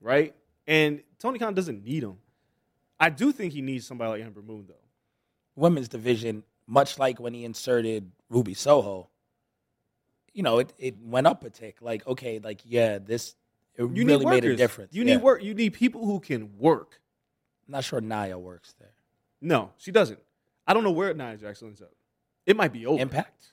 [0.00, 0.34] right?
[0.66, 2.18] And Tony Khan doesn't need him.
[3.00, 4.74] I do think he needs somebody like Ember Moon though.
[5.56, 9.08] Women's division much like when he inserted Ruby Soho,
[10.34, 11.78] you know, it, it went up a tick.
[11.80, 13.34] Like, okay, like yeah, this
[13.74, 14.92] it You really made a difference.
[14.94, 15.14] You Yeah.
[15.14, 15.42] need work.
[15.42, 17.00] You need people who can work.
[17.66, 18.92] I'm not sure Nia works there.
[19.40, 20.18] No, she doesn't.
[20.66, 21.92] I don't know where Nia Jax ends up.
[22.44, 23.00] It might be over.
[23.00, 23.52] Impact.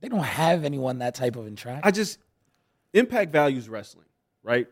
[0.00, 1.82] They don't have anyone that type of interaction.
[1.84, 2.18] I just
[2.92, 4.06] Impact values wrestling,
[4.42, 4.66] right?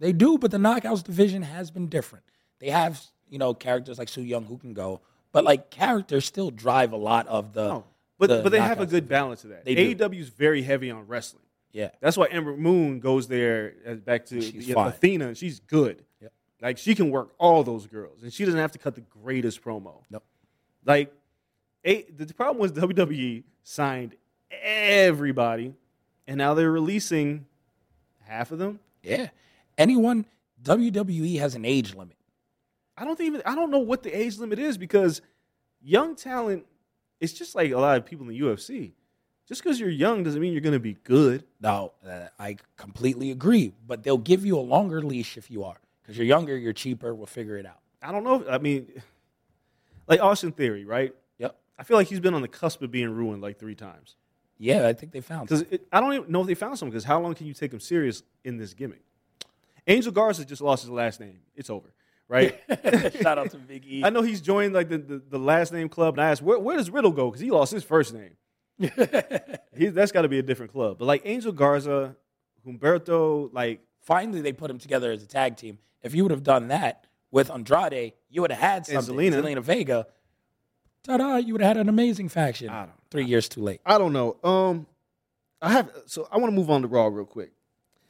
[0.00, 2.24] They do, but the knockouts division has been different.
[2.60, 5.00] They have, you know, characters like Su Yung who can go,
[5.32, 7.68] but like characters still drive a lot of the.
[7.68, 7.84] No,
[8.18, 9.64] but the but they have a good balance of that.
[9.66, 11.42] AEW is very heavy on wrestling.
[11.72, 14.86] Yeah, That's why Ember Moon goes there uh, back to the- fine.
[14.86, 15.26] Athena.
[15.28, 16.04] and She's good.
[16.22, 16.32] Yep.
[16.62, 19.62] Like she can work all those girls, and she doesn't have to cut the greatest
[19.64, 20.02] promo.
[20.08, 20.22] Nope.
[20.84, 21.12] Like,
[21.84, 24.14] a, the problem was WWE signed
[24.52, 25.74] everybody,
[26.28, 27.46] and now they're releasing
[28.26, 28.80] half of them.
[29.02, 29.28] yeah.
[29.76, 30.24] Anyone
[30.62, 32.16] WWE has an age limit.
[32.96, 35.20] I don't even I don't know what the age limit is because
[35.82, 36.64] young talent.
[37.20, 38.92] It's just like a lot of people in the UFC.
[39.46, 41.44] Just because you're young doesn't mean you're going to be good.
[41.60, 43.72] No, uh, I completely agree.
[43.86, 47.14] But they'll give you a longer leash if you are, because you're younger, you're cheaper.
[47.14, 47.80] We'll figure it out.
[48.02, 48.44] I don't know.
[48.48, 49.02] I mean,
[50.06, 51.14] like Austin Theory, right?
[51.38, 51.56] Yep.
[51.78, 54.16] I feel like he's been on the cusp of being ruined like three times.
[54.64, 55.48] Yeah, I think they found.
[55.48, 56.90] Because I don't even know if they found something.
[56.92, 59.02] Because how long can you take him serious in this gimmick?
[59.86, 61.40] Angel Garza just lost his last name.
[61.54, 61.92] It's over,
[62.28, 62.58] right?
[63.20, 64.02] Shout out to Big E.
[64.04, 66.58] I know he's joined like the, the, the last name club, and I asked where,
[66.58, 68.36] where does Riddle go because he lost his first name.
[69.76, 70.98] he, that's got to be a different club.
[70.98, 72.16] But like Angel Garza,
[72.66, 75.78] Humberto, like Finally, they put them together as a tag team.
[76.02, 79.16] If you would have done that with Andrade, you would have had And something.
[79.16, 79.42] Zelina.
[79.42, 80.06] Zelina Vega.
[81.02, 81.36] Ta-da!
[81.36, 82.68] You would have had an amazing faction.
[82.68, 83.80] I don't- Three years too late.
[83.86, 84.36] I don't know.
[84.42, 84.88] Um,
[85.62, 87.52] I have so I want to move on to Raw real quick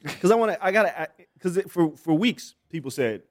[0.01, 0.65] because I want to.
[0.65, 3.21] I gotta because for for weeks people said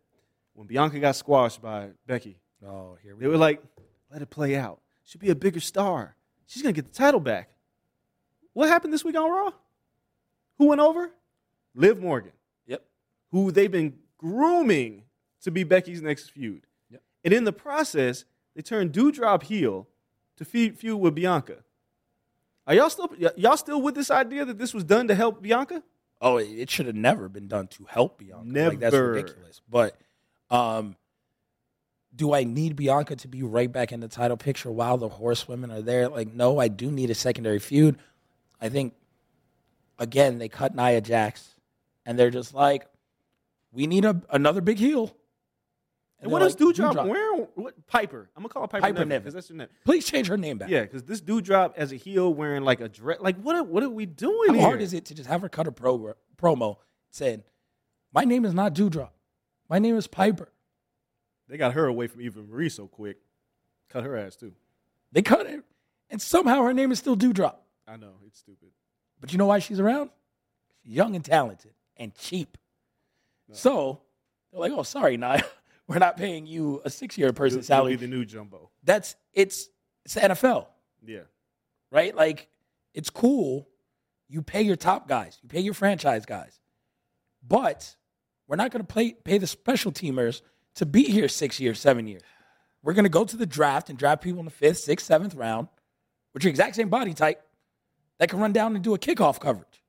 [0.53, 3.61] when Bianca got squashed by Becky, Oh, here we they were like,
[4.09, 4.83] "Let it play out.
[5.03, 6.15] She'll be a bigger star.
[6.47, 7.51] She's gonna get the title back."
[8.53, 9.51] What happened this week on Raw?
[10.59, 11.11] Who went over?
[11.75, 12.31] Liv Morgan,
[12.69, 12.85] Yep.
[13.33, 15.03] who they've been grooming
[15.43, 17.03] to be Becky's next feud, Yep.
[17.25, 19.89] and in the process, they turned Doudrop heel
[20.37, 21.64] to feud, feud with Bianca.
[22.67, 25.43] Are y'all still y- y'all still with this idea that this was done to help
[25.43, 25.83] Bianca?
[26.21, 28.69] Oh, it it should have never been done to help Bianca.
[28.69, 29.61] Like, that's ridiculous.
[29.69, 29.97] But
[30.51, 30.97] um,
[32.15, 35.71] do I need Bianca to be right back in the title picture while the horsewomen
[35.71, 36.09] are there?
[36.09, 37.99] Like, no, I do need a secondary feud.
[38.61, 38.95] I think,
[39.99, 41.57] again, they cut Nia Jax,
[42.07, 42.87] and they're just like,
[43.73, 45.15] we need a, another big heel.
[46.21, 47.09] And, they're what is like, Doudrop Doudrop.
[47.09, 47.49] wearing?
[47.57, 48.29] What Piper?
[48.37, 49.23] I'm gonna call her Piper, Piper Niven.
[49.23, 49.69] because that's her name.
[49.85, 50.69] Please change her name back.
[50.69, 53.21] Yeah, because this dude Doudrop as a heel wearing like a dress.
[53.21, 53.55] Like what?
[53.55, 54.63] Are, what are we doing How here?
[54.63, 56.79] hard is it to just have her cut a pro, promo
[57.11, 57.45] saying,
[58.13, 59.11] my name is not Doudrop.
[59.69, 60.51] My name is Piper.
[61.49, 63.19] They got her away from Eva Marie so quick.
[63.89, 64.53] Cut her ass too.
[65.13, 65.63] They cut it,
[66.11, 67.57] and somehow her name is still Doudrop.
[67.87, 68.71] I know it's stupid.
[69.21, 70.11] But you know why she's around?
[70.83, 72.59] She's young and talented and cheap.
[73.53, 74.01] So
[74.51, 75.45] they're like, oh, sorry, Nia.
[75.87, 77.93] We're not paying you a six year person You'll- you'll salary.
[77.97, 78.71] be the new Jumbo.
[78.83, 79.69] That's it's
[80.05, 80.69] it's the NFL,
[81.03, 81.23] Yeah.
[81.91, 82.15] right?
[82.15, 82.49] Like
[82.95, 83.69] it's cool.
[84.29, 86.59] You pay your top guys, you pay your franchise guys.
[87.47, 87.97] But
[88.47, 90.41] we're not gonna play pay the special teamers
[90.77, 92.23] to be here six years, seven years.
[92.83, 95.69] We're gonna go to the draft and draft people in the fifth, sixth, seventh round,
[96.33, 97.47] with your exact same body type
[98.19, 99.83] that can run down and do a kickoff coverage.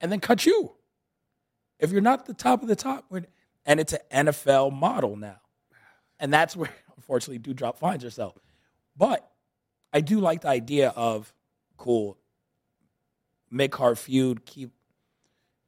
[0.00, 0.74] And then cut you.
[1.78, 3.26] If you're not the top of the top, we're-
[3.66, 5.40] and it's an NFL model now.
[6.18, 8.38] And that's where, unfortunately, Doudrop finds herself.
[8.96, 9.28] But
[9.92, 11.34] I do like the idea of
[11.76, 12.16] cool,
[13.50, 14.70] make her feud, keep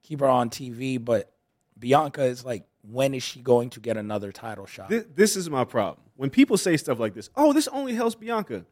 [0.02, 1.04] keep her on TV.
[1.04, 1.30] But
[1.78, 4.88] Bianca is like, when is she going to get another title shot?
[4.88, 6.06] This, this is my problem.
[6.16, 8.64] When people say stuff like this, oh, this only helps Bianca.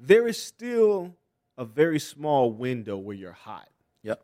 [0.00, 1.14] There is still
[1.56, 3.68] a very small window where you're hot.
[4.02, 4.22] Yep.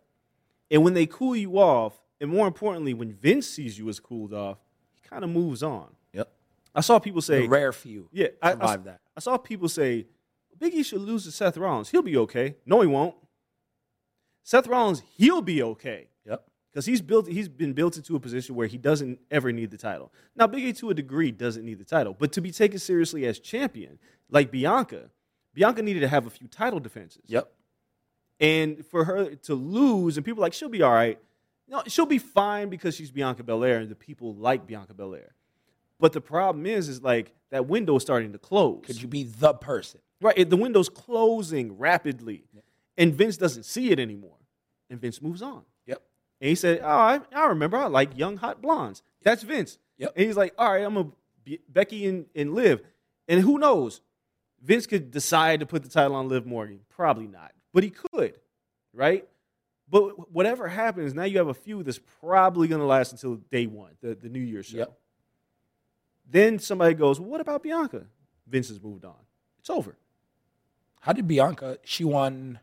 [0.71, 4.33] And when they cool you off, and more importantly, when Vince sees you as cooled
[4.33, 4.59] off,
[4.93, 5.89] he kind of moves on.
[6.13, 6.31] Yep.
[6.75, 8.09] I saw people say, The rare few.
[8.13, 9.01] yeah, I, I, survive that.
[9.17, 10.07] I saw people say,
[10.59, 11.91] Big E should lose to Seth Rollins.
[11.91, 12.57] He'll be okay.
[12.65, 13.15] No, he won't.
[14.43, 16.45] Seth Rollins, he'll be okay Yep.
[16.71, 17.27] because he's built.
[17.27, 20.13] He's been built into a position where he doesn't ever need the title.
[20.37, 23.27] Now, Big E to a degree doesn't need the title, but to be taken seriously
[23.27, 23.99] as champion,
[24.31, 25.11] like Bianca,
[25.55, 27.23] Bianca needed to have a few title defenses.
[27.27, 27.51] Yep.
[28.41, 31.19] And for her to lose, and people are like she'll be all right.
[31.69, 35.35] No, she'll be fine because she's Bianca Belair, and the people like Bianca Belair.
[35.99, 38.83] But the problem is, is like that window is starting to close.
[38.85, 40.01] Could you be the person?
[40.21, 42.45] Right, the window's closing rapidly,
[42.97, 44.39] and Vince doesn't see it anymore,
[44.91, 45.63] and Vince moves on.
[45.87, 46.03] Yep.
[46.41, 47.77] And he said, "Oh, I, I remember.
[47.77, 49.03] I like young hot blondes.
[49.23, 50.13] That's Vince." Yep.
[50.17, 51.13] And he's like, "All right, I'm going
[51.47, 52.83] a Becky and, and Liv.
[53.29, 54.01] And who knows?
[54.63, 56.81] Vince could decide to put the title on Liv Morgan.
[56.89, 58.39] Probably not, but he could,
[58.93, 59.27] right?
[59.89, 63.67] But whatever happens, now you have a few that's probably going to last until day
[63.67, 64.79] one, the, the New Year's show.
[64.79, 64.99] Yep.
[66.31, 68.07] Then somebody goes, well, what about Bianca?
[68.47, 69.15] Vince has moved on.
[69.59, 69.97] It's over.
[71.01, 71.79] How did Bianca?
[71.85, 72.59] She won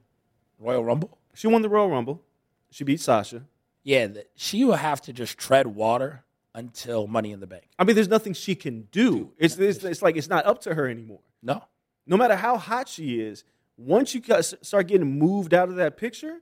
[0.60, 1.18] Royal Rumble.
[1.36, 2.24] She won the Royal Rumble.
[2.72, 3.44] She beat Sasha.
[3.84, 6.24] Yeah, she will have to just tread water
[6.54, 7.64] until Money in the Bank.
[7.80, 9.32] I mean, there's nothing she can do.
[9.38, 11.22] It's, it's, it's like it's not up to her anymore.
[11.42, 11.64] No,
[12.06, 13.44] No matter how hot she is,
[13.78, 14.22] once you
[14.62, 16.42] start getting moved out of that picture,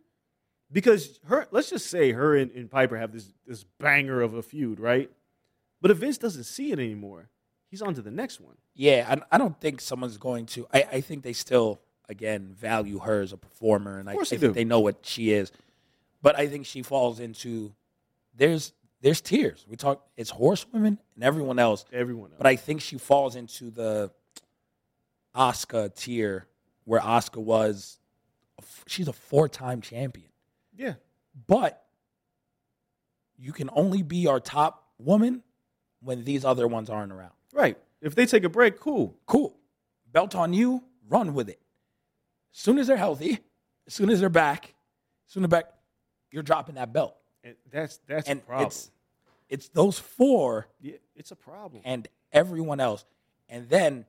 [0.71, 4.41] because her, let's just say her and, and Piper have this, this banger of a
[4.41, 5.09] feud, right?
[5.81, 7.29] But if Vince doesn't see it anymore,
[7.67, 8.55] he's on to the next one.
[8.75, 10.67] yeah, I, I don't think someone's going to.
[10.73, 14.23] I, I think they still, again, value her as a performer, and I, I they
[14.25, 14.51] think do.
[14.51, 15.51] they know what she is.
[16.21, 17.73] But I think she falls into
[18.35, 19.65] there's there's tiers.
[19.69, 21.85] We talk it's horsewomen and everyone else.
[21.93, 22.37] Everyone else.
[22.37, 24.11] But I think she falls into the
[25.33, 26.47] Oscar tier
[26.85, 27.99] where Oscar was.
[28.87, 30.28] She's a four time champion,
[30.79, 30.93] yeah.
[31.47, 31.85] but
[33.37, 35.43] you can only be our top woman
[36.01, 37.33] when these other ones aren't around.
[37.53, 37.77] Right.
[38.01, 39.17] If they take a break, cool.
[39.25, 39.55] Cool.
[40.11, 41.59] Belt on you, run with it.
[42.53, 43.39] As soon as they're healthy,
[43.87, 44.73] as soon as they're back,
[45.27, 45.73] as soon as they're back,
[46.31, 47.15] you're dropping that belt.
[47.43, 48.67] And that's that's and a problem.
[48.67, 48.91] it's
[49.49, 51.81] it's those four yeah, it's a problem.
[51.85, 53.05] and everyone else.
[53.47, 54.05] And then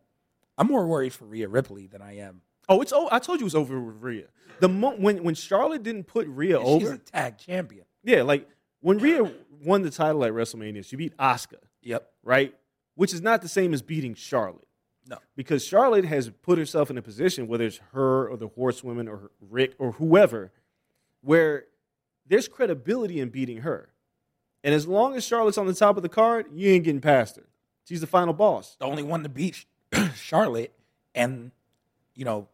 [0.58, 2.42] I'm more worried for Rhea Ripley than I am.
[2.70, 4.28] Oh, it's oh, I told you it was over with Rhea.
[4.60, 7.84] The mo- when when Charlotte didn't put Rhea over She's over, a tag champion.
[8.04, 8.48] yeah, like
[8.80, 9.30] when Rhea
[9.62, 12.10] won the title at WrestleMania, she beat Asuka, Yep.
[12.22, 12.54] right?
[12.94, 14.66] Which is not the same as beating Charlotte.
[15.08, 15.18] No.
[15.34, 19.32] because Charlotte has put herself in a position, whether it's her or the Horsewomen or
[19.40, 20.52] Ric or whoever,
[21.22, 21.64] where
[22.28, 23.88] there's credibility in beating her.
[24.62, 27.34] And as long as Charlotte's on the top of the card, you ain't getting past
[27.36, 27.48] her.
[27.88, 28.76] She's the final boss.
[28.78, 29.64] The only one to beat
[30.14, 30.72] Charlotte
[31.14, 31.50] and,
[32.14, 32.46] you know,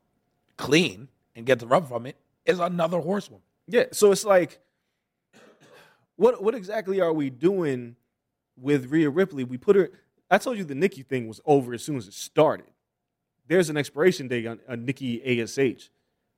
[0.57, 3.43] clean and get the rub from it is another horsewoman.
[3.66, 3.85] Yeah.
[3.93, 4.59] So it's like,
[6.16, 7.97] what what exactly are we doing
[8.57, 9.45] with Rhea Ripley?
[9.45, 9.91] We put her.
[10.31, 12.66] I told you the Nikki thing was over as soon as it started.
[13.49, 15.55] There's an expiration date on, on Nikki Ash.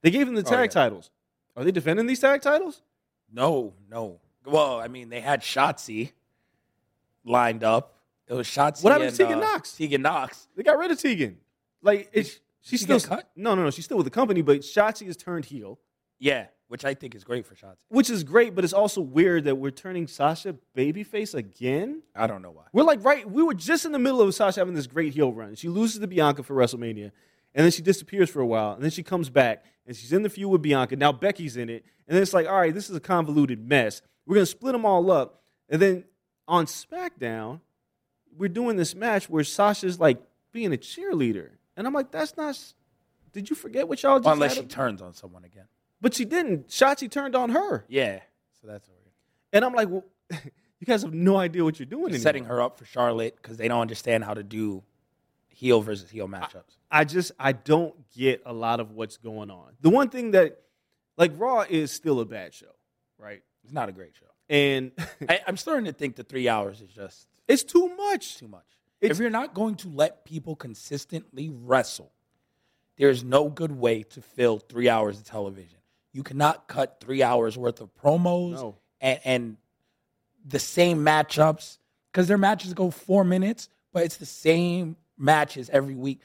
[0.02, 0.82] They gave them the Oh, tag yeah.
[0.82, 1.10] titles.
[1.56, 2.82] Are they defending these tag titles?
[3.32, 4.20] No, no.
[4.44, 6.12] Well, I mean, they had Shotzi
[7.24, 7.94] lined up.
[8.26, 8.84] It was Shotzi.
[8.84, 9.72] What happened and, to Tegan uh, Knox?
[9.72, 10.48] Tegan Knox.
[10.54, 11.38] They got rid of Tegan.
[11.82, 13.30] Like it's she's she still cut?
[13.36, 15.78] no no no she's still with the company, but Shotzi has turned heel,
[16.18, 17.76] Yeah, which I think is great for Shotzi.
[17.88, 18.54] which is great.
[18.54, 22.02] But it's also weird that we're turning Sasha babyface again.
[22.14, 22.64] I don't know why.
[22.72, 23.28] We're like right.
[23.30, 25.54] We were just in the middle of Sasha having this great heel run.
[25.54, 27.10] She loses to Bianca for WrestleMania,
[27.54, 30.22] and then she disappears for a while, and then she comes back, and she's in
[30.22, 30.96] the feud with Bianca.
[30.96, 34.02] Now Becky's in it, and then it's like, all right, this is a convoluted mess.
[34.26, 36.04] We're gonna split them all up, and then
[36.46, 37.60] on SmackDown,
[38.36, 40.18] we're doing this match where Sasha's like
[40.52, 42.50] being a cheerleader, and I'm like, that's not.
[42.50, 42.74] s-
[43.32, 44.30] Did you forget what y'all just?
[44.30, 45.64] Unless she turns on someone again.
[46.00, 46.68] but she didn't.
[46.68, 48.20] Shotzi turned on her, Yeah,
[48.60, 48.98] so that's weird.
[49.54, 52.16] and I'm like, well, you guys have no idea what you're doing.
[52.18, 54.82] Setting her up for Charlotte because they don't understand how to do
[55.48, 56.76] heel versus heel matchups.
[56.90, 59.72] I just I don't get a lot of what's going on.
[59.80, 60.60] The one thing that
[61.16, 62.74] like Raw is still a bad show,
[63.18, 63.42] right?
[63.64, 64.26] It's not a great show.
[64.48, 64.92] And
[65.28, 68.36] I, I'm starting to think the three hours is just it's too much.
[68.38, 68.64] too much.
[69.00, 72.12] It's- if you're not going to let people consistently wrestle,
[72.96, 75.78] there's no good way to fill three hours of television.
[76.12, 78.76] You cannot cut three hours worth of promos No.
[79.00, 79.56] and, and
[80.44, 81.78] the same matchups
[82.10, 86.22] because their matches go four minutes, but it's the same matches every week.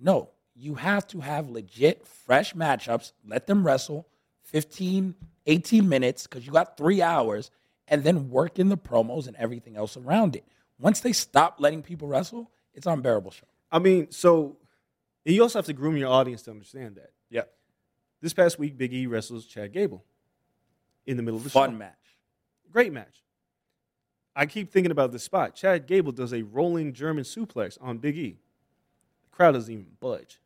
[0.00, 3.12] No, you have to have legit, fresh matchups.
[3.24, 4.08] Let them wrestle
[4.42, 5.14] 15,
[5.46, 7.50] 18 minutes because you got three hours
[7.86, 10.44] and then work in the promos and everything else around it.
[10.78, 13.46] Once they stop letting people wrestle, it's an unbearable show.
[13.72, 14.56] I mean, so
[15.24, 17.10] you also have to groom your audience to understand that.
[17.30, 17.42] Yeah.
[18.20, 20.04] This past week, Big E wrestles Chad Gable
[21.06, 21.76] in the middle of the Fun show.
[21.76, 21.94] match.
[22.70, 23.22] Great match.
[24.34, 25.54] I keep thinking about this spot.
[25.54, 28.36] Chad Gable does a rolling German suplex on Big E.
[29.30, 30.40] The crowd doesn't even budge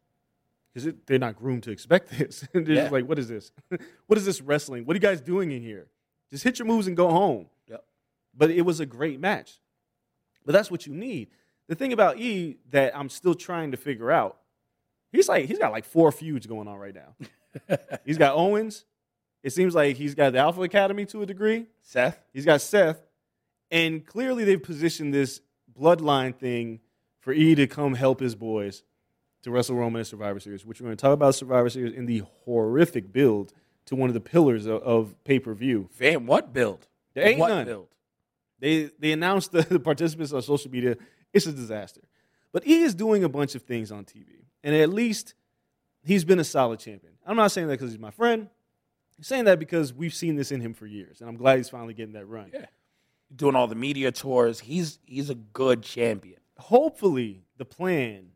[0.72, 2.46] because they're not groomed to expect this.
[2.52, 2.82] they're Yeah.
[2.82, 3.50] just like, what is this?
[4.06, 4.84] what is this wrestling?
[4.84, 5.88] What are you guys doing in here?
[6.30, 7.46] Just hit your moves and go home.
[7.68, 7.84] Yep.
[8.36, 9.58] But it was a great match.
[10.44, 11.28] But that's what you need.
[11.68, 14.38] The thing about E that I'm still trying to figure out,
[15.12, 17.76] he's like he's got like four feuds going on right now.
[18.04, 18.84] he's got Owens.
[19.42, 21.66] It seems like he's got the Alpha Academy to a degree.
[21.82, 22.22] Seth?
[22.32, 23.00] He's got Seth,
[23.70, 25.40] and clearly they've positioned this
[25.78, 26.80] bloodline thing
[27.20, 28.82] for E to come help his boys
[29.42, 32.06] to wrestle Roman at Survivor Series, which we're going to talk about Survivor Series in
[32.06, 33.52] the horrific build
[33.86, 35.88] to one of the pillars of, of pay per view.
[35.92, 36.88] Fam, what build?
[37.14, 37.64] There ain't what none.
[37.64, 37.88] build?
[38.60, 40.96] They they announced the, the participants on social media.
[41.32, 42.02] It's a disaster.
[42.52, 45.34] But he is doing a bunch of things on TV, and at least
[46.02, 47.12] he's been a solid champion.
[47.24, 48.48] I'm not saying that because he's my friend.
[49.18, 51.68] I'm saying that because we've seen this in him for years, and I'm glad he's
[51.68, 52.50] finally getting that run.
[52.52, 52.66] Yeah.
[53.34, 54.58] Doing all the media tours.
[54.60, 56.40] He's he's a good champion.
[56.58, 58.30] Hopefully, the plan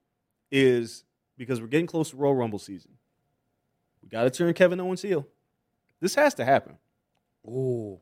[0.51, 1.05] is
[1.37, 2.93] because we're getting close to Royal Rumble season.
[4.03, 5.27] We got to turn Kevin Owens heel.
[6.01, 6.77] This has to happen.
[7.47, 7.99] Ooh.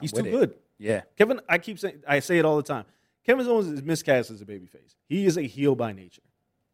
[0.00, 0.30] He's too it.
[0.30, 0.54] good.
[0.78, 1.02] Yeah.
[1.16, 2.84] Kevin, I keep saying, I say it all the time.
[3.24, 4.96] Kevin Owens is miscast as a babyface.
[5.08, 6.22] He is a heel by nature.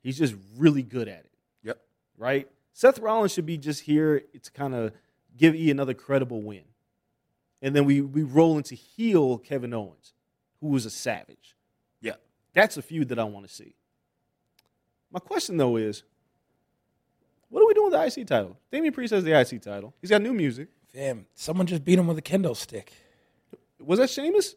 [0.03, 1.31] He's just really good at it,
[1.65, 1.79] Yep.
[2.17, 2.49] right?
[2.73, 4.93] Seth Rollins should be just here to kind of
[5.37, 6.63] give E another credible win.
[7.61, 10.15] And then we, we roll into heel Kevin Owens,
[10.61, 11.57] who is a savage.
[12.01, 12.15] Yeah.
[12.55, 13.75] That's a feud that I want to see.
[15.11, 16.05] My question, though, is
[17.51, 18.57] what are we doing with the IC title?
[18.71, 19.93] Damian Priest has the IC title.
[20.01, 20.69] He's got new music.
[20.95, 21.27] Damn.
[21.35, 22.93] Someone just beat him with a kendo stick.
[23.81, 24.55] Was that Sheamus?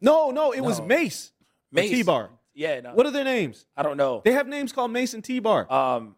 [0.00, 1.32] No, no, it was Mace.
[1.72, 1.90] Mace.
[1.90, 2.30] T Bar.
[2.54, 2.80] Yeah.
[2.80, 2.94] No.
[2.94, 3.66] What are their names?
[3.76, 4.22] I don't know.
[4.24, 5.70] They have names called Mace and T Bar.
[5.72, 6.16] Um,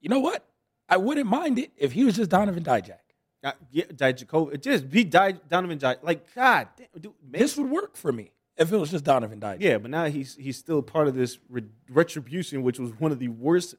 [0.00, 0.44] you know what?
[0.88, 2.98] I wouldn't mind it if he was just Donovan Dijak.
[3.44, 4.60] Uh, yeah, Dijakovic.
[4.60, 7.12] Just be Di- Donovan Di- Like, God, damn, dude.
[7.28, 9.56] This would work for me if it was just Donovan Dijak.
[9.60, 13.18] Yeah, but now he's he's still part of this re- retribution, which was one of
[13.18, 13.74] the worst.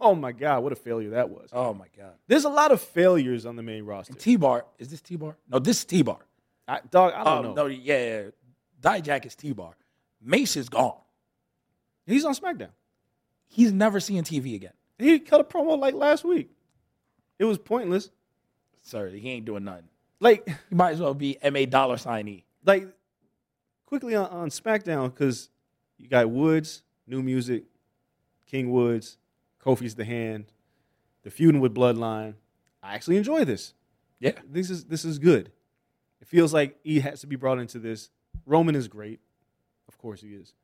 [0.00, 1.48] Oh my God, what a failure that was.
[1.52, 2.12] Oh my god.
[2.26, 4.14] There's a lot of failures on the main roster.
[4.14, 5.36] T Bar is this T Bar?
[5.50, 6.18] No, this is T Bar.
[6.68, 7.54] I, dog, I don't Um, know.
[7.54, 8.22] no, yeah, yeah.
[8.80, 9.76] Dijak is T Bar.
[10.20, 10.98] Mace is gone.
[12.06, 12.70] He's on SmackDown.
[13.48, 14.72] He's never seeing TV again.
[14.98, 16.50] He cut a promo like last week.
[17.38, 18.10] It was pointless.
[18.82, 19.88] Sorry, he ain't doing nothing.
[20.20, 22.44] Like, He might as well be M A dollar sign E.
[22.64, 22.88] like
[23.84, 25.50] quickly on, on SmackDown because
[25.98, 27.64] you got Woods, new music,
[28.46, 29.18] King Woods,
[29.64, 30.46] Kofi's the hand,
[31.22, 32.34] the feuding with Bloodline.
[32.82, 33.74] I actually enjoy this.
[34.20, 34.32] Yeah.
[34.48, 35.52] This is this is good.
[36.20, 38.10] It feels like he has to be brought into this.
[38.44, 39.20] Roman is great,
[39.88, 40.54] of course he is.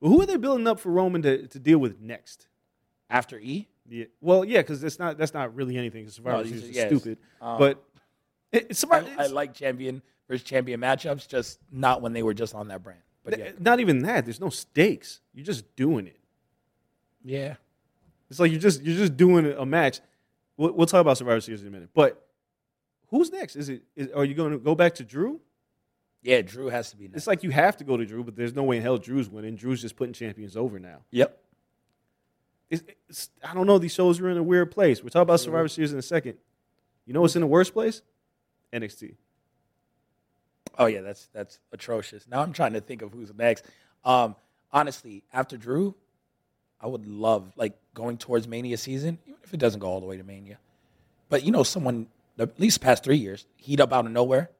[0.00, 2.46] But who are they building up for Roman to, to deal with next?
[3.10, 3.68] After E?
[3.88, 6.08] Yeah, well, yeah, because that's not that's not really anything.
[6.10, 6.88] Survivor No, Series is yes.
[6.88, 7.82] stupid, Um, but
[8.52, 9.22] it, it's I, Survivor.
[9.22, 13.00] I like champion versus champion matchups, just not when they were just on that brand.
[13.24, 13.50] But yeah.
[13.58, 14.24] not even that.
[14.26, 15.20] There's no stakes.
[15.32, 16.18] You're just doing it.
[17.24, 17.54] Yeah.
[18.30, 20.00] It's like you're just you're just doing a match.
[20.58, 21.88] We'll, we'll talk about Survivor Series in a minute.
[21.94, 22.27] But
[23.08, 23.56] who's next?
[23.56, 23.82] Is it?
[23.96, 25.40] Is, are you going to go back to Drew?
[26.22, 27.16] Yeah, Drew has to be next.
[27.16, 29.28] It's like you have to go to Drew, but there's no way in hell Drew's
[29.28, 29.54] winning.
[29.54, 30.98] Drew's just putting champions over now.
[31.10, 31.38] Yep.
[32.70, 33.78] It's, it's, I don't know.
[33.78, 35.02] These shows are in a weird place.
[35.02, 36.34] We'll talk about Survivor Series in a second.
[37.06, 38.02] You know what's in the worst place?
[38.72, 39.14] NXT.
[40.78, 42.26] Oh yeah, that's that's atrocious.
[42.28, 43.64] Now I'm trying to think of who's next.
[44.04, 44.36] Um,
[44.70, 45.94] honestly, after Drew,
[46.80, 50.06] I would love like going towards Mania season, even if it doesn't go all the
[50.06, 50.58] way to Mania.
[51.28, 52.06] But you know, someone
[52.38, 54.50] at least past three years heat up out of nowhere,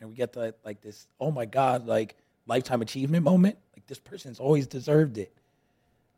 [0.00, 1.06] and we get the like this.
[1.20, 2.16] Oh my god, like
[2.46, 3.56] lifetime achievement moment.
[3.76, 5.32] Like this person's always deserved it.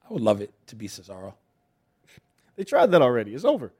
[0.08, 1.34] I would love it to be Cesaro.
[2.56, 3.34] They tried that already.
[3.34, 3.72] It's over.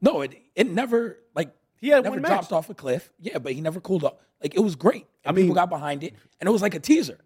[0.00, 2.30] No, it it never like He had never one match.
[2.30, 3.12] dropped off a cliff.
[3.20, 4.14] Yeah, but he never cooled off.
[4.42, 5.06] Like it was great.
[5.24, 7.18] I mean, people got behind it, and it was like a teaser.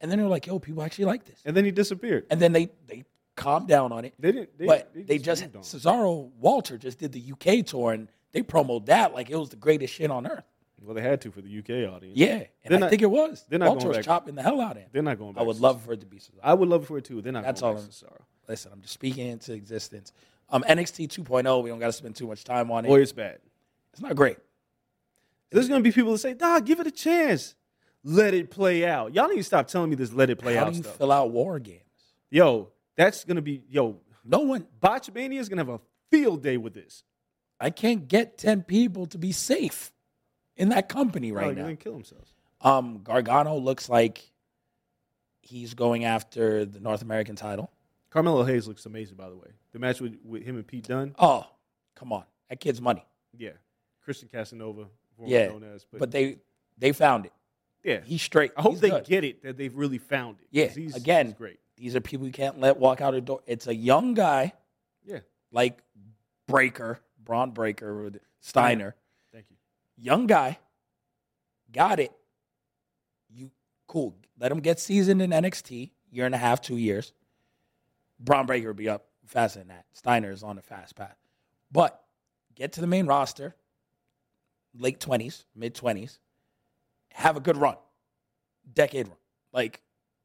[0.00, 2.26] And then they were like, "Yo, people actually like this." And then he disappeared.
[2.30, 3.04] And then they they
[3.34, 4.14] calmed down on it.
[4.18, 5.74] They didn't- they- but they they, just just.
[5.74, 9.56] Cesaro Walter just did the UK tour, and they promoted that like it was the
[9.56, 10.44] greatest shit on earth.
[10.80, 12.16] Well, they had to for the UK audience.
[12.16, 13.44] Yeah, and I not- think it was.
[13.48, 14.88] they're not Walter going was back- chopping the hell out of him.
[14.92, 15.42] They're not going back.
[15.42, 16.38] I would love for it to be Cesaro.
[16.42, 17.20] I would love for it too.
[17.20, 18.20] They're not That's going all I'm- Cesaro.
[18.48, 20.12] Listen, I'm just speaking into existence.
[20.50, 22.88] Um, NXT 2.0, we don't got to spend too much time on it.
[22.88, 23.38] Boy, it's bad.
[23.92, 24.38] It's not great.
[25.50, 27.54] There's going to be people that say, "Dog, give it a chance.
[28.04, 30.66] Let it play out." Y'all need to stop telling me this "let it play How
[30.66, 30.96] out" do you stuff.
[30.96, 31.82] fill out war games?
[32.30, 33.98] Yo, that's going to be yo.
[34.24, 34.66] No one.
[34.80, 37.02] Botchmania is going to have a field day with this.
[37.60, 39.92] I can't get 10 people to be safe
[40.56, 41.66] in that company right Right now.
[41.66, 42.32] They're kill themselves.
[42.60, 44.30] Um, Gargano looks like
[45.42, 47.70] he's going after the North American title.
[48.10, 49.48] Carmelo Hayes looks amazing, by the way.
[49.72, 51.14] The match with, with him and Pete Dunne.
[51.18, 51.46] Oh,
[51.94, 52.24] come on.
[52.48, 53.04] That kid's money.
[53.36, 53.50] Yeah,
[54.02, 54.86] Christian Casanova,
[55.16, 55.48] formerly Yeah.
[55.48, 55.84] known as.
[55.92, 56.38] But, they
[56.78, 57.32] they found it.
[57.84, 58.52] yeah, He's straight.
[58.56, 59.04] I hope He's they good.
[59.04, 60.46] get it that they've really found it.
[60.50, 60.68] Yeah.
[60.68, 61.58] he's, Again, he's great.
[61.76, 63.40] these are people you can't let walk out a door.
[63.46, 64.52] It's a young guy
[65.04, 65.18] Yeah,
[65.52, 65.78] like
[66.46, 66.98] Breaker,
[67.28, 68.10] Bron Breakker, or
[68.40, 68.96] Steiner.
[69.32, 69.56] thank you.
[69.98, 70.58] young guy,
[71.70, 72.10] got it.
[73.28, 73.50] You
[73.86, 74.16] cool.
[74.40, 77.12] Let him get seasoned in NXT, year and a half, two years.
[78.18, 79.84] Bron Breakker will be up faster than that.
[79.92, 81.16] Steiner is on a fast path.
[81.70, 82.02] But
[82.54, 83.54] get to the main roster,
[84.74, 86.18] late twenties, mid twenties,
[87.12, 87.76] have a good run.
[88.72, 89.16] Decade run.
[89.52, 89.82] Like,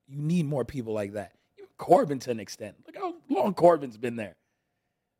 [0.07, 1.34] you need more people like that.
[1.57, 2.75] Even Corbin to an extent.
[2.88, 4.35] Look how long Corbin's been there.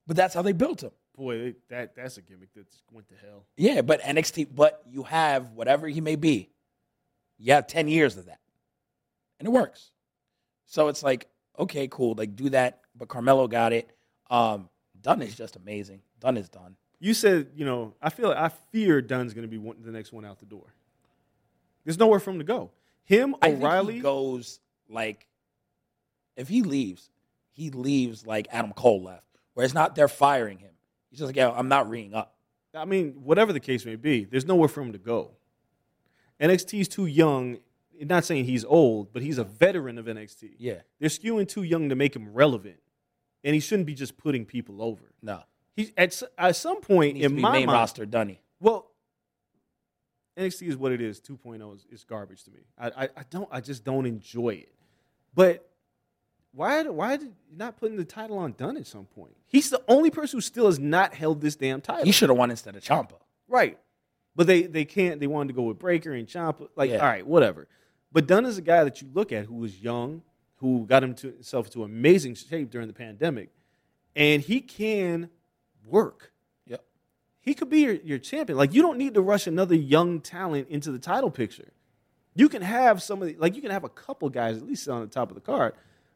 [0.08, 0.92] But that's how they built him.
[1.16, 3.46] Boy, that that's a gimmick that went to hell.
[3.56, 6.50] Yeah, but NXT, but you have whatever he may be,
[7.38, 8.40] you have 10 years of that.
[9.40, 9.92] And it works.
[10.66, 11.28] So it's like,
[11.60, 12.82] okay, cool, like do that.
[12.96, 13.92] But Carmelo got it.
[14.30, 14.70] Um,
[15.00, 16.02] Dunne is just amazing.
[16.20, 16.76] Dunne is done.
[17.00, 20.14] You said, you know, I feel I fear Dunne's going to be one, the next
[20.14, 20.74] one out the door.
[21.84, 22.72] There's nowhere for him to go.
[23.04, 24.60] Him, O'Reilly, he goes
[24.90, 25.28] like
[26.38, 27.10] if he leaves,
[27.52, 30.72] he leaves like Adam Cole left, where it's not they're firing him.
[31.14, 32.34] He's just like, yeah, I'm not reing up.
[32.74, 35.34] I mean, whatever the case may be, there's nowhere for him to go.
[36.42, 37.60] NXT's too young.
[38.02, 40.56] Not saying he's old, but he's a veteran of NXT.
[40.58, 42.78] Yeah, They're skewing too young to make him relevant,
[43.44, 45.04] and he shouldn't be just putting people over.
[45.22, 45.44] no,
[45.76, 48.42] He at at some point needs in to be my main mind, roster Dunny.
[48.60, 48.90] Well,
[50.36, 51.22] NXT is what it is.
[51.22, 52.62] 2.0 is, is garbage to me.
[52.76, 53.48] I, I, I don't.
[53.52, 54.74] I just don't enjoy it.
[55.36, 55.70] But
[56.54, 56.84] why?
[56.84, 59.36] Why did you not putting the title on Dunne at some point?
[59.48, 62.06] He's the only person who still has not held this damn title.
[62.06, 63.14] He should have won instead of Ciampa.
[63.48, 63.78] right.
[64.36, 65.20] But they they can't.
[65.20, 66.68] They wanted to go with Breakker and Ciampa.
[66.76, 66.98] Like, Yeah.
[66.98, 67.68] all right, whatever.
[68.12, 70.24] But Dunne is a guy that you look at who was young,
[70.58, 73.50] who got himself to amazing shape during the pandemic,
[74.16, 75.30] and he can
[75.86, 76.32] work
[76.66, 76.84] Yep.
[77.42, 78.58] he could be your, your champion.
[78.58, 81.72] Like you don't need to rush another young talent into the title picture.
[82.34, 85.08] You can have somebody like you can have a couple guys at least on the
[85.08, 85.74] top of the card.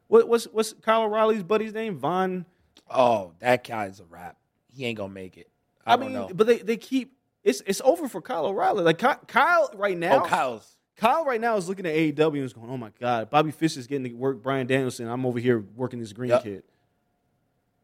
[0.07, 1.97] What, what's what's Kyle O'Reilly's buddy's name?
[1.97, 2.45] Von.
[2.89, 4.37] Oh, that guy's a rap.
[4.73, 5.49] He ain't gonna make it.
[5.85, 6.29] I, I, don't mean, know.
[6.33, 7.13] but they, they keep
[7.43, 8.83] it's it's over for Kyle O'Reilly.
[8.83, 10.23] Like Ky- Kyle right now.
[10.23, 10.75] oh, Kyle's.
[10.95, 13.77] Kyle right now is looking at AEW and is going, "Oh my God, Bobby Fish
[13.77, 15.07] is getting to work Bryan Danielson.
[15.07, 16.43] I'm over here working this green Yep.
[16.43, 16.63] kid."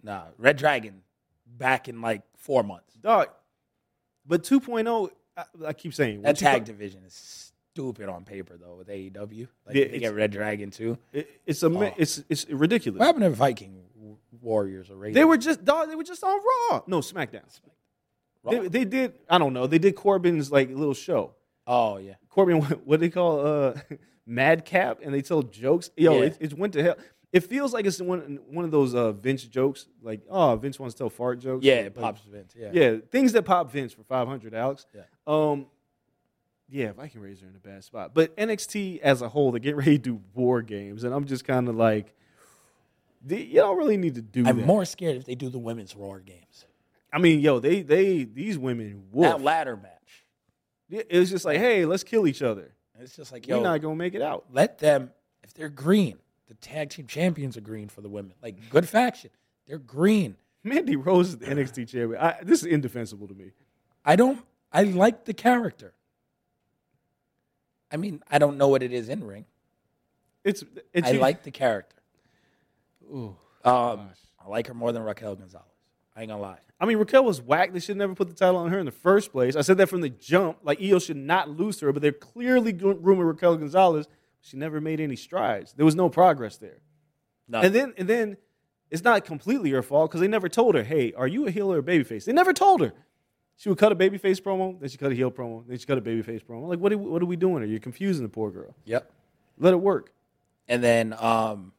[0.02, 1.02] Nah, Red Dragon
[1.46, 2.94] back in like four months.
[2.96, 3.30] Dog.
[4.26, 7.43] But 2.0, I, I keep saying That tag division is
[7.74, 9.48] stupid on paper though with AEW.
[9.66, 10.98] Like Yeah, they get Red Dragon too.
[11.12, 11.94] it- it's a ma- Oh.
[11.98, 13.00] it's it's ridiculous.
[13.00, 13.84] What happened to Viking
[14.42, 15.16] Warriors or Raiders?
[15.16, 15.90] They were just dog.
[15.90, 16.38] They were just on
[16.70, 16.82] Raw.
[16.88, 17.42] No, SmackDown.
[18.44, 18.52] Raw?
[18.52, 19.14] They, they did.
[19.30, 19.68] I don't know.
[19.68, 21.34] They did Corbin's like little show.
[21.66, 22.14] Oh yeah.
[22.30, 23.74] Corbin, what, what they call uh,
[24.28, 25.90] Madcap, and they tell jokes.
[25.98, 26.26] Yo, Yeah.
[26.28, 26.96] it, it went to hell.
[27.32, 29.88] It feels like it's one one of those uh, Vince jokes.
[30.04, 31.66] Like, oh, Vince wants to tell fart jokes.
[31.66, 32.54] Yeah, it pops Vince.
[32.56, 32.70] Yeah.
[32.72, 34.86] Yeah, things that pop Vince for five hundred, Alex.
[34.94, 35.02] Yeah.
[35.26, 35.66] Um,
[36.74, 39.76] yeah, Viking Raiders are in a bad spot, but NXT as a whole, they get
[39.76, 42.16] ready to do war games, and I'm just kind of like,
[43.28, 44.66] you don't really need to do I'm that.
[44.66, 46.66] more scared if they do the women's Roar games.
[47.14, 49.38] I mean, yo, they they these women wolf.
[49.38, 50.26] That ladder match.
[50.90, 52.74] It was just like, hey, let's kill each other.
[53.00, 54.46] It's just like You're yo, not gonna make it out.
[54.52, 55.12] let them
[55.44, 56.18] if they're green.
[56.48, 58.34] The tag team champions are green for the women.
[58.42, 59.30] Like good faction.
[59.68, 60.36] They're green.
[60.64, 62.18] Mandy Rose is the NXT champion.
[62.20, 63.52] I, this is indefensible to me.
[64.04, 64.44] I don't.
[64.72, 65.94] I like the character.
[67.94, 69.46] I mean, I don't know what it is in ring.
[70.44, 71.96] It's, it's I like the character.
[73.06, 73.36] Ooh.
[73.64, 74.10] Um,
[74.44, 75.68] I like her more than Raquel Gonzalez.
[76.16, 76.60] I ain't gonna lie.
[76.80, 77.72] I mean, Raquel was whack.
[77.72, 79.56] They should never put the title on her in the first place.
[79.56, 80.58] I said that from the jump.
[80.64, 84.08] Like Io should not lose her, but they're clearly grooming Raquel Gonzalez.
[84.42, 85.74] She never made any strides.
[85.74, 86.82] There was no progress there.
[87.48, 87.62] No.
[87.62, 88.38] And then and then
[88.92, 91.72] it's not completely her fault because they never told her, hey, are you a heel
[91.72, 92.26] or a babyface?
[92.26, 92.94] They never told her.
[93.56, 95.98] She would cut a babyface promo, then she cut a heel promo, then she cut
[95.98, 96.68] a babyface promo.
[96.68, 97.64] Like, what are, we- what are we doing?
[97.64, 98.76] Are you confusing the poor girl?
[98.86, 99.10] Yep.
[99.60, 100.12] Let it work.
[100.68, 101.72] And then, um,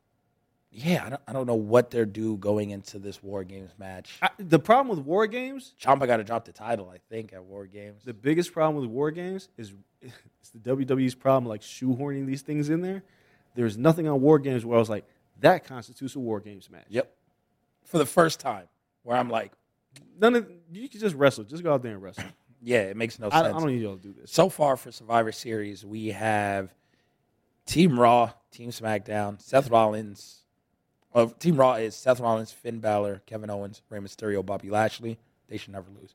[0.71, 4.19] yeah, I don't, I don't know what they're due going into this War Games match.
[4.23, 7.45] I, the problem with war games, Ciampa got to drop the title, I think, at
[7.45, 8.03] War Games.
[8.05, 9.73] the biggest problem with war games is
[10.03, 13.03] it's the WWE's problem, like shoehorning these things in there.
[13.55, 15.05] There's nothing on war games where I was like,
[15.41, 16.87] that constitutes a war games match.
[16.89, 17.13] Yep.
[17.85, 18.67] For the first time,
[19.03, 19.53] where I'm like,
[20.19, 21.45] None of you can just wrestle.
[21.45, 22.25] Just go out there and wrestle.
[22.63, 24.33] yeah, it makes no I, I don't need y'all to do this.
[24.33, 26.75] so far for Survivor Series, we have
[27.67, 30.41] Team Raw, Team SmackDown, Seth Rollins.
[31.13, 35.19] Well, Team Raw is Seth Rollins, Finn Balor, Kevin Owens, Rey Mysterio, Bobby Lashley.
[35.49, 36.15] They should never lose.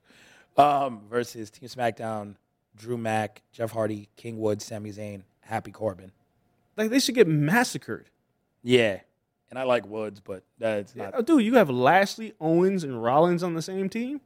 [0.58, 2.36] Um, versus Team SmackDown,
[2.76, 6.12] Drew Mack, Jeff Hardy, King Wood, Sami Zayn, Happy Corbin.
[6.76, 8.10] Like they should get massacred.
[8.62, 9.00] Yeah,
[9.50, 11.14] and I like Woods, but that's not.
[11.16, 14.22] Oh, dude, you have Lashley, Owens, and Rollins on the same team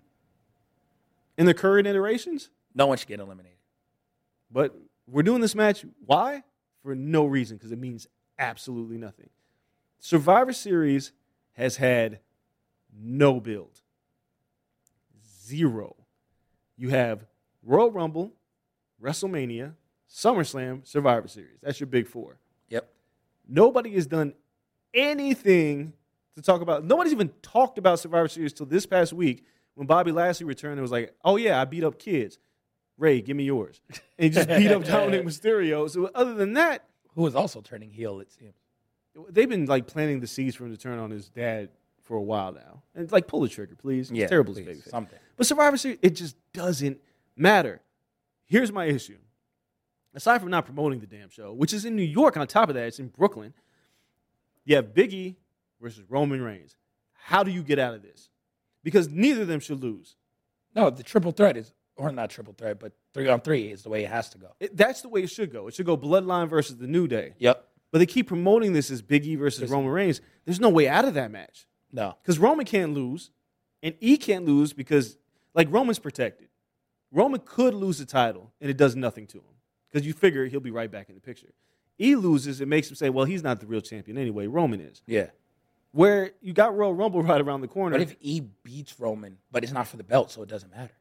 [1.37, 2.49] in the current iterations.
[2.75, 3.57] No one should get eliminated.
[4.51, 4.75] But
[5.07, 5.85] we're doing this match.
[6.05, 6.43] Why?
[6.81, 9.29] For no reason, because it means absolutely nothing.
[9.99, 11.11] Survivor Series
[11.53, 12.19] has had
[12.93, 13.81] no build.
[15.45, 15.95] Zero.
[16.77, 17.25] You have
[17.63, 18.33] Royal Rumble,
[19.01, 19.73] WrestleMania,
[20.09, 21.59] SummerSlam, Survivor Series.
[21.61, 22.37] That's your big four.
[22.69, 22.89] Yep.
[23.47, 24.33] Nobody has done
[24.93, 25.93] anything
[26.35, 26.83] to talk about.
[26.83, 29.45] Nobody's even talked about Survivor Series till this past week
[29.75, 30.79] when Bobby Lashley returned.
[30.79, 32.39] It was like, oh yeah, I beat up kids.
[32.97, 33.81] Rey, give me yours.
[33.89, 35.89] And he just beat up Dominik Mysterio.
[35.89, 38.53] So other than that, Who is also turning heel, it seems.
[39.29, 41.69] they've been like planting the seeds for him to turn on his dad
[42.03, 42.83] for a while now.
[42.95, 44.11] And like, pull the trigger, please.
[44.11, 44.89] It's terrible please, babyface.
[44.89, 45.19] Something.
[45.37, 46.99] But Survivor Series, it just doesn't
[47.35, 47.81] matter.
[48.45, 49.17] Here's my issue.
[50.13, 52.75] Aside from not promoting the damn show, which is in New York, on top of
[52.75, 53.53] that, it's in Brooklyn.
[54.65, 55.35] You have Biggie
[55.81, 56.75] versus Roman Reigns.
[57.13, 58.29] How do you get out of this?
[58.83, 60.15] Because neither of them should lose.
[60.75, 63.89] No, the triple threat is, or not triple threat, but three on three is the
[63.89, 64.55] way it has to go.
[64.59, 65.67] It, that's the way it should go.
[65.67, 67.33] It should go Bloodline versus the New Day.
[67.37, 67.65] Yep.
[67.91, 70.19] But they keep promoting this as Biggie versus Roman Reigns.
[70.45, 72.15] There's no way out of that match No.
[72.21, 73.29] because Roman can't lose,
[73.83, 75.17] and E can't lose because
[75.53, 76.47] like Roman's protected.
[77.11, 79.43] Roman could lose the title, and it does nothing to him
[79.91, 81.53] because you figure he'll be right back in the picture.
[81.99, 84.47] E loses, it makes him say, "Well, he's not the real champion anyway.
[84.47, 85.27] Roman is." Yeah.
[85.91, 89.63] Where you got Royal Rumble right around the corner, What if E beats Roman, but
[89.63, 90.93] it's not for the belt, so it doesn't matter?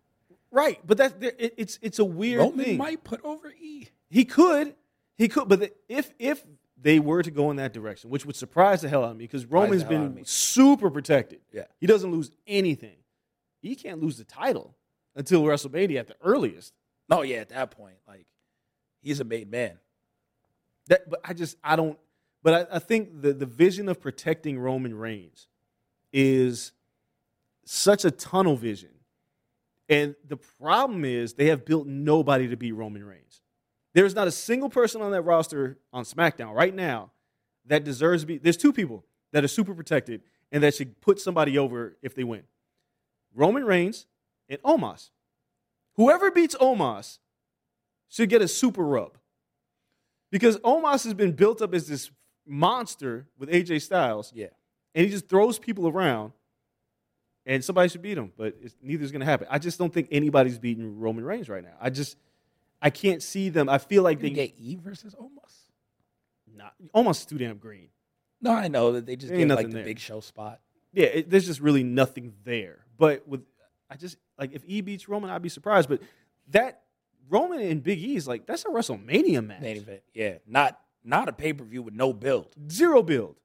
[0.51, 0.79] right?
[0.87, 2.79] But that's it, it's it's a weird Roman thing.
[2.79, 3.87] might put over E.
[4.11, 4.75] He could,
[5.17, 6.45] he could, but the, if if
[6.81, 9.25] they were to go in that direction, which would surprise the hell out of me,
[9.25, 11.41] because Roman's the hell out of been super protected.
[11.53, 11.65] Yeah.
[11.81, 12.97] he doesn't lose anything.
[13.63, 14.75] He can't lose the title
[15.15, 16.75] until WrestleMania at the earliest.
[17.11, 18.27] Oh yeah, at that point, like
[19.01, 19.79] he's a made man.
[20.89, 21.99] That, but I just I don't.
[22.43, 25.49] But I, I think the the vision of protecting Roman Reigns
[26.13, 26.73] is
[27.65, 28.91] such a tunnel vision,
[29.89, 33.43] and the problem is they have built nobody to beat Roman Reigns.
[33.95, 37.11] There's not a single person on that roster on SmackDown right now
[37.67, 38.39] that deserves to be.
[38.39, 42.25] There's two people that are super protected and that should put somebody over if they
[42.25, 42.43] win.
[43.35, 44.07] Roman Reigns
[44.49, 45.11] and Omos.
[45.95, 47.19] Whoever beats Omos
[48.09, 49.17] should get a super rub.
[50.33, 52.11] Because Omos has been built up as this
[52.47, 54.47] monster with AJ Styles, Yeah.
[54.97, 56.33] and he just throws people around,
[57.47, 59.47] and somebody should beat him, but it's, neither's going to happen.
[59.51, 61.77] I just don't think anybody's beating Roman Reigns right now.
[61.81, 62.17] I just,
[62.81, 63.69] I can't see them.
[63.69, 65.71] I feel like They they get E versus Omos.
[66.57, 67.89] not almost too damn green.
[68.41, 69.85] No, I know that they just get like the there.
[69.85, 70.61] big show spot.
[70.93, 72.85] Yeah, it, there's just really nothing there.
[72.99, 73.43] But with,
[73.89, 75.89] I just like if E beats Roman, I'd be surprised.
[75.89, 76.01] But
[76.49, 76.83] that
[77.29, 79.61] Roman and Big E is like that's a WrestleMania match.
[79.63, 80.03] Main event.
[80.15, 80.39] Yeah.
[80.47, 82.49] Not not a pay per view with no build.
[82.71, 83.37] Zero build.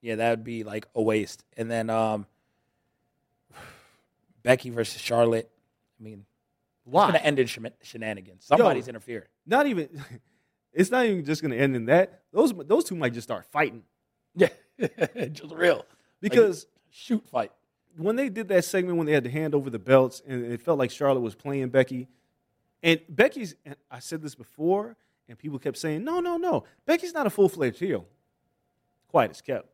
[0.00, 1.44] Yeah, that would be like a waste.
[1.56, 2.26] And then um
[4.42, 5.50] Becky versus Charlotte.
[6.00, 6.24] I mean,
[6.84, 7.04] why?
[7.08, 8.44] it's gonna end in shen- shenanigans.
[8.44, 9.28] Somebody's interfering.
[9.46, 9.88] Not even.
[10.70, 12.20] It's not even just going to end in that.
[12.30, 13.82] Those those two might just start fighting
[14.36, 14.48] Yeah,
[15.32, 15.84] just real.
[16.20, 17.50] because Shoot fight.
[17.96, 20.60] when they did that segment when they had to hand over the belts and it
[20.60, 22.06] felt like Charlotte was playing Becky,
[22.82, 23.54] and Becky's.
[23.64, 24.96] And I said this before,
[25.28, 28.06] and people kept saying, "No, no, no, Becky's not a full fledged heel."
[29.08, 29.68] Quiet as kept.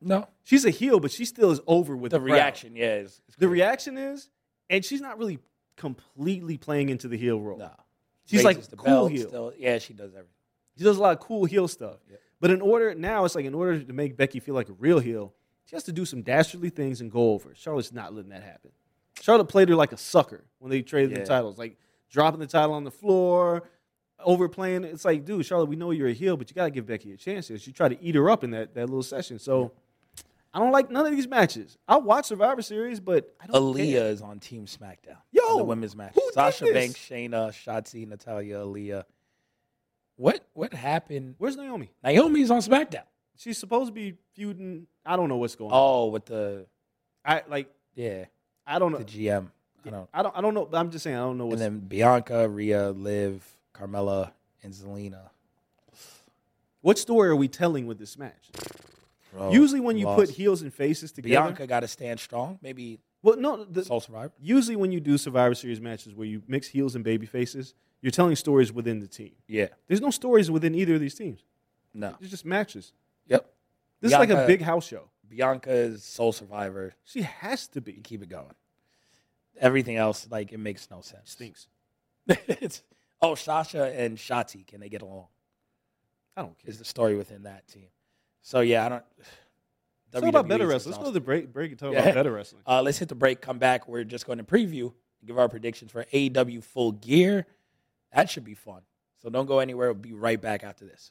[0.00, 2.76] No, She's a heel, but she still is over with the the, reaction.
[2.76, 4.28] Yeah, is, is The reaction is,
[4.68, 5.38] and she's not really
[5.76, 7.58] completely playing into the heel role.
[7.58, 7.70] No,
[8.26, 9.28] She's like the cool belt heel.
[9.28, 9.52] Still.
[9.56, 10.28] Yeah, she does everything.
[10.76, 11.96] She does a lot of cool heel stuff.
[12.10, 12.20] Yep.
[12.40, 14.98] But in order now, it's like in order to make Becky feel like a real
[14.98, 15.32] heel,
[15.64, 17.54] she has to do some dastardly things and go over.
[17.54, 18.72] Charlotte's not letting that happen.
[19.20, 21.20] Charlotte played her like a sucker when they traded Yeah.
[21.20, 21.78] the titles, like
[22.14, 23.64] dropping the title on the floor,
[24.20, 24.84] overplaying.
[24.84, 24.92] it.
[24.92, 27.12] It's like, dude, Charlotte, we know you're a heel, but you got to give Becky
[27.12, 27.48] a chance.
[27.48, 27.58] here.
[27.58, 29.40] She tried to eat her up in that, that little session.
[29.40, 29.72] So
[30.54, 31.76] I don't like none of these matches.
[31.88, 34.06] I'll watch Survivor Series, but I don't Aaliyah care.
[34.06, 35.18] is on Team SmackDown.
[35.32, 36.16] Yo, in the women's match.
[36.32, 36.66] Sasha?
[36.72, 39.02] Banks, Shayna, Shotzi, Natalya, Aaliyah.
[40.16, 41.34] What what happened?
[41.38, 41.90] Where's Naomi?
[42.04, 43.02] Naomi's on SmackDown.
[43.36, 44.86] She's supposed to be feuding.
[45.04, 45.76] I don't know what's going on.
[45.76, 46.66] Oh, with the
[47.24, 47.68] I like.
[47.96, 48.26] yeah,
[48.64, 48.98] I don't know.
[48.98, 49.48] the GM.
[49.86, 50.08] I don't.
[50.14, 50.36] I don't.
[50.38, 50.68] I don't know.
[50.72, 51.16] I'm just saying.
[51.16, 53.44] I don't know And then Bianca, Rhea, Liv,
[53.74, 54.32] Carmella,
[54.62, 55.30] and Zelina.
[56.80, 58.50] What story are we telling with this match?
[59.32, 60.20] Bro, usually, when you lost.
[60.20, 61.44] put heels and faces together.
[61.44, 62.58] Bianca got to stand strong.
[62.62, 63.64] Maybe well, no.
[63.64, 64.32] The, Sole Survivor.
[64.38, 68.10] usually, when you do Survivor Series matches where you mix heels and baby faces, you're
[68.10, 69.32] telling stories within the team.
[69.48, 69.68] Yeah.
[69.88, 71.42] There's no stories within either of these teams.
[71.94, 72.14] No.
[72.20, 72.92] It's just matches.
[73.28, 73.50] Yep.
[74.02, 75.08] This is like a big house show.
[75.26, 76.94] Bianca is Sole Survivor.
[77.04, 77.94] She has to be.
[77.94, 78.52] Keep it going.
[79.60, 81.30] Everything else, like, it makes no sense.
[81.30, 81.68] Stinks.
[82.28, 82.82] it's
[83.22, 85.26] oh, Sasha and Shotzi, can they get along?
[86.36, 86.70] I don't care.
[86.70, 87.88] Is the story within that team?
[88.42, 89.04] So yeah, I don't.
[90.12, 90.92] Let's talk about better wrestling.
[90.92, 92.00] Let's go to the break, break and talk Yeah.
[92.00, 92.62] about better wrestling.
[92.66, 93.40] Uh, let's hit the break.
[93.40, 93.88] Come back.
[93.88, 94.92] We're just going to preview,
[95.24, 97.46] give our predictions for AEW Full Gear.
[98.14, 98.82] That should be fun.
[99.22, 99.92] So don't go anywhere.
[99.92, 101.10] We'll be right back after this.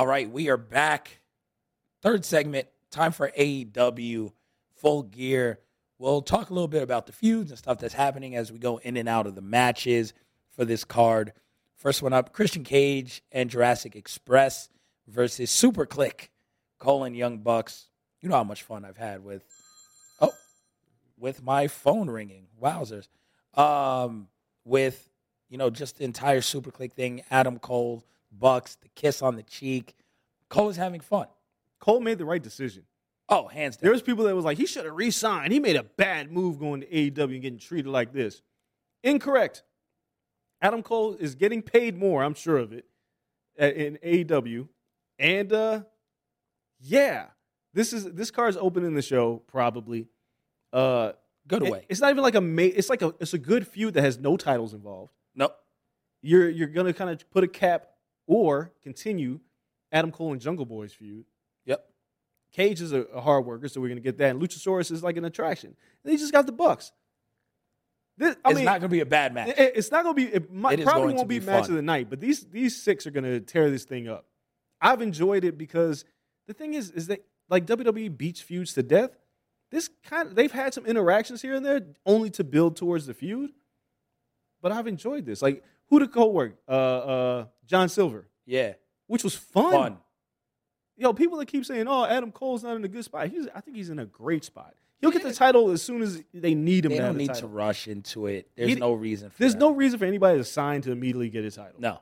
[0.00, 1.20] All right, we are back.
[2.00, 4.32] Third segment, time for AEW
[4.74, 5.60] full gear.
[5.98, 8.78] We'll talk a little bit about the feuds and stuff that's happening as we go
[8.78, 10.14] in and out of the matches
[10.56, 11.34] for this card.
[11.76, 14.70] First one up Christian Cage and Jurassic Express
[15.06, 16.28] versus SuperKliq,
[16.78, 17.90] colon Young Bucks.
[18.22, 19.44] You know how much fun I've had with,
[20.22, 20.32] oh,
[21.18, 22.46] with my phone ringing.
[22.58, 23.08] Wowzers.
[23.52, 24.28] Um,
[24.64, 25.10] with,
[25.50, 29.94] you know, just the entire SuperKliq thing, Adam Cole, Bucks, the kiss on the cheek.
[30.48, 31.26] Cole is having fun.
[31.78, 32.84] Cole made the right decision.
[33.28, 33.82] Oh, hands down.
[33.82, 35.52] There was people that was like, he should have re-signed.
[35.52, 38.42] He made a bad move going to AEW and getting treated like this.
[39.04, 39.62] Incorrect.
[40.60, 42.84] Adam Cole is getting paid more, I'm sure of it,
[43.56, 44.68] in AEW.
[45.18, 45.82] And uh
[46.80, 47.26] yeah,
[47.74, 50.08] this is this card is opening the show probably.
[50.72, 51.12] Uh
[51.46, 51.86] Good it- way.
[51.88, 54.18] It's not even like a ma- it's like a it's a good feud that has
[54.18, 55.12] no titles involved.
[55.34, 55.54] Nope.
[56.22, 57.89] You're you're gonna kind of put a cap
[58.30, 59.40] or continue
[59.90, 61.24] Adam Cole and Jungle Boy's feud.
[61.66, 61.84] Yep.
[62.52, 64.30] Cage is a, a hard worker, so we're gonna get that.
[64.30, 65.74] And Luchasaurus is like an attraction.
[66.04, 66.92] And he just got the Bucks.
[68.16, 69.48] This, I it's mean, not going to be a bad match.
[69.48, 70.24] it- it's not gonna be.
[70.26, 73.06] It might, It probably won't be, be match of the night, but these these six
[73.06, 74.26] are gonna tear this thing up.
[74.80, 76.04] I've enjoyed it because
[76.46, 79.10] the thing is, is that like WWE beats feuds to death.
[79.70, 83.14] This kind of they've had some interactions here and there, only to build towards the
[83.14, 83.50] feud.
[84.62, 85.42] But I've enjoyed this.
[85.42, 86.56] Like who to co-work?
[86.68, 88.74] Uh, uh, John Silver, yeah.
[89.06, 89.70] which was fun.
[89.72, 89.96] Fun.
[90.96, 93.60] Yo, people that keep saying, "Oh, Adam Cole's not in a good spot," he's, I
[93.60, 94.74] think he's in a great spot.
[95.00, 96.90] He'll get the title as soon as they need him.
[96.90, 98.50] They to don't the need to rush into it.
[98.54, 99.58] There's He- no reason for There's that.
[99.60, 101.80] no reason for anybody to sign to immediately get his title.
[101.80, 101.92] No.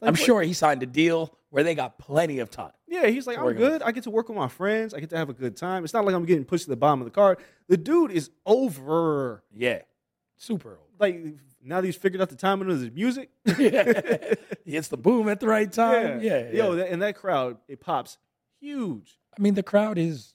[0.00, 2.70] Like, I'm what- sure he signed a deal where they got plenty of time.
[2.86, 3.82] Yeah, he's like, I'm good.
[3.82, 4.94] I get to work with my friends.
[4.94, 5.82] I get to have a good time.
[5.82, 7.38] It's not like I'm getting pushed to the bottom of the card.
[7.66, 9.42] The dude is over.
[9.52, 9.82] Yeah.
[10.36, 10.86] Super old.
[11.00, 11.24] Like
[11.62, 13.30] now that he's figured out the timing of his music.
[14.64, 16.20] He hits the boom at the right time.
[16.20, 16.50] Yeah.
[16.50, 16.76] Yo, yeah.
[16.76, 18.18] that, and that crowd, it pops
[18.60, 19.18] huge.
[19.36, 20.34] I mean, the crowd is.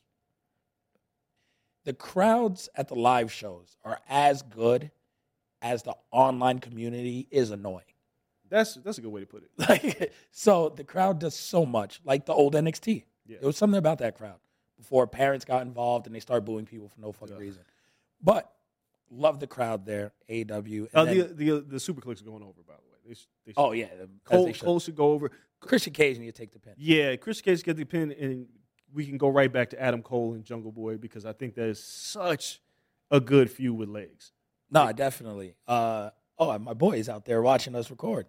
[1.85, 4.89] The crowds at the live shows are as good
[5.61, 7.83] as the online community is annoying.
[8.49, 9.51] That's that's a good way to put it.
[9.69, 13.03] Like, so the crowd does so much, like the old NXT.
[13.27, 13.37] Yeah.
[13.39, 14.39] There was something about that crowd
[14.77, 17.63] before parents got involved and they started booing people for no fucking reason.
[18.21, 18.51] But
[19.13, 20.33] love the crowd there, AW.
[20.33, 22.97] And Uh, then- the the the SuperKliqs are going over, by the way.
[23.07, 23.87] They, sh- they oh yeah,
[24.23, 24.63] Cole, should.
[24.65, 25.31] Cole should go over.
[25.59, 26.73] Christian Cage need to take the pin.
[26.77, 28.47] Yeah, Chris Cage get the pin, and
[28.93, 31.65] we can go right back to Adam Cole and Jungle Boy because I think that
[31.67, 32.61] is such
[33.11, 34.31] a good feud with legs.
[34.71, 35.55] No, definitely.
[35.67, 36.09] Uh,
[36.39, 38.27] oh, my boy is out there watching us record.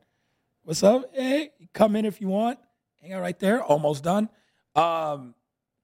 [0.63, 1.15] What's up?
[1.15, 2.59] Hey, come in if you want.
[3.01, 3.63] Hang out right there.
[3.63, 4.29] Almost done.
[4.75, 5.35] Um,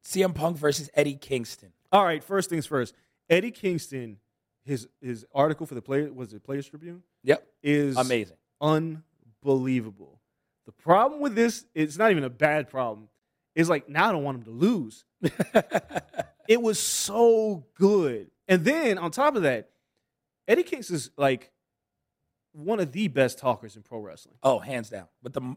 [0.05, 1.73] CM Punk versus Eddie Kingston.
[1.93, 2.95] All right, first things first.
[3.29, 4.19] Eddie Kingston,
[4.65, 7.47] his his article for the player was it Players Tribune Yep.
[7.63, 8.37] is Amazing.
[8.61, 10.21] unbelievable.
[10.67, 13.09] The problem with this, it's not even a bad problem.
[13.55, 15.05] It's like now I don't want him to lose.
[16.49, 19.71] it was so good, and then on top of that,
[20.47, 21.51] Eddie Kingston is like
[22.53, 24.37] one of the best talkers in pro wrestling.
[24.43, 25.09] Oh, hands down.
[25.23, 25.57] But the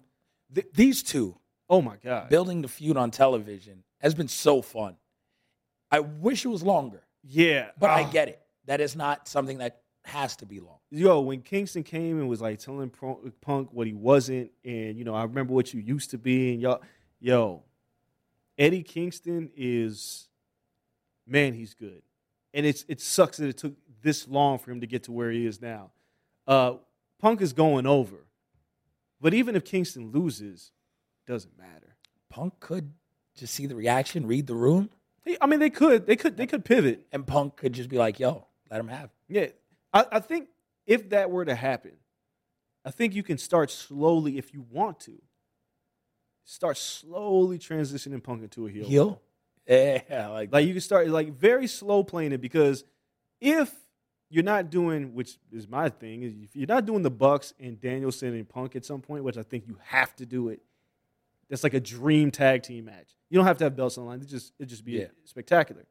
[0.54, 1.38] th- these two
[1.70, 2.30] Oh my god!
[2.30, 4.96] building the feud on television has been so fun.
[5.92, 8.10] I wish it was longer, yeah, but I Ah.
[8.12, 8.42] get it.
[8.65, 10.77] That is not something that has to be long.
[10.91, 15.14] yo, when Kingston came and was like telling Punk what he wasn't, and you know,
[15.14, 16.81] I remember what you used to be, and y'all,
[17.19, 17.64] yo,
[18.57, 20.27] Eddie Kingston is,
[21.26, 22.02] man, he's good,
[22.53, 25.31] and it's it sucks that it took this long for him to get to where
[25.31, 25.91] he is now.
[26.45, 26.73] Uh,
[27.19, 28.26] Punk is going over,
[29.22, 30.72] but even if Kingston loses,
[31.26, 31.95] doesn't matter.
[32.30, 32.91] Punk could
[33.35, 34.90] just see the reaction, read the room,
[35.41, 37.07] I mean, they could, they could, they could pivot.
[37.11, 39.12] and Punk could just be like, "Yo, let him have." it.
[39.30, 39.48] Yeah,
[39.94, 40.50] I, I think
[40.86, 41.94] if that were to happen,
[42.86, 45.22] I think you can start slowly if you want to.
[46.45, 48.86] Start slowly transitioning Punk into a heel.
[48.86, 49.22] Heel?
[49.68, 52.84] Yeah, like Like you can start like very slow playing it because
[53.40, 53.74] if
[54.30, 57.80] you're not doing, which is my thing, is if you're not doing the Bucks and
[57.80, 60.62] Danielson and Punk at some point, which I think you have to do it.
[61.50, 63.16] That's like a dream tag team match.
[63.30, 64.22] You don't have to have belts on the line.
[64.22, 65.08] It just it just be Yeah.
[65.24, 65.84] spectacular.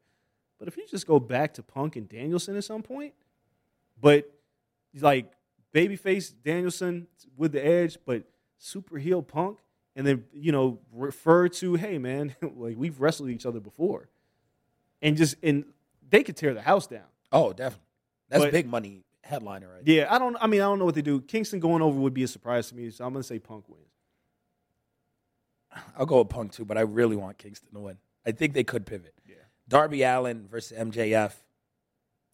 [0.63, 3.13] But if you just go back to Punk and Danielson at some point,
[3.99, 4.31] but
[5.01, 5.29] like
[5.75, 8.23] babyface Danielson with the edge, but
[8.57, 9.59] super heel Punk,
[9.93, 14.07] and then you know refer to, hey man, like we've wrestled each other before,
[15.01, 15.65] and just and
[16.09, 17.03] they could tear the house down.
[17.33, 17.85] oh, definitely.
[18.29, 20.37] That's But- big money headliner right Yeah, I don't.
[20.39, 21.19] I mean, I don't know what they do.
[21.19, 23.83] Kingston going over would be a surprise to me, so I'm gonna say Punk wins.
[25.97, 27.97] I'll go with Punk too, but I really want Kingston to win.
[28.25, 29.13] I think they could pivot.
[29.73, 31.33] Darby Allin versus MJF.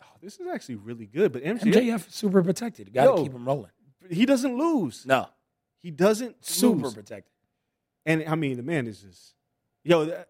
[0.04, 2.88] Oh, this is actually really good, but MJF, MJF is super protected.
[2.88, 3.72] You got to keep him rolling.
[4.10, 5.06] he doesn't lose.
[5.06, 5.28] No,
[5.78, 6.94] He doesn't super lose.
[6.94, 7.32] protected.
[8.06, 9.36] And I mean, the man is just
[9.84, 10.06] yo.
[10.06, 10.30] that-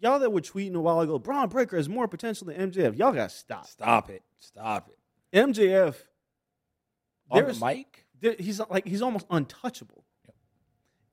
[0.00, 2.96] y'all that were tweeting a while ago, Bron Breakker has more potential than MJF.
[2.98, 3.66] Y'all got to stop.
[3.66, 4.22] Stop it.
[4.38, 4.98] Stop it.
[5.36, 5.94] MJF
[7.30, 8.06] On the there's- mic?
[8.20, 10.04] there- he's like he's almost untouchable,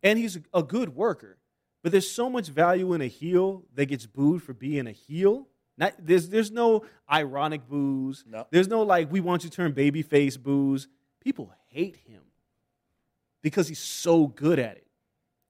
[0.01, 1.37] and he's a, a good worker.
[1.85, 5.47] But there's so much value in a heel that gets booed for being a heel.
[5.77, 8.23] Not, there's there's no ironic boos.
[8.27, 8.47] No.
[8.49, 10.87] There's no like we want you to turn babyface boos.
[11.23, 12.23] People hate him
[13.43, 14.87] because he's so good at it.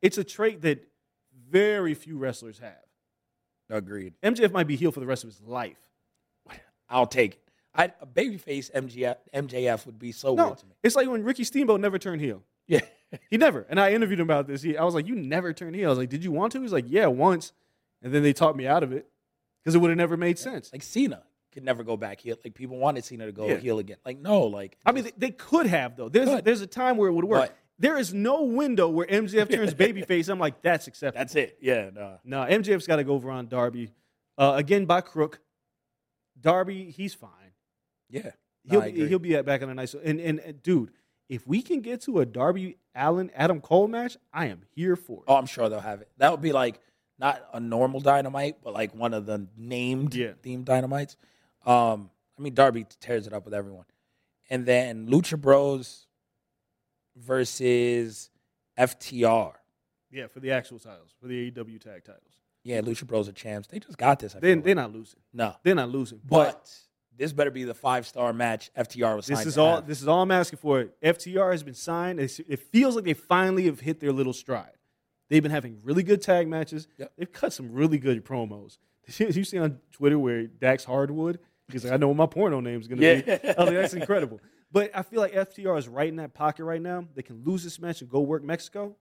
[0.01, 0.85] It's a trait that
[1.49, 2.83] very few wrestlers have.
[3.69, 4.15] Agreed.
[4.21, 5.77] MJF might be heel for the rest of his life.
[6.89, 7.49] I'll take it.
[7.73, 10.73] I, a babyface MJF, MJF would be so No, weird to me.
[10.83, 12.43] it's like when Ricky Steamboat never turned heel.
[12.67, 12.81] Yeah.
[13.29, 13.65] He never.
[13.69, 14.61] And I interviewed him about this.
[14.61, 16.59] He, I was like, "You never turned heel." I was like, "Did you want to?"
[16.59, 17.53] He was like, "Yeah, once."
[18.01, 19.07] And then they taught me out of it
[19.63, 20.71] because it would have never made sense.
[20.71, 22.35] Like Cena could never go back heel.
[22.43, 23.57] Like people wanted Cena to go Yeah.
[23.57, 23.97] heel again.
[24.05, 26.09] Like no, like I mean, they, they could have though.
[26.09, 27.49] There's a, there's a time where it would work.
[27.49, 30.29] But- there is no window where MJF turns babyface.
[30.29, 31.19] I'm like, that's acceptable.
[31.19, 31.57] that's it.
[31.59, 32.19] Yeah, no.
[32.23, 33.91] No, MJF's got to go over on Darby
[34.37, 35.41] uh, again by crook.
[36.39, 37.29] Darby, he's fine.
[38.09, 38.31] Yeah.
[38.63, 40.91] He'll No, be, he'll be back on a nice and, and and dude,
[41.29, 45.17] if we can get to a Darby Allin Adam Cole match, I am here for
[45.19, 45.23] it.
[45.27, 46.09] Oh, I'm sure they'll have it.
[46.17, 46.79] That would be like
[47.19, 50.33] not a normal dynamite, but like one of the named Yeah.
[50.43, 51.15] themed dynamites.
[51.65, 53.85] Um, I mean Darby tears it up with everyone.
[54.49, 56.07] And then Lucha Bros
[57.15, 58.29] versus
[58.77, 59.53] FTR.
[60.11, 62.21] Yeah, for the actual titles, for the AEW tag titles.
[62.63, 63.67] Yeah, Lucha Bros are champs.
[63.67, 64.35] They just got this.
[64.35, 64.75] I They, they're like.
[64.75, 65.19] not losing.
[65.33, 66.19] no, They're not losing.
[66.23, 66.71] But, but
[67.17, 69.27] this better be the five star match FTR was.
[69.27, 69.75] this signed is all.
[69.75, 69.87] have.
[69.87, 70.85] This is all I'm asking for.
[71.03, 72.19] FTR has been signed.
[72.19, 74.71] It feels like they finally have hit their little stride.
[75.29, 76.87] They've been having really good tag matches.
[76.97, 77.11] Yep.
[77.17, 78.77] They've cut some really good promos.
[79.19, 81.39] You see on Twitter where Dax Harwood,
[81.71, 83.21] he's like, I know what my porno name's going to Yeah.
[83.21, 83.31] be.
[83.31, 84.39] I was like, that's incredible.
[84.71, 87.05] But I feel like FTR is right in that pocket right now.
[87.15, 88.95] They can lose this match and go work Mexico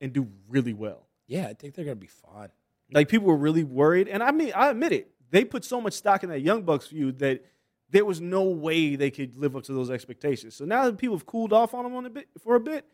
[0.00, 1.06] and do really well.
[1.26, 2.48] Yeah, I think they're gonna be fine.
[2.92, 5.10] Like people were really worried, and I mean, I admit it.
[5.32, 7.44] They put so much stock in that Young Bucks feud that
[7.90, 10.54] there was no way they could live up to those expectations.
[10.54, 12.86] So now that people have cooled off on them on a bit for a bit,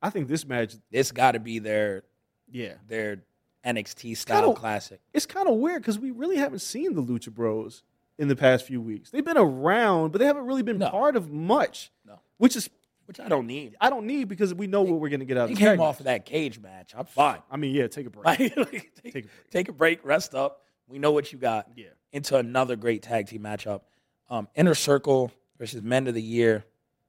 [0.00, 2.04] I think this match, This got to be their
[2.50, 3.24] yeah, their
[3.64, 5.00] NXT style kinda- classic.
[5.12, 7.82] it's kind of weird because we really haven't seen the Lucha Bros
[8.18, 9.10] in the past few weeks.
[9.10, 10.90] They've been around, but they haven't really been No.
[10.90, 11.90] part of much.
[12.06, 12.20] No.
[12.38, 12.70] which is
[13.06, 13.74] Which I don't need.
[13.80, 15.80] I don't need because we know what we're going to get out of the came
[15.80, 16.92] off of that cage match.
[16.96, 17.38] I'm fine.
[17.50, 18.36] I mean, yeah, take a break.
[18.38, 19.28] Take, Take a break.
[19.50, 20.62] take a break, rest up.
[20.88, 21.68] We know what you got.
[21.76, 21.86] Yeah.
[22.12, 23.82] Into another great tag team matchup.
[24.30, 26.64] Um, Inner Circle versus Men of the Year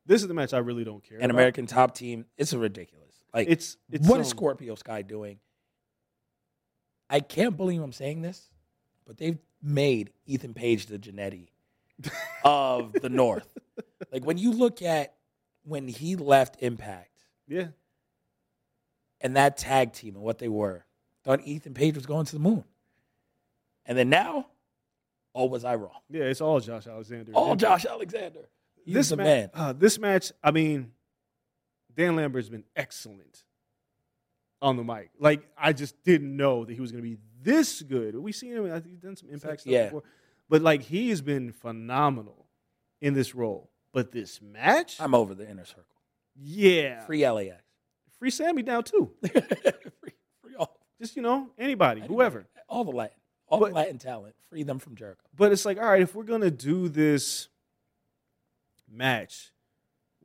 [0.05, 1.17] This is the match I really don't care.
[1.17, 1.35] An about.
[1.35, 2.25] American Top Team.
[2.37, 3.13] It's ridiculous.
[3.33, 5.39] Like, It's it's what is some- Scorpio Sky doing?
[7.09, 8.49] I can't believe I'm saying this,
[9.05, 11.47] but they've made Ethan Page the Jannetty
[12.43, 13.47] of the North.
[14.11, 15.15] Like when you look at
[15.63, 17.11] when he left Impact
[17.47, 17.67] Yeah,
[19.21, 20.85] and that tag team and what they were,
[21.23, 22.63] thought Ethan Page was going to the moon.
[23.89, 24.45] And then now,
[25.35, 25.99] oh, was I wrong?
[26.09, 27.33] yeah, it's all Josh Alexander.
[27.33, 28.47] All Josh Alexander.
[28.85, 29.49] He's this ma- man.
[29.53, 30.91] Uh, this match, I mean,
[31.95, 33.43] Dan Lambert's been excellent
[34.61, 35.09] on the mic.
[35.19, 38.15] Like I just didn't know that he was going to be this good.
[38.15, 38.65] We seen him.
[38.65, 39.85] I think he's done some impact stuff Yeah.
[39.85, 40.03] before,
[40.49, 42.45] but like he has been phenomenal
[43.01, 43.69] in this role.
[43.91, 45.83] But this match, I'm over the inner circle.
[46.39, 47.55] yeah, free, LAX.
[48.19, 49.11] free Sammy now too.
[49.31, 49.41] free,
[50.43, 52.45] free all, Just you know, anybody, whoever.
[52.67, 53.17] all the Latin,
[53.49, 54.35] all But- the Latin talent.
[54.49, 55.21] Free them from Jericho.
[55.35, 57.49] But it's like, all right, if we're gonna do this
[58.91, 59.51] match,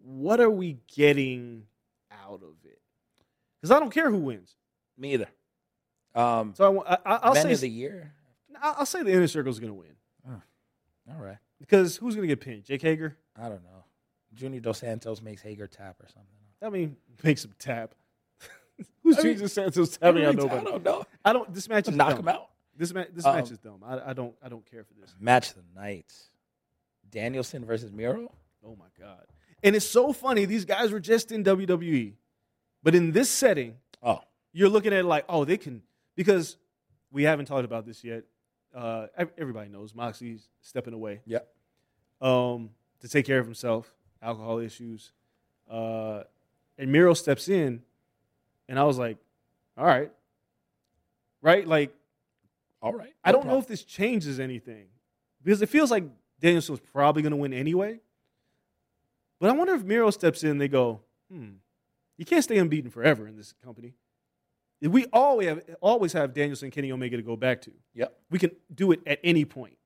[0.03, 1.65] what are we getting
[2.13, 2.81] out of it?
[3.61, 4.57] Because I don't care who wins.
[4.97, 5.29] Me either.
[6.15, 8.13] Um, So I, wa- I, I- I'll say of the year.
[8.63, 9.89] I'll I'll say the inner circle is going to win
[11.11, 11.37] All right.
[11.59, 12.65] because who's going to get pinned?
[12.65, 13.17] Jake Hager.
[13.37, 13.85] I don't know.
[14.33, 16.31] Junior Dos Santos makes Hager tap or something.
[16.63, 17.95] I mean, makes him tap.
[19.03, 20.65] who's I mean, Junior Santos tapping out I nobody?
[20.65, 21.05] don't know.
[21.25, 21.53] I don't.
[21.53, 22.21] This match is Knock dumb.
[22.21, 22.49] him out.
[22.77, 23.09] This match.
[23.13, 23.83] This Um, match is dumb.
[23.85, 24.35] I, I don't.
[24.43, 25.15] I don't care for this.
[25.19, 26.13] Match of the night.
[27.11, 28.33] Danielson versus Miro.
[28.65, 29.27] Oh my god!
[29.63, 30.45] And it's so funny.
[30.45, 32.15] These guys were just in WWE,
[32.83, 34.21] but in this setting, Oh,
[34.53, 35.83] you're looking at it like, oh, they can
[36.15, 36.59] because
[37.11, 38.25] we haven't talked about this yet.
[38.75, 39.07] Uh,
[39.39, 41.49] everybody knows Moxie's stepping away yep.
[42.21, 42.71] um,
[43.01, 45.13] to take care of himself, alcohol issues,
[45.71, 46.25] uh,
[46.77, 47.83] and Miro steps in,
[48.69, 49.17] and I was like,
[49.79, 50.11] all right,
[51.41, 51.95] right, like
[52.85, 53.15] All right.
[53.25, 54.89] I don't know if this changes anything
[55.43, 56.05] because it feels like
[56.39, 57.99] Danielson's probably going to win anyway.
[59.41, 61.01] But I wonder if Miro steps in, and they go,
[61.33, 61.53] hmm,
[62.19, 63.95] you can't stay unbeaten forever in this company.
[64.83, 67.73] We always have, always have Danielson and Kenny Omega to go back to.
[67.95, 68.15] Yep.
[68.31, 69.79] We can do it at any point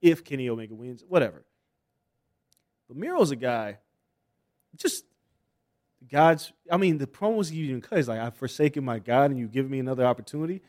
[0.00, 1.44] if Kenny Omega wins, whatever.
[2.88, 3.78] But Miro's a guy,
[4.78, 5.04] just
[6.10, 6.54] God's.
[6.70, 9.52] I mean, the promos he even cut is like, I've forsaken my God and you've
[9.52, 10.62] given me another opportunity.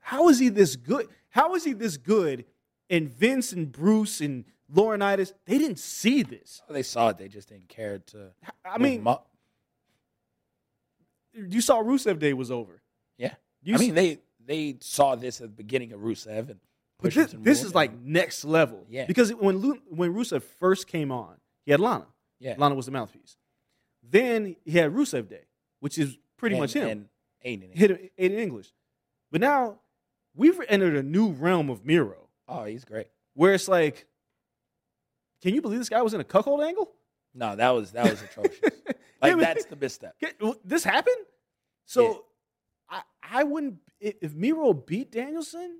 [0.00, 1.08] How is he this good?
[1.30, 2.44] How is he this good?
[2.88, 4.44] And Vince and Bruce and
[4.74, 6.60] Laurinaitis, they didn't see this.
[6.68, 7.18] Oh, they saw it.
[7.18, 8.30] They just didn't care to.
[8.64, 9.06] I mean,
[11.32, 12.82] you saw Rusev Day was over.
[13.16, 13.34] yeah.
[13.62, 16.58] You I mean, they they saw this at the beginning of Rusev and
[17.00, 18.86] But this, this is like next level.
[18.88, 19.04] Yeah.
[19.06, 21.36] Because when Lu, when Rusev first came on,
[21.66, 22.06] he had Lana.
[22.38, 22.54] Yeah.
[22.56, 23.36] Lana was the mouthpiece.
[24.02, 25.42] Then he had Rusev Day,
[25.80, 26.88] which is pretty And- much him.
[26.88, 27.08] and
[27.62, 28.08] Aiden.
[28.16, 28.72] in English.
[29.30, 29.80] But now
[30.34, 33.08] we've entered a new realm of Miro Oh, he's great.
[33.34, 34.06] where it's like,
[35.42, 36.90] can you believe this guy was in a cuckold angle?
[37.34, 38.58] No, that was that was atrocious.
[39.22, 40.16] like Yeah, that's the misstep.
[40.64, 41.16] This happened?
[41.86, 42.24] So
[42.88, 45.78] I, I wouldn't, if if Miro beat Danielson,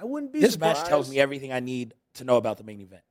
[0.00, 0.80] I wouldn't be This surprised.
[0.80, 3.02] match tells me everything I need to know about the main event.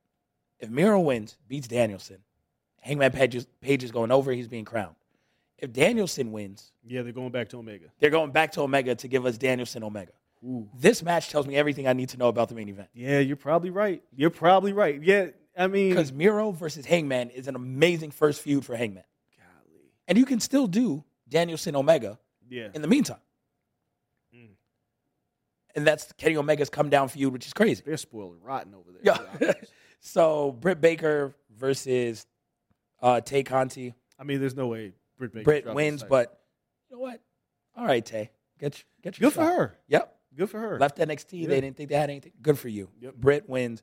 [0.58, 2.18] If Miro wins, beats Danielson,
[2.80, 4.30] Hangman Page is, Page is going over.
[4.32, 4.94] He's being crowned.
[5.58, 7.86] If Danielson wins, Yeah, they're going back to Omega.
[7.98, 10.12] they're going back to Omega to give us Danielson Omega.
[10.74, 12.88] This match tells me everything I need to know about the main event.
[12.94, 14.02] Yeah, you're probably right.
[14.14, 15.00] You're probably right.
[15.02, 19.04] Yeah, I mean, Because Miro versus Hangman is an amazing first feud for Hangman.
[20.08, 23.20] And you can still do Danielson Omega yeah, in the meantime.
[25.74, 27.82] And that's Kenny Omega's come down feud, which is crazy.
[27.84, 29.16] they're spoiling rotten over there.
[29.40, 29.52] Yeah.
[30.00, 32.26] so Britt Baker versus
[33.00, 33.94] uh, Tay Conti.
[34.18, 36.40] I mean, there's no way Britt Baker Britt wins, but
[36.90, 37.20] you know what?
[37.74, 38.30] All right, Tay.
[38.58, 39.78] Get your, get your good for her.
[39.88, 40.11] Yep.
[40.36, 40.78] Good for her.
[40.78, 41.42] Left NXT.
[41.42, 41.48] Yeah.
[41.48, 42.32] They didn't think they had anything.
[42.40, 42.88] Good for you.
[43.00, 43.14] Yep.
[43.16, 43.82] Britt wins.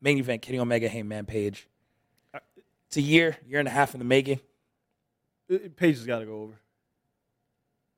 [0.00, 1.68] Main event, Kenny Omega, Hangman Page.
[2.88, 4.40] It's a year, year and a half in the making.
[5.48, 6.60] Page has got to go over.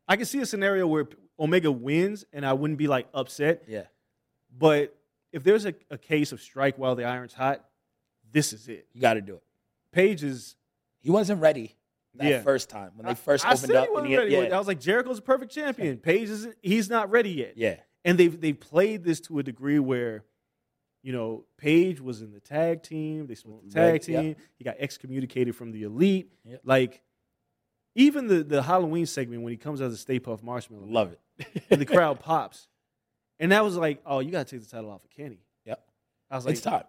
[0.09, 1.09] I can see a scenario where
[1.39, 3.64] Omega wins and I wouldn't be like upset.
[3.66, 3.85] Yeah.
[4.56, 4.97] But
[5.32, 7.64] if there's a, a case of strike while the iron's hot,
[8.32, 8.86] this is it.
[8.93, 9.43] You got to do it.
[9.93, 10.56] Page is.
[11.01, 11.76] He wasn't ready
[12.18, 12.43] that Yeah.
[12.43, 13.82] first time when they first I opened said up.
[13.82, 14.32] he and wasn't he- ready.
[14.48, 14.55] yeah.
[14.55, 15.98] I was like, Jericho's a perfect champion.
[15.98, 17.55] Page is he's not ready yet.
[17.56, 17.76] yeah.
[18.05, 20.24] And they've they played this to a degree where,
[21.02, 23.26] you know, Page was in the tag team.
[23.26, 24.22] They split the tag yep.
[24.22, 24.36] team.
[24.56, 26.30] He got excommunicated from the elite.
[26.44, 26.60] Yep.
[26.64, 27.02] Like,
[27.94, 31.12] even the the Halloween segment when he comes out as a Stay Puff Marshmallow, Love
[31.38, 31.64] it.
[31.70, 32.68] and the crowd pops,
[33.38, 35.40] and that was like, oh, you got to take the title off of Kenny.
[35.64, 35.82] Yep.
[36.30, 36.84] I was like, It's time.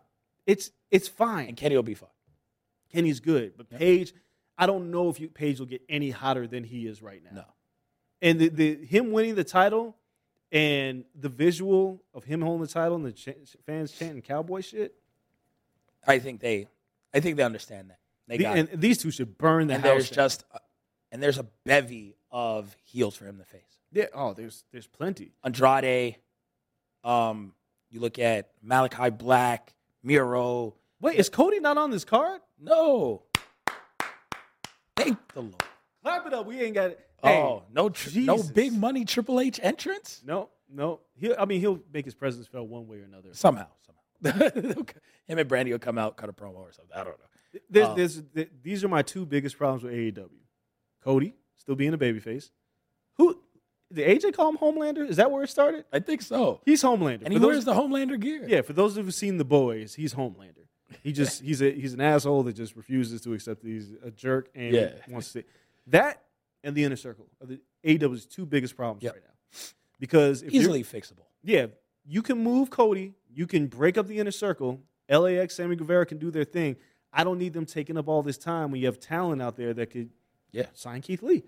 [0.46, 1.48] It's it's fine.
[1.50, 2.10] And Kenny will be fine.
[2.94, 3.80] Kenny's good, but Yep.
[3.80, 4.14] Page,
[4.58, 7.30] I don't know if you, Page will get any hotter than he is right now.
[7.42, 7.44] No.
[8.22, 9.96] And the, the him winning the title
[10.52, 13.30] and the visual of him holding the title and the ch-
[13.66, 14.96] fans chanting cowboy shit.
[16.08, 16.68] I think they,
[17.14, 18.00] I think they understand that.
[18.28, 18.82] They the- got and it.
[18.82, 19.92] these two should burn the And house.
[19.94, 20.16] there's down.
[20.26, 20.44] just,
[21.12, 23.62] and there's a bevy of heels for him to face.
[23.92, 24.06] yeah.
[24.14, 25.32] Oh, there's there's plenty.
[25.44, 26.16] Andrade,
[27.04, 27.54] um,
[27.90, 29.74] you look at Malakai Black,
[30.04, 30.74] Miro.
[31.00, 32.42] Wait, is Cody not on this card?
[32.60, 33.24] No.
[34.98, 35.64] Thank the Lord.
[36.04, 36.46] Clap it up.
[36.46, 37.00] We ain't got it.
[37.24, 41.00] Hey, oh, no, tr- no big money Triple H entrance no, no.
[41.16, 43.30] He, I mean, he'll make his presence felt one way or another.
[43.34, 43.66] somehow.
[44.24, 44.40] Somehow,
[45.28, 46.96] him and Brandi will come out, cut a promo or something.
[46.96, 47.60] I don't know.
[47.72, 50.30] There's, Um, there's, th- these are my two biggest problems with AEW.
[51.04, 52.52] Cody still being a babyface.
[53.16, 53.40] Who
[53.92, 55.10] did AJ call him Homelander?
[55.10, 55.86] Is that where it started?
[55.92, 56.62] I think so.
[56.66, 57.24] He's Homelander.
[57.24, 58.46] And he For wears those, the Homelander gear.
[58.48, 58.62] yeah.
[58.62, 60.67] For those who've seen the boys, he's Homelander.
[61.04, 64.12] He just he's a he's an asshole that just refuses to accept that he's a
[64.12, 64.92] jerk and Yeah.
[65.10, 65.44] wants to
[65.88, 66.24] that
[66.64, 69.14] and the inner circle are the AEW's two biggest problems Yep.
[69.14, 69.60] right now.
[70.00, 71.26] Because if Easily fixable.
[71.44, 71.68] yeah,
[72.06, 73.14] you can move Cody.
[73.34, 74.82] You can break up the inner circle.
[75.10, 76.76] LAX, Sammy Guevara can do their thing.
[77.14, 79.74] I don't need them taking up all this time when you have talent out there
[79.74, 80.10] that could
[80.52, 80.68] Yeah.
[80.74, 81.44] sign Keith Lee.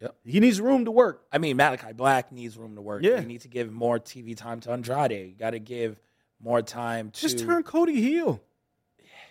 [0.00, 0.16] Yep.
[0.24, 1.26] He needs room to work.
[1.32, 3.02] I mean, Malakai Black needs room to work.
[3.02, 3.20] Yeah.
[3.20, 5.28] You need to give more TV time to Andrade.
[5.28, 5.98] You got to give
[6.40, 7.20] more time to.
[7.20, 8.42] Just turn Cody heel.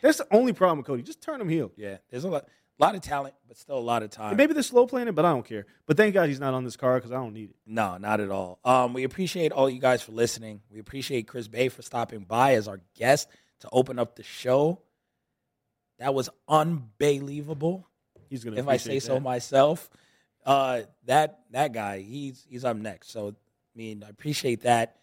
[0.03, 1.01] That's the only problem with Cody.
[1.01, 1.71] Just turn him heel.
[1.77, 2.45] Yeah, there's a lot,
[2.77, 4.31] lot of talent, but still a lot of time.
[4.31, 5.65] And maybe they're slow playing it, but I don't care.
[5.85, 7.55] But thank God he's not on this card because I don't need it.
[7.65, 8.59] No, not at all.
[8.65, 10.61] Um, we appreciate all you guys for listening.
[10.69, 13.29] We appreciate Chris Bey for stopping by as our guest
[13.61, 14.81] to open up the show.
[15.99, 17.87] That was unbelievable,
[18.29, 18.57] He's gonna.
[18.57, 19.89] if I say appreciate so myself.
[20.45, 23.11] Uh, that that guy, he's he's up next.
[23.11, 24.97] So, I mean, I appreciate that.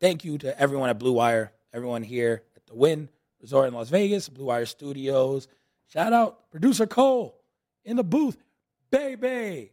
[0.00, 3.08] Thank you to everyone at Blue Wire, everyone here at the Wynn
[3.40, 5.48] Resort in Las Vegas, Blue Wire Studios.
[5.86, 7.40] Shout out producer Cole
[7.84, 8.36] in the booth,
[8.90, 9.72] baby.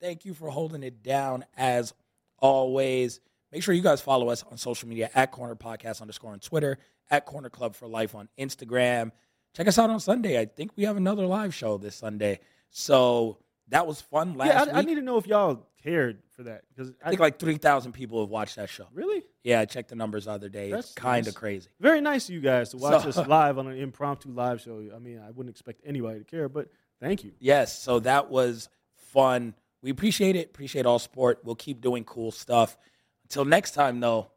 [0.00, 1.94] Thank you for holding it down as
[2.38, 3.20] always.
[3.52, 6.78] Make sure you guys follow us on social media at Corner Podcast underscore on Twitter,
[7.10, 9.12] at Corner Club for Life on Instagram.
[9.56, 10.38] Check us out on Sunday.
[10.38, 12.40] I think we have another live show this Sunday.
[12.68, 13.38] So
[13.68, 14.74] that was fun last Yeah, I, week.
[14.74, 18.20] I need to know if y'all cared for that because I think like 3,000 people
[18.20, 18.86] have watched that show.
[18.92, 20.70] really Yeah, I checked the numbers the other day.
[20.70, 21.68] That's it's kind of crazy.
[21.80, 24.82] very nice of you guys to watch So- us live on an impromptu live show.
[24.94, 26.68] I mean, I wouldn't expect anybody to care, but
[27.00, 27.32] thank you.
[27.38, 29.54] Yes, so that was fun.
[29.82, 30.48] We appreciate it.
[30.50, 31.40] Appreciate all sport.
[31.42, 32.76] We'll keep doing cool stuff.
[33.24, 34.30] Until next time, though,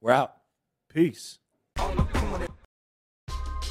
[0.00, 0.34] We're out.
[0.88, 1.38] Peace.